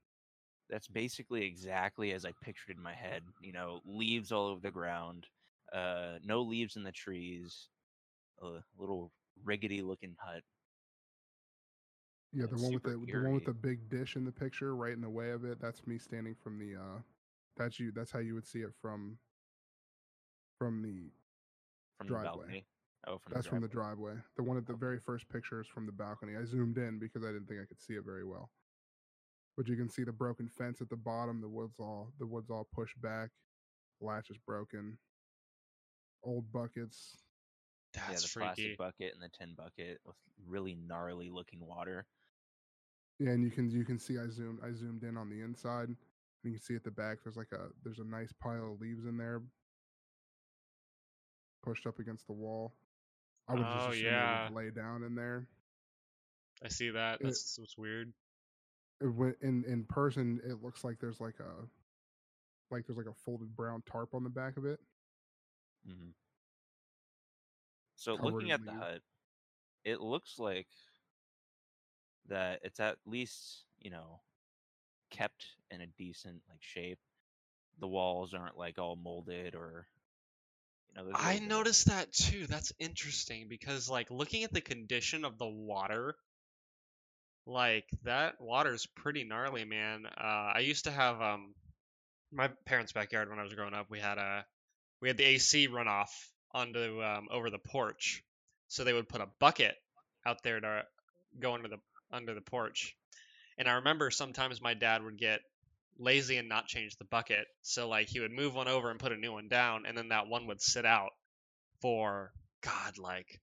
That's 0.69 0.87
basically 0.87 1.45
exactly 1.45 2.11
as 2.13 2.25
I 2.25 2.31
pictured 2.43 2.75
in 2.77 2.83
my 2.83 2.93
head. 2.93 3.23
You 3.41 3.53
know, 3.53 3.81
leaves 3.85 4.31
all 4.31 4.47
over 4.47 4.61
the 4.61 4.71
ground, 4.71 5.27
uh, 5.73 6.19
no 6.23 6.41
leaves 6.41 6.75
in 6.75 6.83
the 6.83 6.91
trees, 6.91 7.69
a 8.41 8.59
little 8.77 9.11
rickety 9.43 9.81
looking 9.81 10.15
hut. 10.19 10.43
Yeah, 12.33 12.45
the 12.47 12.57
one 12.57 12.73
with 12.73 12.83
the 12.83 12.91
the 12.91 13.21
one 13.23 13.33
with 13.33 13.45
the 13.45 13.53
big 13.53 13.89
dish 13.89 14.15
in 14.15 14.25
the 14.25 14.31
picture, 14.31 14.75
right 14.75 14.93
in 14.93 15.01
the 15.01 15.09
way 15.09 15.31
of 15.31 15.45
it. 15.45 15.59
That's 15.61 15.85
me 15.87 15.97
standing 15.97 16.35
from 16.35 16.59
the. 16.59 16.75
uh 16.75 16.99
That's 17.57 17.79
you. 17.79 17.91
That's 17.91 18.11
how 18.11 18.19
you 18.19 18.35
would 18.35 18.47
see 18.47 18.59
it 18.59 18.73
from. 18.81 19.17
From 20.59 20.81
the. 20.81 21.11
from 21.97 22.07
Driveway. 22.07 22.31
the 22.31 22.37
balcony. 22.39 22.65
Oh, 23.07 23.17
from 23.19 23.33
that's 23.33 23.45
the 23.45 23.49
from 23.51 23.61
the 23.61 23.67
driveway. 23.67 24.11
driveway. 24.11 24.23
The 24.35 24.43
one 24.43 24.57
at 24.57 24.67
the 24.67 24.73
very 24.73 24.99
first 24.99 25.29
picture 25.29 25.61
is 25.61 25.67
from 25.67 25.85
the 25.85 25.91
balcony. 25.91 26.33
I 26.35 26.43
zoomed 26.45 26.77
in 26.77 26.99
because 26.99 27.23
I 27.23 27.27
didn't 27.27 27.47
think 27.47 27.61
I 27.61 27.65
could 27.65 27.81
see 27.81 27.93
it 27.93 28.03
very 28.05 28.25
well. 28.25 28.49
But 29.55 29.67
you 29.67 29.75
can 29.75 29.89
see 29.89 30.03
the 30.03 30.11
broken 30.11 30.47
fence 30.49 30.81
at 30.81 30.89
the 30.89 30.97
bottom. 30.97 31.41
The 31.41 31.47
wood's 31.47 31.79
all 31.79 32.11
the 32.19 32.25
wood's 32.27 32.49
all 32.49 32.67
pushed 32.73 33.01
back. 33.01 33.29
Latch 34.01 34.29
is 34.29 34.37
broken. 34.45 34.97
Old 36.23 36.51
buckets. 36.51 37.17
yeah, 37.95 38.03
That's 38.09 38.23
the 38.23 38.27
freaky. 38.27 38.75
plastic 38.75 38.77
bucket 38.77 39.13
and 39.13 39.23
the 39.23 39.29
tin 39.29 39.55
bucket 39.55 39.99
with 40.05 40.15
really 40.45 40.75
gnarly 40.75 41.29
looking 41.29 41.65
water. 41.65 42.05
Yeah, 43.19 43.31
and 43.31 43.43
you 43.43 43.49
can 43.51 43.69
you 43.71 43.85
can 43.85 43.97
see 43.97 44.19
I 44.19 44.27
zoomed 44.29 44.59
I 44.63 44.73
zoomed 44.73 45.03
in 45.03 45.17
on 45.17 45.29
the 45.29 45.41
inside. 45.41 45.87
And 45.87 45.97
you 46.43 46.51
can 46.51 46.61
see 46.61 46.75
at 46.75 46.83
the 46.83 46.91
back 46.91 47.19
there's 47.23 47.37
like 47.37 47.51
a 47.53 47.69
there's 47.83 47.99
a 47.99 48.03
nice 48.03 48.33
pile 48.39 48.73
of 48.73 48.81
leaves 48.81 49.05
in 49.05 49.17
there 49.17 49.41
pushed 51.63 51.87
up 51.87 51.99
against 51.99 52.27
the 52.27 52.33
wall. 52.33 52.73
I 53.47 53.55
would 53.55 53.65
Oh, 53.65 53.71
just 53.71 53.89
assume 53.89 54.03
yeah. 54.03 54.49
would 54.49 54.55
lay 54.55 54.69
down 54.71 55.03
in 55.03 55.15
there. 55.15 55.47
I 56.63 56.69
see 56.69 56.89
that. 56.91 57.21
It- 57.21 57.23
That's 57.23 57.57
what's 57.59 57.77
weird. 57.77 58.13
It 59.01 59.07
in 59.41 59.63
in 59.65 59.85
person 59.85 60.41
it 60.43 60.61
looks 60.63 60.83
like 60.83 60.99
there's 60.99 61.19
like 61.19 61.39
a 61.39 61.67
like 62.71 62.85
there's 62.85 62.97
like 62.97 63.07
a 63.07 63.13
folded 63.13 63.55
brown 63.55 63.81
tarp 63.89 64.13
on 64.13 64.23
the 64.23 64.29
back 64.29 64.57
of 64.57 64.65
it. 64.65 64.79
hmm 65.85 66.09
So 67.95 68.15
Covered 68.15 68.23
looking 68.23 68.47
in 68.47 68.51
at 68.51 68.65
the 68.65 68.71
leaves. 68.71 68.85
hut, 68.85 69.01
it 69.83 69.99
looks 70.01 70.39
like 70.39 70.67
that 72.27 72.59
it's 72.63 72.79
at 72.79 72.97
least 73.05 73.65
you 73.79 73.89
know 73.89 74.19
kept 75.09 75.45
in 75.71 75.81
a 75.81 75.87
decent 75.87 76.41
like 76.49 76.61
shape. 76.61 76.99
The 77.79 77.87
walls 77.87 78.33
aren't 78.33 78.57
like 78.57 78.79
all 78.79 78.95
molded 78.95 79.55
or 79.55 79.87
you 80.95 81.03
know. 81.03 81.09
I 81.13 81.33
little 81.33 81.39
bit 81.39 81.41
of- 81.43 81.49
noticed 81.49 81.85
that 81.87 82.11
too. 82.13 82.47
That's 82.47 82.73
interesting 82.79 83.47
because 83.47 83.89
like 83.89 84.09
looking 84.11 84.43
at 84.43 84.53
the 84.53 84.61
condition 84.61 85.25
of 85.25 85.37
the 85.37 85.47
water, 85.47 86.15
like 87.45 87.89
that 88.03 88.39
water's 88.39 88.85
pretty 88.85 89.23
gnarly, 89.23 89.65
man. 89.65 90.05
Uh, 90.05 90.51
I 90.55 90.59
used 90.59 90.85
to 90.85 90.91
have 90.91 91.21
um 91.21 91.53
my 92.31 92.49
parents' 92.65 92.91
backyard 92.91 93.29
when 93.29 93.39
I 93.39 93.43
was 93.43 93.53
growing 93.53 93.73
up. 93.73 93.89
We 93.89 93.99
had 93.99 94.17
a 94.17 94.45
we 95.01 95.07
had 95.07 95.17
the 95.17 95.25
AC 95.25 95.67
run 95.67 95.87
off 95.87 96.31
onto 96.51 97.01
um, 97.01 97.27
over 97.31 97.49
the 97.49 97.59
porch, 97.59 98.23
so 98.67 98.83
they 98.83 98.93
would 98.93 99.09
put 99.09 99.21
a 99.21 99.27
bucket 99.39 99.75
out 100.25 100.43
there 100.43 100.59
to 100.59 100.83
go 101.39 101.53
under 101.53 101.67
the 101.67 101.79
under 102.11 102.33
the 102.33 102.41
porch. 102.41 102.95
And 103.57 103.67
I 103.67 103.73
remember 103.73 104.11
sometimes 104.11 104.61
my 104.61 104.73
dad 104.73 105.03
would 105.03 105.17
get 105.17 105.41
lazy 105.99 106.37
and 106.37 106.49
not 106.49 106.67
change 106.67 106.95
the 106.97 107.05
bucket. 107.05 107.47
So 107.61 107.87
like 107.87 108.07
he 108.07 108.19
would 108.19 108.31
move 108.31 108.55
one 108.55 108.67
over 108.67 108.89
and 108.89 108.99
put 108.99 109.11
a 109.11 109.17
new 109.17 109.31
one 109.31 109.47
down, 109.47 109.85
and 109.87 109.97
then 109.97 110.09
that 110.09 110.27
one 110.27 110.47
would 110.47 110.61
sit 110.61 110.85
out 110.85 111.11
for 111.81 112.31
God, 112.61 112.97
like 112.97 113.39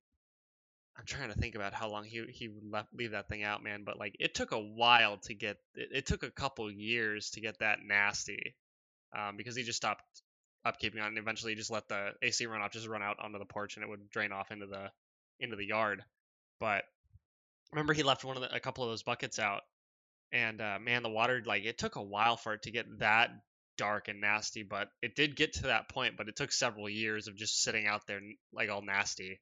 I'm 0.96 1.04
trying 1.06 1.32
to 1.32 1.38
think 1.38 1.54
about 1.54 1.74
how 1.74 1.88
long 1.88 2.04
he 2.04 2.24
he 2.30 2.48
would 2.48 2.70
left, 2.70 2.88
leave 2.94 3.12
that 3.12 3.28
thing 3.28 3.42
out, 3.42 3.62
man. 3.62 3.82
But 3.84 3.98
like 3.98 4.16
it 4.20 4.34
took 4.34 4.52
a 4.52 4.60
while 4.60 5.18
to 5.24 5.34
get. 5.34 5.56
It, 5.74 5.88
it 5.92 6.06
took 6.06 6.22
a 6.22 6.30
couple 6.30 6.70
years 6.70 7.30
to 7.30 7.40
get 7.40 7.58
that 7.58 7.78
nasty, 7.84 8.54
um, 9.16 9.36
because 9.36 9.56
he 9.56 9.64
just 9.64 9.76
stopped 9.76 10.04
upkeeping 10.64 11.00
on. 11.00 11.08
And 11.08 11.18
eventually, 11.18 11.52
you 11.52 11.58
just 11.58 11.70
let 11.70 11.88
the 11.88 12.12
AC 12.22 12.46
runoff 12.46 12.72
just 12.72 12.86
run 12.86 13.02
out 13.02 13.18
onto 13.18 13.38
the 13.38 13.44
porch, 13.44 13.76
and 13.76 13.84
it 13.84 13.88
would 13.88 14.08
drain 14.10 14.30
off 14.30 14.52
into 14.52 14.66
the 14.66 14.90
into 15.40 15.56
the 15.56 15.66
yard. 15.66 16.04
But 16.60 16.84
remember, 17.72 17.92
he 17.92 18.04
left 18.04 18.24
one 18.24 18.36
of 18.36 18.42
the, 18.42 18.54
a 18.54 18.60
couple 18.60 18.84
of 18.84 18.90
those 18.90 19.02
buckets 19.02 19.40
out, 19.40 19.62
and 20.32 20.60
uh, 20.60 20.78
man, 20.80 21.02
the 21.02 21.10
water 21.10 21.42
like 21.44 21.64
it 21.64 21.78
took 21.78 21.96
a 21.96 22.02
while 22.02 22.36
for 22.36 22.54
it 22.54 22.62
to 22.62 22.70
get 22.70 22.86
that 22.98 23.30
dark 23.76 24.08
and 24.08 24.20
nasty, 24.20 24.62
but 24.62 24.88
it 25.02 25.16
did 25.16 25.36
get 25.36 25.54
to 25.54 25.62
that 25.64 25.88
point. 25.88 26.16
But 26.16 26.28
it 26.28 26.36
took 26.36 26.52
several 26.52 26.88
years 26.88 27.28
of 27.28 27.36
just 27.36 27.62
sitting 27.62 27.86
out 27.86 28.06
there 28.06 28.20
like 28.52 28.70
all 28.70 28.82
nasty. 28.82 29.40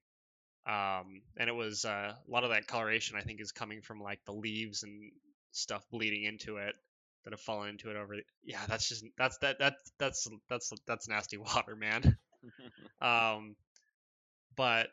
Um, 0.66 1.22
and 1.36 1.48
it 1.48 1.54
was 1.54 1.84
uh, 1.84 2.14
a 2.16 2.30
lot 2.30 2.44
of 2.44 2.50
that 2.50 2.66
coloration 2.66 3.16
I 3.16 3.22
think 3.22 3.40
is 3.40 3.52
coming 3.52 3.82
from 3.82 4.00
like 4.00 4.20
the 4.26 4.32
leaves 4.32 4.84
and 4.84 5.10
stuff 5.50 5.84
bleeding 5.90 6.24
into 6.24 6.58
it 6.58 6.74
that 7.24 7.32
have 7.32 7.40
fallen 7.40 7.70
into 7.70 7.90
it 7.90 7.96
over. 7.96 8.16
Yeah, 8.44 8.60
that's 8.68 8.88
just 8.88 9.04
that's 9.18 9.38
that 9.38 9.58
that 9.58 9.74
that's 9.98 10.28
that's 10.48 10.72
that's 10.86 11.08
nasty 11.08 11.36
water, 11.38 11.76
man. 11.76 12.16
um, 13.00 13.56
but 14.56 14.88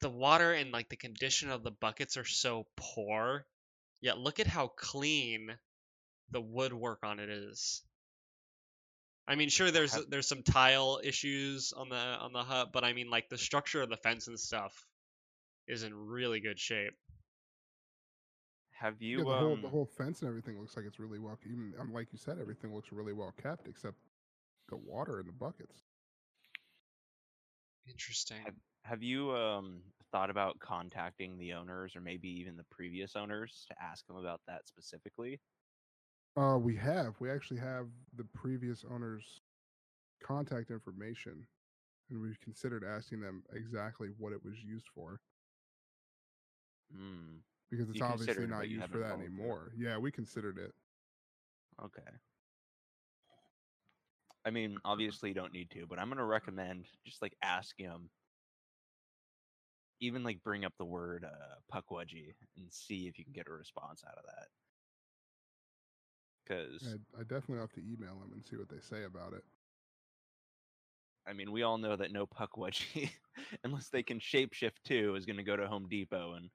the 0.00 0.10
water 0.10 0.52
and 0.52 0.72
like 0.72 0.88
the 0.88 0.96
condition 0.96 1.50
of 1.50 1.62
the 1.62 1.70
buckets 1.70 2.16
are 2.16 2.24
so 2.24 2.66
poor. 2.76 3.46
Yet 4.02 4.18
look 4.18 4.40
at 4.40 4.48
how 4.48 4.66
clean 4.66 5.56
the 6.30 6.40
woodwork 6.40 7.04
on 7.04 7.20
it 7.20 7.30
is. 7.30 7.82
I 9.26 9.36
mean, 9.36 9.48
sure, 9.48 9.70
there's 9.70 9.92
Have- 9.92 10.10
there's 10.10 10.28
some 10.28 10.42
tile 10.42 11.00
issues 11.02 11.72
on 11.72 11.88
the 11.88 11.96
on 11.96 12.32
the 12.32 12.42
hut, 12.42 12.70
but 12.72 12.84
I 12.84 12.92
mean, 12.92 13.08
like 13.08 13.28
the 13.28 13.38
structure 13.38 13.80
of 13.80 13.88
the 13.88 13.96
fence 13.96 14.26
and 14.26 14.38
stuff 14.38 14.74
is 15.68 15.84
in 15.84 15.94
really 15.94 16.40
good 16.40 16.58
shape. 16.58 16.94
Have 18.72 19.00
you 19.00 19.18
yeah, 19.18 19.24
the 19.24 19.30
whole 19.30 19.56
the 19.56 19.68
um, 19.68 19.70
whole 19.70 19.86
fence 19.86 20.22
and 20.22 20.28
everything 20.28 20.58
looks 20.58 20.76
like 20.76 20.84
it's 20.84 20.98
really 20.98 21.20
well. 21.20 21.38
Even 21.44 21.72
um, 21.78 21.92
like 21.92 22.08
you 22.12 22.18
said, 22.18 22.38
everything 22.40 22.74
looks 22.74 22.90
really 22.92 23.12
well 23.12 23.32
kept 23.40 23.68
except 23.68 23.96
the 24.68 24.76
water 24.76 25.20
in 25.20 25.26
the 25.26 25.32
buckets. 25.32 25.82
Interesting. 27.88 28.38
have 28.82 29.02
you 29.02 29.30
um 29.32 29.82
thought 30.12 30.30
about 30.30 30.60
contacting 30.60 31.38
the 31.38 31.54
owners 31.54 31.96
or 31.96 32.00
maybe 32.02 32.28
even 32.28 32.56
the 32.56 32.64
previous 32.64 33.16
owners 33.16 33.66
to 33.68 33.82
ask 33.82 34.06
them 34.06 34.16
about 34.16 34.42
that 34.46 34.68
specifically? 34.68 35.40
Uh, 36.36 36.58
we 36.60 36.76
have. 36.76 37.20
We 37.20 37.30
actually 37.30 37.60
have 37.60 37.90
the 38.12 38.24
previous 38.24 38.84
owner's 38.84 39.42
contact 40.22 40.70
information, 40.70 41.48
and 42.10 42.20
we've 42.20 42.40
considered 42.40 42.84
asking 42.84 43.20
them 43.20 43.44
exactly 43.52 44.08
what 44.10 44.32
it 44.32 44.44
was 44.44 44.62
used 44.64 44.88
for 44.88 45.22
Hmm. 46.90 47.38
because 47.70 47.88
it's 47.90 48.00
You 48.00 48.02
obviously 48.02 48.46
not 48.46 48.68
used 48.68 48.88
for 48.88 48.98
that 48.98 49.14
anymore. 49.18 49.72
Yeah, 49.76 49.98
we 49.98 50.12
considered 50.12 50.58
it. 50.58 50.72
Okay. 51.78 52.20
I 54.44 54.50
mean, 54.50 54.78
obviously 54.84 55.28
you 55.30 55.34
don't 55.34 55.52
need 55.52 55.70
to, 55.72 55.86
but 55.86 55.98
I'm 55.98 56.08
gonna 56.08 56.24
recommend 56.24 56.88
just 57.06 57.22
like 57.22 57.36
asking 57.42 57.86
them, 57.86 58.10
even 60.02 60.24
like 60.24 60.42
bring 60.44 60.64
up 60.66 60.74
the 60.78 60.86
word 60.86 61.24
uh, 61.24 61.56
pukwudgie 61.74 62.34
and 62.56 62.72
see 62.72 63.08
if 63.08 63.18
you 63.18 63.24
can 63.24 63.32
get 63.34 63.48
a 63.48 63.52
response 63.52 64.04
out 64.06 64.18
of 64.18 64.24
that. 64.26 64.48
Because 66.44 66.98
I, 67.16 67.20
I 67.20 67.22
definitely 67.22 67.58
have 67.60 67.72
to 67.72 67.80
email 67.80 68.18
them 68.20 68.32
and 68.34 68.44
see 68.44 68.56
what 68.56 68.68
they 68.68 68.80
say 68.80 69.04
about 69.04 69.34
it. 69.34 69.44
I 71.26 71.32
mean, 71.34 71.52
we 71.52 71.62
all 71.62 71.78
know 71.78 71.96
that 71.96 72.12
no 72.12 72.26
pukwudgie, 72.26 73.10
unless 73.64 73.88
they 73.90 74.02
can 74.02 74.18
shapeshift 74.20 74.82
too, 74.84 75.14
is 75.16 75.26
gonna 75.26 75.42
go 75.44 75.56
to 75.56 75.68
Home 75.68 75.88
Depot 75.88 76.34
and 76.34 76.50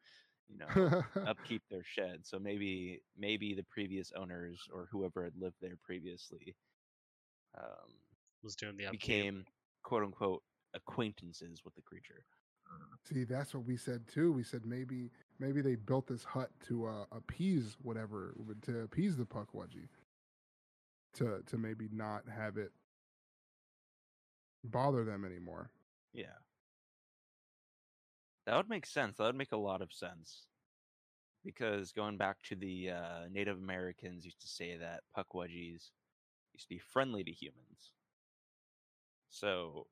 you 0.50 0.58
know 0.58 0.80
upkeep 1.26 1.64
their 1.70 1.84
shed. 1.84 2.26
So 2.26 2.40
maybe 2.40 3.02
maybe 3.18 3.54
the 3.54 3.64
previous 3.64 4.12
owners 4.14 4.68
or 4.74 4.88
whoever 4.92 5.24
had 5.24 5.38
lived 5.38 5.58
there 5.62 5.78
previously 5.84 6.56
um, 7.58 8.02
Was 8.44 8.56
doing 8.56 8.78
the 8.78 8.88
upkeep. 8.88 9.02
became 9.02 9.46
quote 9.84 10.04
unquote 10.04 10.44
acquaintances 10.74 11.62
with 11.66 11.76
the 11.76 11.82
creature. 11.82 12.26
See, 13.04 13.24
that's 13.24 13.54
what 13.54 13.66
we 13.66 13.78
said 13.78 14.08
too. 14.08 14.34
We 14.34 14.44
said 14.44 14.66
maybe 14.66 15.12
maybe 15.40 15.62
they 15.62 15.76
built 15.76 16.08
this 16.08 16.24
hut 16.24 16.50
to 16.68 16.88
uh, 16.88 17.06
appease 17.12 17.78
whatever 17.82 18.36
to 18.64 18.82
appease 18.82 19.16
the 19.16 19.26
pukwudgie. 19.26 19.88
To 21.16 21.42
to 21.46 21.58
maybe 21.58 21.88
not 21.92 22.24
have 22.30 22.58
it 22.58 22.72
bother 24.64 25.04
them 25.04 25.24
anymore. 25.24 25.72
Yeah. 26.14 26.36
That 28.46 28.56
would 28.58 28.70
make 28.70 28.86
sense. 28.86 29.18
That 29.18 29.26
would 29.26 29.36
make 29.36 29.52
a 29.52 29.58
lot 29.58 29.82
of 29.82 29.94
sense. 29.94 30.46
Because 31.44 31.92
going 31.92 32.18
back 32.18 32.38
to 32.44 32.56
the 32.56 32.92
uh, 32.92 33.28
Native 33.32 33.58
Americans 33.58 34.26
used 34.26 34.42
to 34.42 34.48
say 34.48 34.78
that 34.78 35.02
pukwudgies 35.18 35.92
used 36.54 36.64
to 36.64 36.70
be 36.70 36.80
friendly 36.80 37.24
to 37.24 37.32
humans. 37.32 37.92
So, 39.30 39.88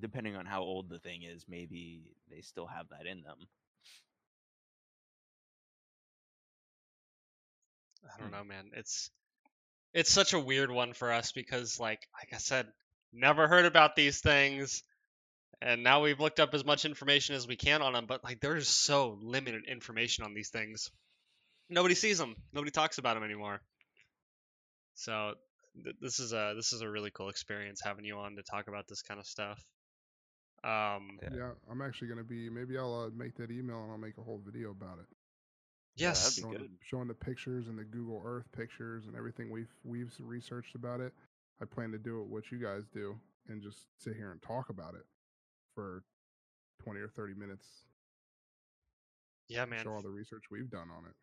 depending 0.00 0.36
on 0.36 0.46
how 0.46 0.62
old 0.62 0.88
the 0.88 0.98
thing 0.98 1.22
is, 1.22 1.44
maybe 1.48 2.02
they 2.30 2.40
still 2.42 2.66
have 2.66 2.88
that 2.90 3.06
in 3.06 3.22
them. 3.22 3.38
I 8.04 8.20
don't 8.20 8.30
Hmm. 8.30 8.32
know, 8.32 8.44
man. 8.44 8.70
It's 8.74 9.10
it's 9.94 10.12
such 10.12 10.32
a 10.34 10.40
weird 10.40 10.70
one 10.70 10.92
for 10.94 11.12
us 11.12 11.32
because, 11.32 11.80
like, 11.80 12.06
like 12.20 12.32
I 12.32 12.38
said, 12.38 12.66
never 13.12 13.48
heard 13.48 13.64
about 13.66 13.96
these 13.96 14.20
things, 14.20 14.82
and 15.60 15.82
now 15.82 16.02
we've 16.02 16.20
looked 16.20 16.40
up 16.40 16.54
as 16.54 16.64
much 16.64 16.84
information 16.84 17.34
as 17.36 17.46
we 17.46 17.56
can 17.56 17.82
on 17.82 17.92
them. 17.94 18.06
But 18.06 18.24
like, 18.24 18.40
there's 18.40 18.68
so 18.68 19.18
limited 19.20 19.64
information 19.66 20.24
on 20.24 20.34
these 20.34 20.50
things. 20.50 20.90
Nobody 21.68 21.94
sees 21.94 22.18
them. 22.18 22.36
Nobody 22.52 22.70
talks 22.70 22.98
about 22.98 23.14
them 23.14 23.24
anymore. 23.24 23.60
So 24.94 25.34
th- 25.84 25.96
this 26.00 26.18
is 26.18 26.32
a 26.32 26.54
this 26.56 26.72
is 26.72 26.80
a 26.80 26.88
really 26.90 27.10
cool 27.10 27.28
experience 27.28 27.80
having 27.82 28.04
you 28.04 28.18
on 28.18 28.36
to 28.36 28.42
talk 28.42 28.68
about 28.68 28.88
this 28.88 29.02
kind 29.02 29.20
of 29.20 29.26
stuff. 29.26 29.62
Um, 30.64 31.18
Yeah. 31.22 31.28
Yeah, 31.32 31.50
I'm 31.70 31.82
actually 31.82 32.08
gonna 32.08 32.24
be. 32.24 32.48
Maybe 32.50 32.76
I'll 32.78 32.94
uh, 33.06 33.10
make 33.16 33.36
that 33.36 33.50
email 33.50 33.82
and 33.82 33.92
I'll 33.92 33.98
make 33.98 34.18
a 34.18 34.22
whole 34.22 34.40
video 34.44 34.70
about 34.70 34.98
it. 34.98 35.06
Yes, 35.96 36.36
be 36.36 36.42
showing, 36.42 36.58
the- 36.58 36.70
showing 36.82 37.08
the 37.08 37.14
pictures 37.14 37.68
and 37.68 37.78
the 37.78 37.84
Google 37.84 38.20
Earth 38.24 38.46
pictures 38.52 39.06
and 39.06 39.16
everything 39.16 39.48
we've 39.50 39.72
we've 39.84 40.12
researched 40.18 40.74
about 40.74 41.00
it. 41.00 41.12
I 41.60 41.64
plan 41.64 41.92
to 41.92 41.98
do 41.98 42.20
it 42.20 42.26
what 42.26 42.50
you 42.50 42.58
guys 42.58 42.82
do 42.92 43.18
and 43.48 43.62
just 43.62 43.78
sit 43.98 44.14
here 44.14 44.30
and 44.32 44.42
talk 44.42 44.68
about 44.68 44.94
it 44.94 45.06
for 45.74 46.02
twenty 46.82 47.00
or 47.00 47.08
thirty 47.08 47.34
minutes. 47.34 47.66
yeah, 49.48 49.64
man. 49.64 49.84
Show 49.84 49.92
all 49.92 50.02
the 50.02 50.10
research 50.10 50.44
we've 50.50 50.70
done 50.70 50.88
on 50.90 51.04
it. 51.06 51.14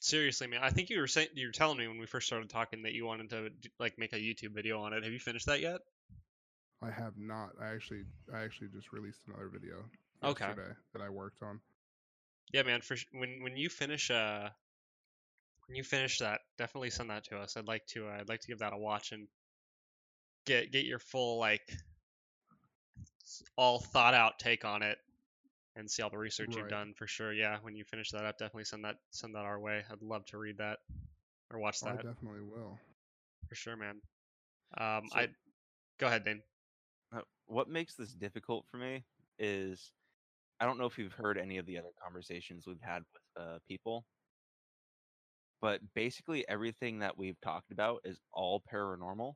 Seriously, 0.00 0.46
man. 0.46 0.60
I 0.62 0.70
think 0.70 0.88
you 0.90 0.98
were 0.98 1.06
saying 1.06 1.28
you 1.34 1.46
were 1.48 1.52
telling 1.52 1.76
me 1.78 1.86
when 1.86 1.98
we 1.98 2.06
first 2.06 2.26
started 2.26 2.48
talking 2.48 2.82
that 2.84 2.94
you 2.94 3.04
wanted 3.04 3.30
to 3.30 3.50
like 3.78 3.98
make 3.98 4.12
a 4.12 4.16
YouTube 4.16 4.54
video 4.54 4.80
on 4.80 4.92
it. 4.92 5.04
Have 5.04 5.12
you 5.12 5.18
finished 5.20 5.46
that 5.46 5.60
yet? 5.60 5.82
I 6.82 6.90
have 6.90 7.16
not. 7.18 7.50
I 7.60 7.68
actually 7.74 8.04
I 8.34 8.40
actually 8.42 8.68
just 8.68 8.92
released 8.92 9.20
another 9.26 9.48
video 9.48 9.84
Okay. 10.22 10.46
yesterday 10.46 10.72
that 10.92 11.02
I 11.02 11.08
worked 11.08 11.42
on. 11.42 11.60
Yeah, 12.52 12.62
man. 12.62 12.80
For 12.80 12.96
sh- 12.96 13.06
when 13.12 13.42
when 13.42 13.56
you 13.56 13.68
finish 13.68 14.10
uh 14.10 14.48
when 15.66 15.76
you 15.76 15.84
finish 15.84 16.18
that, 16.18 16.40
definitely 16.58 16.90
send 16.90 17.10
that 17.10 17.24
to 17.24 17.38
us. 17.38 17.56
I'd 17.56 17.68
like 17.68 17.86
to 17.88 18.08
uh, 18.08 18.16
I'd 18.20 18.28
like 18.28 18.40
to 18.40 18.48
give 18.48 18.58
that 18.60 18.72
a 18.72 18.78
watch 18.78 19.12
and 19.12 19.28
get 20.46 20.72
get 20.72 20.84
your 20.86 20.98
full 20.98 21.38
like 21.38 21.62
all 23.56 23.78
thought 23.78 24.14
out 24.14 24.38
take 24.38 24.64
on 24.64 24.82
it 24.82 24.98
and 25.76 25.88
see 25.88 26.02
all 26.02 26.10
the 26.10 26.18
research 26.18 26.56
you've 26.56 26.68
done 26.68 26.92
for 26.96 27.06
sure. 27.06 27.32
Yeah, 27.32 27.58
when 27.62 27.76
you 27.76 27.84
finish 27.84 28.10
that 28.10 28.24
up, 28.24 28.38
definitely 28.38 28.64
send 28.64 28.84
that 28.84 28.96
send 29.10 29.34
that 29.34 29.44
our 29.44 29.60
way. 29.60 29.82
I'd 29.90 30.02
love 30.02 30.24
to 30.26 30.38
read 30.38 30.58
that 30.58 30.78
or 31.52 31.58
watch 31.60 31.80
that. 31.80 31.90
I 32.00 32.02
definitely 32.02 32.40
will. 32.40 32.78
for 33.48 33.54
sure, 33.54 33.76
man. 33.76 34.00
Um, 34.78 35.08
So- 35.10 35.18
I 35.18 35.28
go 35.98 36.06
ahead, 36.06 36.24
Dane. 36.24 36.42
Uh, 37.12 37.22
what 37.46 37.68
makes 37.68 37.94
this 37.96 38.12
difficult 38.12 38.66
for 38.70 38.76
me 38.76 39.04
is 39.38 39.92
I 40.60 40.66
don't 40.66 40.78
know 40.78 40.86
if 40.86 40.98
you've 40.98 41.12
heard 41.12 41.38
any 41.38 41.58
of 41.58 41.66
the 41.66 41.78
other 41.78 41.92
conversations 42.02 42.66
we've 42.66 42.80
had 42.80 43.02
with 43.12 43.44
uh, 43.44 43.58
people, 43.66 44.04
but 45.60 45.80
basically 45.94 46.46
everything 46.48 47.00
that 47.00 47.16
we've 47.16 47.40
talked 47.40 47.72
about 47.72 48.00
is 48.04 48.20
all 48.32 48.62
paranormal. 48.72 49.34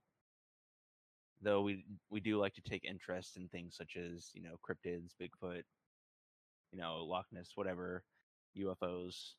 Though 1.40 1.62
we 1.62 1.84
we 2.10 2.20
do 2.20 2.38
like 2.38 2.54
to 2.54 2.62
take 2.62 2.84
interest 2.84 3.36
in 3.36 3.48
things 3.48 3.76
such 3.76 3.96
as 3.96 4.30
you 4.34 4.42
know 4.42 4.56
cryptids, 4.66 5.12
Bigfoot, 5.20 5.62
you 6.72 6.78
know 6.78 7.04
Loch 7.04 7.26
Ness, 7.32 7.52
whatever, 7.54 8.04
UFOs. 8.56 9.34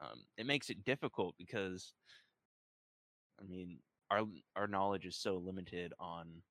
Um, 0.00 0.24
it 0.36 0.46
makes 0.46 0.68
it 0.70 0.84
difficult 0.84 1.36
because, 1.38 1.94
I 3.40 3.44
mean, 3.44 3.78
our 4.10 4.24
our 4.56 4.66
knowledge 4.66 5.06
is 5.06 5.16
so 5.16 5.36
limited 5.36 5.92
on 6.00 6.42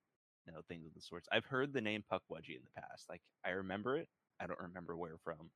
you 0.45 0.53
know 0.53 0.61
things 0.67 0.85
of 0.87 0.93
the 0.93 1.01
sorts. 1.01 1.27
I've 1.31 1.45
heard 1.45 1.73
the 1.73 1.81
name 1.81 2.03
Pukwudgie 2.11 2.57
in 2.57 2.63
the 2.63 2.81
past. 2.81 3.09
Like 3.09 3.21
I 3.45 3.51
remember 3.51 3.97
it. 3.97 4.09
I 4.39 4.47
don't 4.47 4.59
remember 4.59 4.95
where 4.97 5.17
from. 5.23 5.51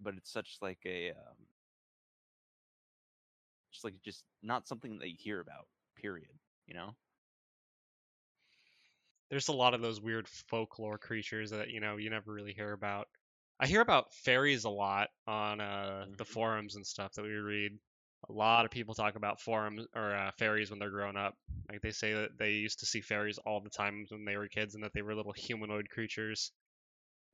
But 0.00 0.14
it's 0.16 0.30
such 0.30 0.58
like 0.60 0.80
a 0.86 1.10
um, 1.12 1.46
just 3.72 3.84
like 3.84 3.94
just 4.02 4.24
not 4.42 4.66
something 4.68 4.98
that 4.98 5.08
you 5.10 5.16
hear 5.18 5.40
about. 5.40 5.66
Period. 5.96 6.38
You 6.66 6.74
know. 6.74 6.96
there's 9.30 9.48
a 9.48 9.52
lot 9.52 9.74
of 9.74 9.80
those 9.80 10.00
weird 10.00 10.28
folklore 10.28 10.98
creatures 10.98 11.50
that 11.50 11.70
you 11.70 11.80
know 11.80 11.96
you 11.96 12.10
never 12.10 12.32
really 12.32 12.52
hear 12.52 12.72
about. 12.72 13.08
I 13.58 13.66
hear 13.66 13.80
about 13.80 14.12
fairies 14.14 14.64
a 14.64 14.70
lot 14.70 15.08
on 15.26 15.60
uh, 15.60 16.06
the 16.16 16.24
Mhm. 16.24 16.26
forums 16.26 16.76
and 16.76 16.86
stuff 16.86 17.12
that 17.14 17.22
we 17.22 17.30
read. 17.30 17.78
A 18.28 18.32
lot 18.32 18.64
of 18.64 18.70
people 18.70 18.94
talk 18.94 19.16
about 19.16 19.40
forums 19.40 19.86
or 19.94 20.14
uh, 20.14 20.30
fairies 20.38 20.70
when 20.70 20.78
they're 20.78 20.90
grown 20.90 21.16
up. 21.16 21.36
Like 21.70 21.82
they 21.82 21.90
say 21.90 22.12
that 22.14 22.38
they 22.38 22.52
used 22.52 22.80
to 22.80 22.86
see 22.86 23.00
fairies 23.00 23.38
all 23.38 23.60
the 23.60 23.70
time 23.70 24.06
when 24.08 24.24
they 24.24 24.36
were 24.36 24.48
kids, 24.48 24.74
and 24.74 24.84
that 24.84 24.92
they 24.94 25.02
were 25.02 25.14
little 25.14 25.32
humanoid 25.32 25.88
creatures, 25.90 26.52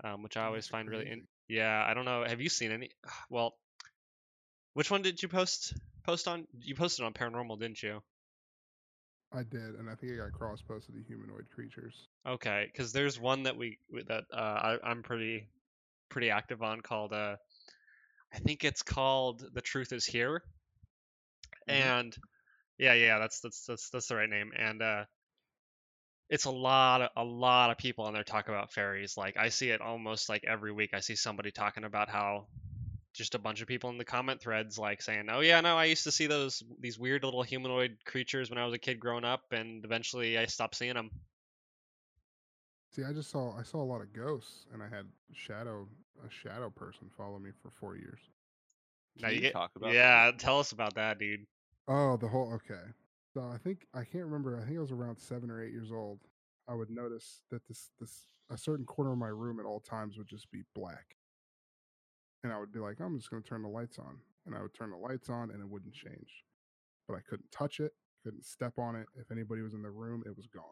um, 0.04 0.22
which 0.22 0.36
I 0.36 0.44
always 0.44 0.64
That's 0.64 0.70
find 0.70 0.88
really. 0.88 1.10
In- 1.10 1.26
yeah, 1.48 1.84
I 1.86 1.94
don't 1.94 2.04
know. 2.04 2.24
Have 2.26 2.40
you 2.40 2.48
seen 2.48 2.72
any? 2.72 2.90
Well, 3.30 3.56
which 4.74 4.90
one 4.90 5.02
did 5.02 5.22
you 5.22 5.28
post? 5.28 5.74
Post 6.04 6.28
on? 6.28 6.46
You 6.60 6.74
posted 6.74 7.04
on 7.04 7.12
paranormal, 7.12 7.58
didn't 7.60 7.82
you? 7.82 8.02
I 9.32 9.44
did, 9.44 9.76
and 9.76 9.88
I 9.88 9.94
think 9.94 10.12
I 10.12 10.16
got 10.16 10.32
cross 10.32 10.60
posted 10.60 10.96
to 10.96 11.02
humanoid 11.02 11.46
creatures. 11.54 12.08
Okay, 12.26 12.68
because 12.72 12.92
there's 12.92 13.20
one 13.20 13.44
that 13.44 13.56
we 13.56 13.78
we- 13.92 14.02
that 14.04 14.24
uh, 14.32 14.36
I, 14.36 14.78
I'm 14.82 15.02
pretty 15.02 15.48
pretty 16.08 16.30
active 16.30 16.62
on 16.62 16.80
called 16.80 17.12
uh, 17.12 17.36
I 18.32 18.38
think 18.38 18.64
it's 18.64 18.82
called 18.82 19.44
The 19.54 19.60
Truth 19.60 19.92
Is 19.92 20.04
Here, 20.04 20.42
Mhm. 21.68 21.94
and 21.96 22.16
yeah, 22.78 22.94
yeah, 22.94 23.18
that's 23.18 23.40
that's 23.40 23.66
that's 23.66 23.90
that's 23.90 24.08
the 24.08 24.16
right 24.16 24.28
name, 24.30 24.52
and 24.56 24.82
uh, 24.82 25.04
it's 26.28 26.44
a 26.44 26.50
lot 26.50 27.02
of 27.02 27.10
a 27.16 27.24
lot 27.24 27.70
of 27.70 27.76
people 27.78 28.04
on 28.04 28.14
there 28.14 28.24
talk 28.24 28.48
about 28.48 28.72
fairies. 28.72 29.16
Like 29.16 29.36
I 29.36 29.48
see 29.48 29.70
it 29.70 29.80
almost 29.80 30.28
like 30.28 30.44
every 30.44 30.72
week. 30.72 30.94
I 30.94 31.00
see 31.00 31.16
somebody 31.16 31.50
talking 31.50 31.84
about 31.84 32.08
how 32.08 32.46
just 33.14 33.34
a 33.34 33.38
bunch 33.40 33.62
of 33.62 33.68
people 33.68 33.90
in 33.90 33.98
the 33.98 34.04
comment 34.04 34.40
threads 34.40 34.78
like 34.78 35.02
saying, 35.02 35.28
"Oh 35.30 35.40
yeah, 35.40 35.60
no, 35.60 35.76
I 35.76 35.86
used 35.86 36.04
to 36.04 36.12
see 36.12 36.26
those 36.28 36.62
these 36.80 36.98
weird 36.98 37.24
little 37.24 37.42
humanoid 37.42 37.98
creatures 38.04 38.50
when 38.50 38.58
I 38.58 38.64
was 38.66 38.74
a 38.74 38.78
kid 38.78 39.00
growing 39.00 39.24
up, 39.24 39.52
and 39.52 39.84
eventually 39.84 40.38
I 40.38 40.46
stopped 40.46 40.76
seeing 40.76 40.94
them." 40.94 41.10
See, 42.90 43.04
I 43.04 43.12
just 43.12 43.30
saw 43.30 43.56
I 43.56 43.62
saw 43.62 43.82
a 43.82 43.84
lot 43.84 44.02
of 44.02 44.12
ghosts, 44.12 44.66
and 44.72 44.82
I 44.82 44.88
had 44.88 45.10
shadow 45.32 45.88
a 46.22 46.28
shadow 46.28 46.68
person 46.70 47.08
follow 47.08 47.38
me 47.38 47.52
for 47.52 47.70
four 47.70 47.96
years. 47.96 48.20
Now 49.18 49.28
you 49.28 49.40
get 49.40 49.52
talk 49.52 49.72
about 49.76 49.88
that? 49.88 49.94
yeah. 49.94 50.30
Tell 50.36 50.58
us 50.60 50.72
about 50.72 50.94
that, 50.94 51.18
dude. 51.18 51.46
Oh, 51.88 52.16
the 52.16 52.28
whole 52.28 52.52
okay. 52.54 52.82
So 53.34 53.42
I 53.42 53.58
think 53.58 53.86
I 53.94 54.04
can't 54.04 54.24
remember. 54.24 54.58
I 54.60 54.64
think 54.64 54.78
I 54.78 54.80
was 54.80 54.92
around 54.92 55.18
seven 55.18 55.50
or 55.50 55.62
eight 55.62 55.72
years 55.72 55.92
old. 55.92 56.20
I 56.68 56.74
would 56.74 56.90
notice 56.90 57.42
that 57.50 57.66
this 57.66 57.90
this 58.00 58.26
a 58.50 58.58
certain 58.58 58.84
corner 58.84 59.12
of 59.12 59.18
my 59.18 59.28
room 59.28 59.60
at 59.60 59.66
all 59.66 59.80
times 59.80 60.18
would 60.18 60.28
just 60.28 60.50
be 60.50 60.62
black, 60.74 61.16
and 62.42 62.52
I 62.52 62.58
would 62.58 62.72
be 62.72 62.80
like, 62.80 63.00
I'm 63.00 63.16
just 63.16 63.30
going 63.30 63.42
to 63.42 63.48
turn 63.48 63.62
the 63.62 63.68
lights 63.68 63.98
on, 63.98 64.18
and 64.46 64.54
I 64.54 64.62
would 64.62 64.74
turn 64.74 64.90
the 64.90 64.96
lights 64.96 65.28
on, 65.28 65.50
and 65.50 65.60
it 65.60 65.68
wouldn't 65.68 65.94
change, 65.94 66.44
but 67.06 67.16
I 67.16 67.20
couldn't 67.20 67.50
touch 67.52 67.80
it, 67.80 67.92
couldn't 68.24 68.44
step 68.44 68.78
on 68.78 68.96
it. 68.96 69.06
If 69.16 69.30
anybody 69.30 69.62
was 69.62 69.74
in 69.74 69.82
the 69.82 69.90
room, 69.90 70.22
it 70.26 70.36
was 70.36 70.46
gone. 70.46 70.64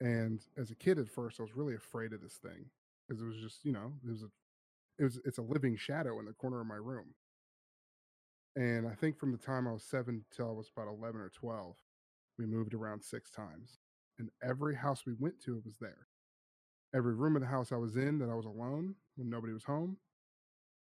And 0.00 0.40
as 0.56 0.70
a 0.70 0.74
kid, 0.74 0.98
at 0.98 1.08
first, 1.08 1.40
I 1.40 1.42
was 1.42 1.56
really 1.56 1.74
afraid 1.74 2.12
of 2.12 2.20
this 2.20 2.34
thing 2.34 2.66
because 3.06 3.22
it 3.22 3.26
was 3.26 3.36
just, 3.36 3.64
you 3.64 3.72
know, 3.72 3.92
it 4.04 4.10
was 4.10 4.22
a, 4.22 4.28
it 4.98 5.04
was, 5.04 5.20
it's 5.24 5.38
a 5.38 5.42
living 5.42 5.76
shadow 5.76 6.18
in 6.20 6.26
the 6.26 6.32
corner 6.32 6.60
of 6.60 6.66
my 6.66 6.76
room. 6.76 7.14
And 8.56 8.86
I 8.86 8.94
think 8.94 9.18
from 9.18 9.32
the 9.32 9.38
time 9.38 9.66
I 9.66 9.72
was 9.72 9.82
seven 9.82 10.24
till 10.34 10.48
I 10.48 10.52
was 10.52 10.70
about 10.74 10.88
11 10.88 11.20
or 11.20 11.30
12, 11.30 11.74
we 12.38 12.46
moved 12.46 12.74
around 12.74 13.02
six 13.02 13.30
times. 13.30 13.78
And 14.18 14.30
every 14.42 14.76
house 14.76 15.04
we 15.06 15.14
went 15.18 15.40
to, 15.42 15.56
it 15.56 15.64
was 15.64 15.76
there. 15.80 16.06
Every 16.94 17.14
room 17.14 17.34
of 17.34 17.42
the 17.42 17.48
house 17.48 17.72
I 17.72 17.76
was 17.76 17.96
in 17.96 18.18
that 18.20 18.30
I 18.30 18.34
was 18.34 18.46
alone 18.46 18.94
when 19.16 19.28
nobody 19.28 19.52
was 19.52 19.64
home, 19.64 19.96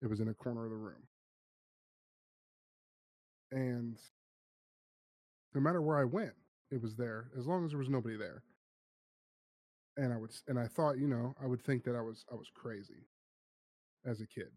it 0.02 0.08
was 0.10 0.20
in 0.20 0.28
a 0.28 0.34
corner 0.34 0.66
of 0.66 0.72
the 0.72 0.78
room. 0.78 1.04
And 3.52 3.98
no 5.54 5.62
matter 5.62 5.82
where 5.82 5.98
I 5.98 6.04
went, 6.04 6.34
it 6.72 6.82
was 6.82 6.96
there 6.96 7.30
as 7.38 7.48
long 7.48 7.66
as 7.66 7.72
there 7.72 7.80
was 7.80 7.90
nobody 7.90 8.18
there. 8.18 8.44
And 9.98 10.12
I 10.12 10.18
would 10.18 10.32
and 10.48 10.60
I 10.60 10.68
thought, 10.68 10.98
you 10.98 11.08
know, 11.08 11.36
I 11.42 11.46
would 11.48 11.62
think 11.62 11.84
that 11.84 11.96
I 11.96 12.02
was, 12.02 12.26
I 12.32 12.36
was 12.36 12.50
crazy 12.54 13.08
as 14.06 14.22
a 14.22 14.28
kid, 14.28 14.52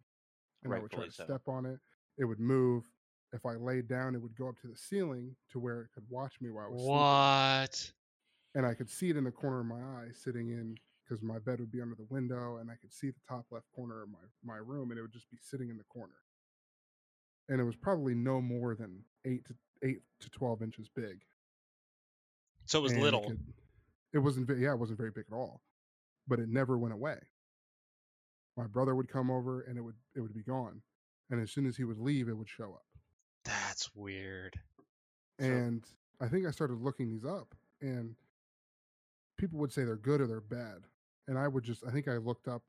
and 0.65 0.75
I 0.75 0.79
would 0.79 0.91
try 0.91 1.07
to 1.07 1.13
so. 1.13 1.25
step 1.25 1.43
on 1.47 1.67
it. 1.67 1.79
It 2.19 2.25
would 2.25 2.41
move. 2.41 2.85
If 3.33 3.45
I 3.45 3.55
laid 3.55 3.89
down, 3.89 4.15
it 4.15 4.23
would 4.23 4.37
go 4.37 4.49
up 4.49 4.59
to 4.61 4.69
the 4.69 4.77
ceiling 4.77 5.35
to 5.51 5.59
where 5.59 5.83
it 5.83 5.89
could 5.93 6.05
watch 6.09 6.35
me 6.41 6.51
while 6.51 6.67
I 6.67 6.69
was 6.69 6.81
sleeping. 6.81 6.97
What? 6.97 7.93
And 8.55 8.67
I 8.67 8.75
could 8.75 8.89
see 8.89 9.11
it 9.11 9.17
in 9.17 9.25
the 9.25 9.31
corner 9.31 9.61
of 9.61 9.67
my 9.67 9.81
eye, 9.81 10.09
sitting 10.13 10.51
in 10.51 10.77
because 11.07 11.23
my 11.23 11.39
bed 11.39 11.61
would 11.61 11.71
be 11.71 11.81
under 11.81 11.95
the 11.95 12.07
window, 12.09 12.57
and 12.57 12.71
I 12.71 12.75
could 12.75 12.93
see 12.93 13.09
the 13.09 13.21
top 13.29 13.47
left 13.51 13.67
corner 13.75 14.03
of 14.03 14.09
my 14.09 14.19
my 14.45 14.57
room, 14.57 14.91
and 14.91 14.99
it 14.99 15.03
would 15.03 15.13
just 15.13 15.31
be 15.31 15.39
sitting 15.41 15.71
in 15.71 15.77
the 15.77 15.85
corner. 15.85 16.15
And 17.49 17.61
it 17.61 17.65
was 17.65 17.77
probably 17.77 18.15
no 18.15 18.41
more 18.41 18.75
than 18.75 19.05
eight 19.25 19.45
to 19.47 19.55
eight 19.83 20.01
to 20.21 20.31
twelve 20.31 20.63
inches 20.63 20.89
big. 20.89 21.23
So 22.65 22.79
it 22.81 22.83
was 22.83 22.93
and 22.93 23.03
little. 23.03 23.23
It, 23.25 23.29
could- 23.29 23.55
it 24.13 24.19
wasn't. 24.19 24.49
Yeah, 24.59 24.73
it 24.73 24.79
wasn't 24.79 24.99
very 24.99 25.11
big 25.11 25.27
at 25.31 25.35
all, 25.35 25.61
but 26.27 26.39
it 26.39 26.49
never 26.49 26.79
went 26.79 26.95
away. 26.95 27.19
My 28.57 28.67
brother 28.67 28.95
would 28.95 29.09
come 29.09 29.31
over, 29.31 29.63
and 29.63 29.77
it 29.79 29.83
would 29.83 29.97
it 30.15 30.21
would 30.21 30.35
be 30.35 30.43
gone. 30.43 30.81
And 31.31 31.41
as 31.41 31.51
soon 31.51 31.67
as 31.67 31.77
he 31.77 31.85
would 31.85 31.99
leave, 31.99 32.29
it 32.29 32.37
would 32.37 32.49
show 32.49 32.73
up. 32.73 32.87
That's 33.45 33.95
weird. 33.95 34.59
So- 35.41 35.47
And 35.47 35.85
I 36.21 36.29
think 36.29 36.47
I 36.47 36.51
started 36.51 36.79
looking 36.81 37.11
these 37.11 37.25
up, 37.25 37.55
and 37.83 38.15
people 39.37 39.59
would 39.59 39.73
say 39.73 39.85
they're 39.85 39.97
good 39.97 40.21
or 40.21 40.27
they're 40.27 40.41
bad. 40.41 40.87
And 41.29 41.37
I 41.39 41.49
would 41.49 41.65
just, 41.65 41.85
I 41.87 41.91
think 41.91 42.09
I 42.09 42.17
looked 42.17 42.49
up, 42.49 42.63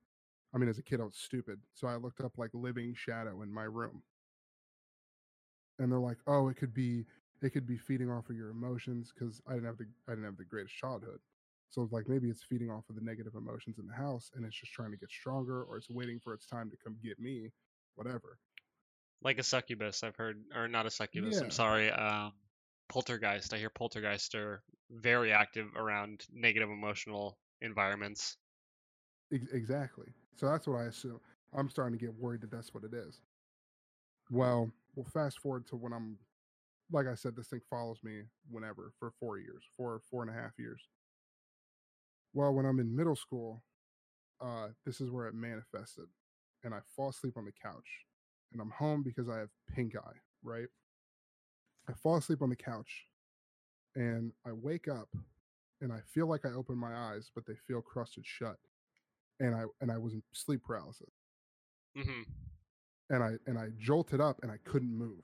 I 0.54 0.58
mean, 0.58 0.68
as 0.68 0.78
a 0.80 0.84
kid, 0.84 1.00
I 1.00 1.04
was 1.06 1.16
stupid. 1.16 1.60
So 1.74 1.88
I 1.88 1.96
looked 1.96 2.20
up 2.22 2.38
like 2.38 2.50
living 2.54 2.94
shadow 2.96 3.42
in 3.44 3.54
my 3.54 3.64
room. 3.64 4.02
And 5.80 5.92
they're 5.92 6.00
like, 6.00 6.18
oh, 6.28 6.50
it 6.50 6.58
could 6.58 6.74
be, 6.74 7.06
it 7.42 7.52
could 7.52 7.68
be 7.68 7.78
feeding 7.78 8.10
off 8.10 8.30
of 8.30 8.36
your 8.36 8.50
emotions 8.50 9.14
because 9.14 9.42
I 9.48 9.54
didn't 9.54 9.68
have 9.68 9.78
the, 9.78 9.86
I 10.08 10.12
didn't 10.12 10.26
have 10.26 10.38
the 10.38 10.44
greatest 10.46 10.76
childhood. 10.76 11.20
So 11.70 11.84
it's 11.84 11.92
like 11.92 12.08
maybe 12.08 12.30
it's 12.30 12.44
feeding 12.44 12.70
off 12.70 12.90
of 12.90 12.96
the 12.96 13.02
negative 13.02 13.36
emotions 13.36 13.78
in 13.78 13.88
the 13.88 13.94
house 13.94 14.32
and 14.36 14.46
it's 14.46 14.56
just 14.56 14.72
trying 14.72 14.92
to 14.92 14.98
get 14.98 15.10
stronger 15.12 15.64
or 15.64 15.78
it's 15.78 15.90
waiting 15.90 16.20
for 16.24 16.34
its 16.34 16.46
time 16.46 16.70
to 16.72 16.78
come 16.84 16.96
get 17.04 17.20
me, 17.20 17.52
whatever. 17.96 18.40
like 19.24 19.40
a 19.40 19.44
succubus 19.44 20.04
i've 20.04 20.16
heard 20.16 20.44
or 20.56 20.68
not 20.68 20.86
a 20.86 20.90
succubus 20.92 21.36
Yeah. 21.36 21.42
i'm 21.42 21.52
sorry 21.52 21.90
um 21.92 22.32
poltergeist 22.88 23.54
i 23.54 23.58
hear 23.58 23.70
poltergeist 23.70 24.36
are 24.36 24.62
very 24.92 25.34
active 25.34 25.68
around 25.76 26.24
negative 26.32 26.70
emotional 26.70 27.38
environments 27.62 28.38
Ex- 29.34 29.52
exactly. 29.52 30.08
So 30.38 30.46
that's 30.48 30.68
what 30.68 30.78
I 30.78 30.86
assume. 30.86 31.20
I'm 31.54 31.70
starting 31.70 31.98
to 31.98 32.06
get 32.06 32.14
worried 32.16 32.42
that 32.42 32.52
that's 32.52 32.74
what 32.74 32.84
it 32.84 32.94
is. 32.94 33.20
Well, 34.30 34.70
we'll 34.96 35.06
fast 35.06 35.40
forward 35.40 35.66
to 35.68 35.76
when 35.76 35.94
I'm, 35.94 36.18
like 36.92 37.08
I 37.08 37.16
said, 37.16 37.36
this 37.36 37.48
thing 37.48 37.62
follows 37.70 37.98
me 38.04 38.22
whenever 38.50 38.92
for 39.00 39.12
four 39.20 39.38
years, 39.38 39.64
four 39.76 40.00
four 40.10 40.22
and 40.22 40.32
a 40.32 40.34
half 40.34 40.52
years. 40.58 40.82
Well, 42.38 42.54
when 42.54 42.66
I'm 42.68 42.80
in 42.80 42.96
middle 42.96 43.16
school, 43.16 43.64
uh, 44.42 44.70
this 44.86 45.02
is 45.02 45.10
where 45.12 45.28
it 45.28 45.34
manifested, 45.34 46.06
and 46.64 46.74
I 46.74 46.80
fall 46.96 47.10
asleep 47.10 47.38
on 47.38 47.46
the 47.46 47.52
couch, 47.52 47.88
and 48.54 48.62
I'm 48.62 48.72
home 48.72 49.04
because 49.04 49.30
I 49.30 49.40
have 49.40 49.50
pink 49.76 49.96
eye. 49.96 50.20
Right. 50.44 50.68
I 51.90 51.94
fall 51.94 52.18
asleep 52.18 52.42
on 52.44 52.50
the 52.50 52.56
couch, 52.56 53.08
and 53.96 54.34
I 54.46 54.54
wake 54.54 54.88
up, 54.88 55.10
and 55.82 55.92
I 55.92 56.02
feel 56.14 56.28
like 56.28 56.46
I 56.46 56.50
open 56.50 56.78
my 56.78 56.96
eyes, 56.96 57.32
but 57.34 57.46
they 57.48 57.56
feel 57.68 57.82
crusted 57.82 58.26
shut 58.26 58.58
and 59.40 59.56
I 59.56 59.64
and 59.82 59.92
I 59.92 59.98
was 59.98 60.14
in 60.14 60.24
sleep 60.34 60.64
paralysis. 60.64 61.14
hmm 61.96 62.24
And 63.10 63.24
I 63.24 63.32
and 63.48 63.58
I 63.58 63.70
jolted 63.80 64.22
up 64.22 64.40
and 64.44 64.52
I 64.52 64.58
couldn't 64.66 64.98
move. 64.98 65.24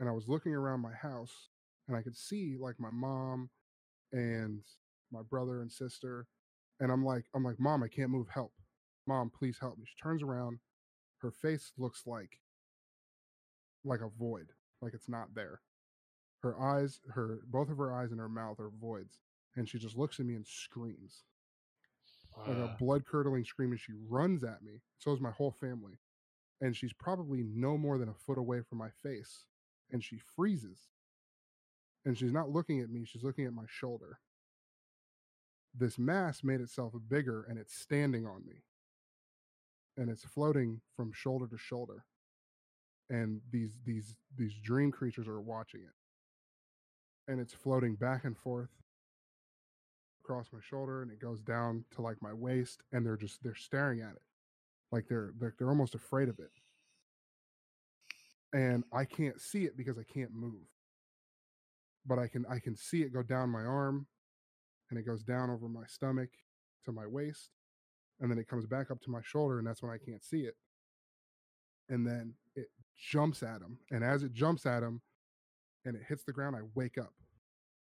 And 0.00 0.08
I 0.08 0.12
was 0.12 0.28
looking 0.28 0.54
around 0.54 0.80
my 0.80 0.92
house 0.94 1.50
and 1.88 1.96
I 1.96 2.02
could 2.02 2.16
see 2.16 2.56
like 2.58 2.80
my 2.80 2.90
mom 2.92 3.50
and 4.12 4.62
my 5.12 5.22
brother 5.22 5.60
and 5.60 5.70
sister. 5.70 6.26
And 6.80 6.90
I'm 6.90 7.04
like, 7.04 7.24
I'm 7.34 7.44
like, 7.44 7.60
Mom, 7.60 7.82
I 7.82 7.88
can't 7.88 8.10
move. 8.10 8.28
Help. 8.28 8.52
Mom, 9.06 9.30
please 9.30 9.58
help 9.60 9.78
me. 9.78 9.84
She 9.86 9.96
turns 10.02 10.22
around. 10.22 10.58
Her 11.18 11.30
face 11.30 11.72
looks 11.78 12.02
like 12.06 12.40
like 13.84 14.00
a 14.00 14.08
void, 14.08 14.48
like 14.80 14.94
it's 14.94 15.08
not 15.08 15.34
there. 15.34 15.60
Her 16.42 16.60
eyes, 16.60 17.00
her 17.14 17.40
both 17.46 17.70
of 17.70 17.78
her 17.78 17.92
eyes 17.92 18.10
and 18.10 18.20
her 18.20 18.28
mouth 18.28 18.60
are 18.60 18.70
voids. 18.70 19.18
And 19.56 19.68
she 19.68 19.78
just 19.78 19.96
looks 19.96 20.18
at 20.20 20.26
me 20.26 20.34
and 20.34 20.46
screams. 20.46 21.24
like 22.36 22.56
a 22.58 22.76
blood 22.78 23.04
curdling 23.06 23.44
scream 23.44 23.70
and 23.70 23.80
she 23.80 23.92
runs 24.08 24.42
at 24.44 24.62
me. 24.62 24.80
So 24.98 25.12
is 25.12 25.20
my 25.20 25.30
whole 25.30 25.52
family. 25.52 25.98
And 26.60 26.76
she's 26.76 26.92
probably 26.92 27.42
no 27.44 27.76
more 27.78 27.98
than 27.98 28.08
a 28.08 28.14
foot 28.14 28.38
away 28.38 28.60
from 28.62 28.78
my 28.78 28.90
face. 29.02 29.44
And 29.92 30.02
she 30.02 30.18
freezes. 30.18 30.78
And 32.04 32.18
she's 32.18 32.32
not 32.32 32.50
looking 32.50 32.80
at 32.80 32.90
me, 32.90 33.04
she's 33.04 33.22
looking 33.24 33.46
at 33.46 33.52
my 33.52 33.64
shoulder. 33.68 34.18
This 35.76 35.98
mass 35.98 36.44
made 36.44 36.60
itself 36.60 36.92
bigger 37.08 37.44
and 37.48 37.58
it's 37.58 37.74
standing 37.74 38.26
on 38.26 38.44
me. 38.46 38.62
And 39.96 40.08
it's 40.08 40.24
floating 40.24 40.80
from 40.96 41.12
shoulder 41.12 41.46
to 41.48 41.58
shoulder. 41.58 42.04
And 43.10 43.40
these 43.50 43.78
these 43.84 44.16
these 44.36 44.54
dream 44.54 44.90
creatures 44.90 45.28
are 45.28 45.40
watching 45.40 45.80
it. 45.80 47.30
And 47.30 47.40
it's 47.40 47.52
floating 47.52 47.94
back 47.94 48.24
and 48.24 48.36
forth 48.36 48.70
across 50.24 50.46
my 50.52 50.58
shoulder 50.62 51.02
and 51.02 51.10
it 51.10 51.20
goes 51.20 51.40
down 51.42 51.84
to 51.94 52.00
like 52.00 52.16
my 52.22 52.32
waist 52.32 52.80
and 52.92 53.04
they're 53.04 53.16
just 53.16 53.42
they're 53.42 53.54
staring 53.54 54.00
at 54.00 54.12
it 54.12 54.22
like 54.90 55.06
they're 55.06 55.32
they're, 55.38 55.54
they're 55.58 55.68
almost 55.68 55.94
afraid 55.94 56.28
of 56.28 56.38
it 56.38 56.50
and 58.54 58.84
i 58.92 59.04
can't 59.04 59.40
see 59.40 59.64
it 59.64 59.76
because 59.76 59.98
i 59.98 60.02
can't 60.02 60.32
move 60.32 60.66
but 62.06 62.18
i 62.18 62.26
can 62.26 62.46
i 62.48 62.58
can 62.58 62.74
see 62.74 63.02
it 63.02 63.12
go 63.12 63.22
down 63.22 63.50
my 63.50 63.62
arm 63.62 64.06
and 64.90 64.98
it 64.98 65.06
goes 65.06 65.22
down 65.22 65.50
over 65.50 65.68
my 65.68 65.84
stomach 65.86 66.30
to 66.84 66.92
my 66.92 67.06
waist 67.06 67.50
and 68.20 68.30
then 68.30 68.38
it 68.38 68.48
comes 68.48 68.66
back 68.66 68.90
up 68.90 69.00
to 69.00 69.10
my 69.10 69.20
shoulder 69.22 69.58
and 69.58 69.66
that's 69.66 69.82
when 69.82 69.92
i 69.92 69.98
can't 69.98 70.24
see 70.24 70.42
it 70.42 70.56
and 71.88 72.06
then 72.06 72.34
it 72.56 72.68
jumps 72.96 73.42
at 73.42 73.60
him. 73.60 73.78
And 73.90 74.02
as 74.02 74.22
it 74.22 74.32
jumps 74.32 74.66
at 74.66 74.82
him 74.82 75.00
and 75.84 75.96
it 75.96 76.02
hits 76.08 76.24
the 76.24 76.32
ground, 76.32 76.56
I 76.56 76.60
wake 76.74 76.98
up 76.98 77.12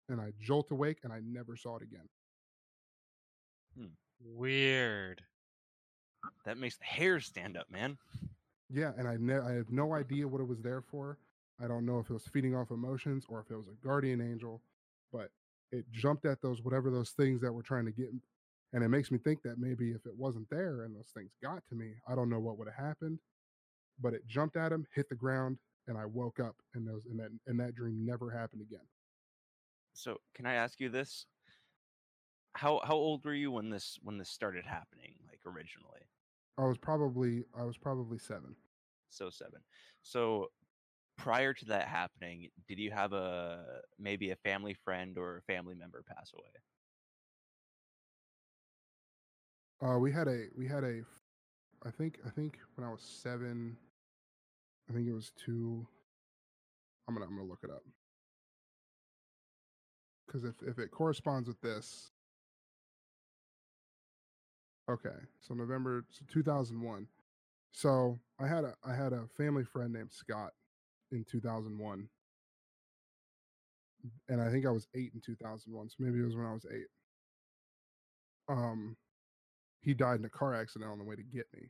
and 0.10 0.20
I 0.20 0.32
jolt 0.40 0.72
awake 0.72 1.00
and 1.04 1.12
I 1.12 1.20
never 1.24 1.56
saw 1.56 1.78
it 1.78 1.84
again. 1.84 2.08
Hmm. 3.78 3.94
Weird. 4.24 5.22
That 6.46 6.58
makes 6.58 6.78
the 6.78 6.86
hair 6.86 7.20
stand 7.20 7.58
up, 7.58 7.70
man. 7.70 7.98
Yeah, 8.70 8.92
and 8.98 9.08
I 9.08 9.18
ne- 9.20 9.40
I 9.40 9.54
have 9.54 9.72
no 9.72 9.94
idea 9.94 10.28
what 10.28 10.40
it 10.40 10.48
was 10.48 10.62
there 10.62 10.82
for. 10.82 11.18
I 11.62 11.68
don't 11.68 11.86
know 11.86 12.00
if 12.00 12.10
it 12.10 12.14
was 12.14 12.26
feeding 12.26 12.56
off 12.56 12.72
emotions 12.72 13.26
or 13.28 13.40
if 13.40 13.52
it 13.52 13.58
was 13.58 13.68
a 13.68 13.86
guardian 13.86 14.22
angel, 14.22 14.62
but 15.12 15.32
it 15.72 15.86
jumped 15.92 16.26
at 16.26 16.42
those 16.42 16.62
whatever 16.62 16.90
those 16.90 17.12
things 17.12 17.42
that 17.42 17.52
were 17.52 17.64
trying 17.64 17.86
to 17.86 17.92
get 17.92 18.10
and 18.74 18.84
it 18.84 18.90
makes 18.90 19.12
me 19.12 19.18
think 19.18 19.42
that 19.44 19.60
maybe 19.60 19.92
if 19.92 20.06
it 20.06 20.16
wasn't 20.16 20.50
there 20.50 20.84
and 20.84 20.96
those 20.96 21.12
things 21.14 21.32
got 21.44 21.62
to 21.68 21.76
me, 21.76 21.94
I 22.08 22.16
don't 22.16 22.30
know 22.30 22.40
what 22.40 22.58
would 22.58 22.70
have 22.70 22.86
happened. 22.86 23.20
But 24.00 24.14
it 24.14 24.26
jumped 24.28 24.56
at 24.56 24.72
him, 24.72 24.88
hit 24.96 25.10
the 25.10 25.16
ground, 25.16 25.58
and 25.88 25.98
I 25.98 26.06
woke 26.06 26.40
up 26.40 26.56
and 26.74 26.88
those 26.88 27.06
and 27.06 27.20
that 27.20 27.30
and 27.48 27.60
that 27.60 27.76
dream 27.76 28.06
never 28.06 28.32
happened 28.32 28.62
again. 28.62 28.86
So, 29.94 30.18
can 30.34 30.46
I 30.46 30.54
ask 30.54 30.80
you 30.80 30.90
this? 30.90 31.26
How 32.54 32.82
how 32.84 32.96
old 32.96 33.26
were 33.26 33.34
you 33.34 33.52
when 33.52 33.70
this 33.70 34.00
when 34.02 34.18
this 34.18 34.30
started 34.30 34.66
happening, 34.66 35.16
like 35.28 35.42
originally? 35.46 36.02
I 36.58 36.66
was 36.66 36.78
probably 36.78 37.44
I 37.58 37.64
was 37.64 37.78
probably 37.78 38.18
seven. 38.18 38.56
So 39.10 39.30
seven. 39.30 39.60
So 40.02 40.48
prior 41.22 41.54
to 41.54 41.66
that 41.66 41.88
happening, 41.88 42.50
did 42.68 42.80
you 42.80 42.92
have 42.92 43.14
a 43.14 43.64
maybe 44.00 44.32
a 44.32 44.36
family 44.38 44.76
friend 44.84 45.18
or 45.18 45.38
a 45.38 45.42
family 45.44 45.76
member 45.76 46.04
pass 46.08 46.32
away? 46.34 46.50
Uh, 49.94 49.98
we 50.00 50.12
had 50.12 50.28
a 50.28 50.46
we 50.56 50.68
had 50.68 50.84
a, 50.84 51.02
I 51.86 51.92
think 51.92 52.20
I 52.26 52.30
think 52.30 52.58
when 52.76 52.88
I 52.88 52.92
was 52.92 53.02
seven, 53.02 53.78
I 54.90 54.94
think 54.94 55.08
it 55.08 55.14
was 55.14 55.32
two. 55.36 55.86
I'm 57.08 57.16
gonna 57.16 57.26
I'm 57.26 57.36
gonna 57.36 57.48
look 57.48 57.64
it 57.64 57.70
up 57.70 57.84
because 60.26 60.44
if 60.44 60.56
if 60.68 60.80
it 60.80 60.92
corresponds 60.92 61.48
with 61.48 61.62
this, 61.62 62.12
okay. 64.90 65.10
So 65.42 65.54
November 65.54 66.06
so 66.10 66.26
2001. 66.32 67.08
So 67.74 68.20
I 68.40 68.48
had 68.48 68.64
a 68.64 68.74
I 68.84 68.96
had 68.96 69.14
a 69.14 69.28
family 69.38 69.64
friend 69.64 69.94
named 69.94 70.12
Scott 70.12 70.52
in 71.12 71.26
2001, 71.30 72.08
and 74.30 74.42
I 74.42 74.50
think 74.50 74.66
I 74.66 74.72
was 74.72 74.88
eight 74.96 75.12
in 75.14 75.22
2001. 75.22 75.90
So 75.90 75.96
maybe 76.00 76.20
it 76.20 76.26
was 76.26 76.36
when 76.36 76.46
I 76.46 76.54
was 76.54 76.66
eight. 76.74 76.88
Um, 78.50 78.98
he 79.82 79.94
died 79.94 80.20
in 80.20 80.26
a 80.26 80.30
car 80.30 80.54
accident 80.54 80.92
on 80.92 80.98
the 80.98 81.04
way 81.04 81.16
to 81.16 81.24
get 81.24 81.48
me 81.54 81.70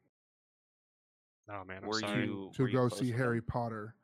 Oh 1.49 1.63
man, 1.65 1.79
I'm 1.83 1.89
Were 1.89 1.99
sorry. 1.99 2.25
you 2.25 2.51
to 2.55 2.63
were 2.63 2.69
go 2.69 2.87
close 2.87 2.99
see 2.99 3.07
with 3.07 3.17
Harry 3.17 3.37
him? 3.39 3.45
Potter. 3.47 3.95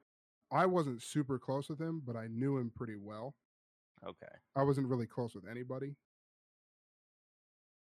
I 0.52 0.66
wasn't 0.66 1.02
super 1.02 1.38
close 1.40 1.70
with 1.70 1.80
him, 1.80 2.02
but 2.06 2.16
I 2.16 2.28
knew 2.28 2.58
him 2.58 2.72
pretty 2.76 2.96
well. 2.96 3.36
Okay. 4.06 4.34
I 4.56 4.64
wasn't 4.64 4.88
really 4.88 5.08
close 5.08 5.36
with 5.36 5.46
anybody. 5.50 5.96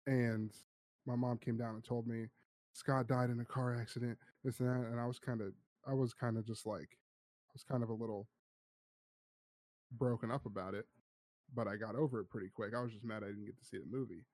And 0.07 0.53
my 1.07 1.17
mom 1.17 1.39
came 1.39 1.57
down 1.57 1.75
and 1.75 1.85
told 1.85 2.07
me 2.07 2.27
Scott 2.73 3.09
died 3.09 3.31
in 3.31 3.41
a 3.41 3.45
car 3.45 3.75
accident, 3.75 4.19
this 4.45 4.61
and 4.61 4.69
that. 4.69 4.91
And 4.91 5.01
I 5.01 5.07
was 5.07 5.19
kind 5.19 5.41
of, 5.41 5.53
I 5.87 5.95
was 5.95 6.15
kind 6.15 6.37
of 6.37 6.47
just 6.47 6.67
like, 6.67 6.89
I 6.91 7.06
was 7.57 7.65
kind 7.65 7.83
of 7.83 7.89
a 7.89 7.95
little 7.95 8.29
broken 9.93 10.31
up 10.31 10.45
about 10.45 10.75
it, 10.75 10.85
but 11.55 11.67
I 11.67 11.77
got 11.77 11.97
over 11.97 12.21
it 12.21 12.29
pretty 12.29 12.51
quick. 12.55 12.75
I 12.75 12.83
was 12.83 12.93
just 12.93 13.03
mad 13.05 13.23
I 13.25 13.29
didn't 13.29 13.47
get 13.47 13.57
to 13.59 13.65
see 13.65 13.79
the 13.79 13.87
movie. 13.87 14.27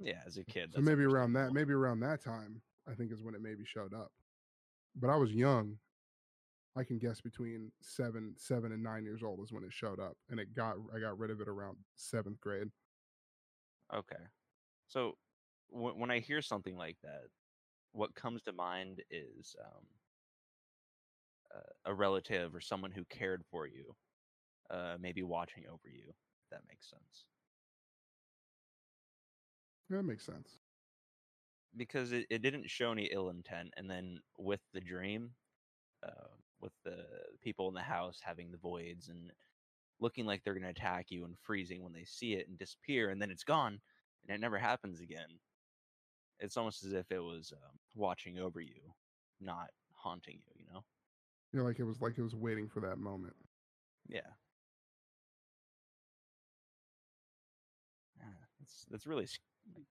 Yeah, 0.00 0.20
as 0.26 0.36
a 0.36 0.44
kid. 0.44 0.72
So 0.74 0.80
maybe 0.80 1.04
around 1.04 1.34
that, 1.34 1.52
maybe 1.52 1.72
around 1.72 2.00
that 2.00 2.20
time, 2.20 2.60
I 2.88 2.94
think 2.94 3.12
is 3.12 3.22
when 3.22 3.36
it 3.36 3.40
maybe 3.40 3.64
showed 3.64 3.94
up. 3.94 4.10
But 4.96 5.10
I 5.10 5.16
was 5.16 5.32
young. 5.32 5.78
I 6.74 6.82
can 6.82 6.98
guess 6.98 7.20
between 7.20 7.70
seven, 7.80 8.34
seven 8.36 8.72
and 8.72 8.82
nine 8.82 9.04
years 9.04 9.22
old 9.22 9.38
is 9.40 9.52
when 9.52 9.62
it 9.62 9.72
showed 9.72 10.00
up, 10.00 10.16
and 10.28 10.40
it 10.40 10.54
got 10.56 10.74
I 10.92 10.98
got 10.98 11.16
rid 11.16 11.30
of 11.30 11.40
it 11.40 11.46
around 11.46 11.76
seventh 11.94 12.40
grade. 12.40 12.66
Okay. 13.94 14.24
So 14.88 15.12
w- 15.72 15.94
when 15.96 16.10
I 16.10 16.18
hear 16.18 16.42
something 16.42 16.76
like 16.76 16.96
that, 17.04 17.28
what 17.92 18.16
comes 18.16 18.42
to 18.42 18.52
mind 18.52 19.04
is 19.08 19.54
um, 19.64 19.84
a 21.86 21.94
relative 21.94 22.54
or 22.54 22.60
someone 22.60 22.90
who 22.92 23.04
cared 23.06 23.44
for 23.50 23.66
you, 23.66 23.94
uh, 24.70 24.96
maybe 25.00 25.22
watching 25.22 25.64
over 25.66 25.88
you. 25.88 26.04
If 26.08 26.50
that 26.50 26.62
makes 26.68 26.88
sense. 26.90 27.26
That 29.90 30.02
makes 30.02 30.24
sense. 30.24 30.58
because 31.76 32.12
it, 32.12 32.26
it 32.30 32.42
didn't 32.42 32.70
show 32.70 32.92
any 32.92 33.04
ill 33.12 33.30
intent 33.30 33.72
and 33.76 33.90
then 33.90 34.20
with 34.38 34.60
the 34.72 34.80
dream 34.80 35.30
uh, 36.06 36.28
with 36.60 36.72
the 36.84 37.04
people 37.42 37.68
in 37.68 37.74
the 37.74 37.80
house 37.82 38.20
having 38.22 38.50
the 38.50 38.58
voids 38.58 39.08
and 39.08 39.32
looking 40.00 40.26
like 40.26 40.42
they're 40.44 40.54
going 40.54 40.64
to 40.64 40.70
attack 40.70 41.06
you 41.10 41.24
and 41.24 41.36
freezing 41.38 41.82
when 41.82 41.92
they 41.92 42.04
see 42.04 42.34
it 42.34 42.48
and 42.48 42.58
disappear 42.58 43.10
and 43.10 43.20
then 43.20 43.30
it's 43.30 43.44
gone 43.44 43.80
and 44.26 44.34
it 44.34 44.40
never 44.40 44.58
happens 44.58 45.00
again 45.00 45.38
it's 46.40 46.56
almost 46.56 46.84
as 46.84 46.92
if 46.92 47.10
it 47.10 47.20
was 47.20 47.52
um, 47.54 47.78
watching 47.94 48.38
over 48.38 48.60
you 48.60 48.92
not 49.40 49.68
haunting 49.92 50.40
you 50.46 50.52
you 50.56 50.66
know 50.72 50.84
You 51.54 51.60
know, 51.60 51.66
like 51.66 51.80
it 51.80 51.84
was 51.84 52.02
like 52.02 52.18
it 52.18 52.22
was 52.22 52.36
waiting 52.36 52.68
for 52.68 52.80
that 52.82 52.98
moment. 52.98 53.36
yeah 54.08 54.34
yeah 58.18 58.26
that's 58.60 58.86
that's 58.90 59.06
really 59.06 59.24
s- 59.24 59.38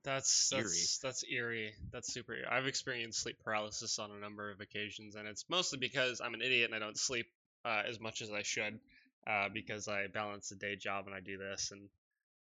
That's 0.04 0.52
Eerie. 0.54 0.90
that's 0.94 1.00
that's 1.04 1.24
eerie. 1.32 1.74
That's 1.92 2.14
super. 2.14 2.34
Eerie. 2.34 2.46
I've 2.48 2.68
experienced 2.68 3.22
sleep 3.22 3.38
paralysis 3.44 4.00
on 4.00 4.12
a 4.12 4.20
number 4.20 4.52
of 4.52 4.62
occasions, 4.62 5.16
and 5.16 5.28
it's 5.28 5.46
mostly 5.50 5.80
because 5.80 6.22
I'm 6.22 6.34
an 6.36 6.42
idiot 6.42 6.72
and 6.72 6.76
I 6.76 6.80
don't 6.80 6.98
sleep 6.98 7.28
uh, 7.66 7.84
as 7.88 8.00
much 8.00 8.22
as 8.22 8.32
I 8.32 8.44
should, 8.44 8.80
uh, 9.28 9.50
because 9.54 9.88
I 9.88 10.08
balance 10.08 10.52
a 10.52 10.56
day 10.56 10.76
job 10.78 11.08
and 11.08 11.16
I 11.16 11.22
do 11.22 11.38
this, 11.38 11.72
and 11.72 11.90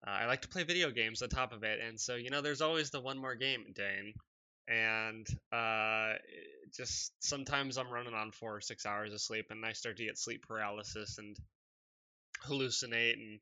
uh, 0.08 0.12
I 0.12 0.28
like 0.28 0.42
to 0.44 0.50
play 0.50 0.64
video 0.64 0.92
games 0.92 1.22
on 1.22 1.30
top 1.30 1.54
of 1.54 1.64
it. 1.64 1.80
And 1.82 2.00
so 2.00 2.16
you 2.16 2.30
know, 2.32 2.42
there's 2.42 2.62
always 2.62 2.92
the 2.92 3.02
one 3.02 3.18
more 3.20 3.36
game, 3.36 3.66
Dane, 3.76 4.14
and 4.72 5.28
uh, 5.52 6.14
just 6.76 7.12
sometimes 7.20 7.78
I'm 7.78 7.92
running 7.92 8.14
on 8.14 8.32
four 8.32 8.56
or 8.56 8.62
six 8.62 8.86
hours 8.86 9.14
of 9.14 9.22
sleep, 9.22 9.48
and 9.50 9.66
I 9.66 9.74
start 9.74 9.98
to 9.98 10.06
get 10.06 10.18
sleep 10.18 10.48
paralysis 10.48 11.18
and 11.18 11.36
hallucinate 12.48 13.14
and 13.14 13.40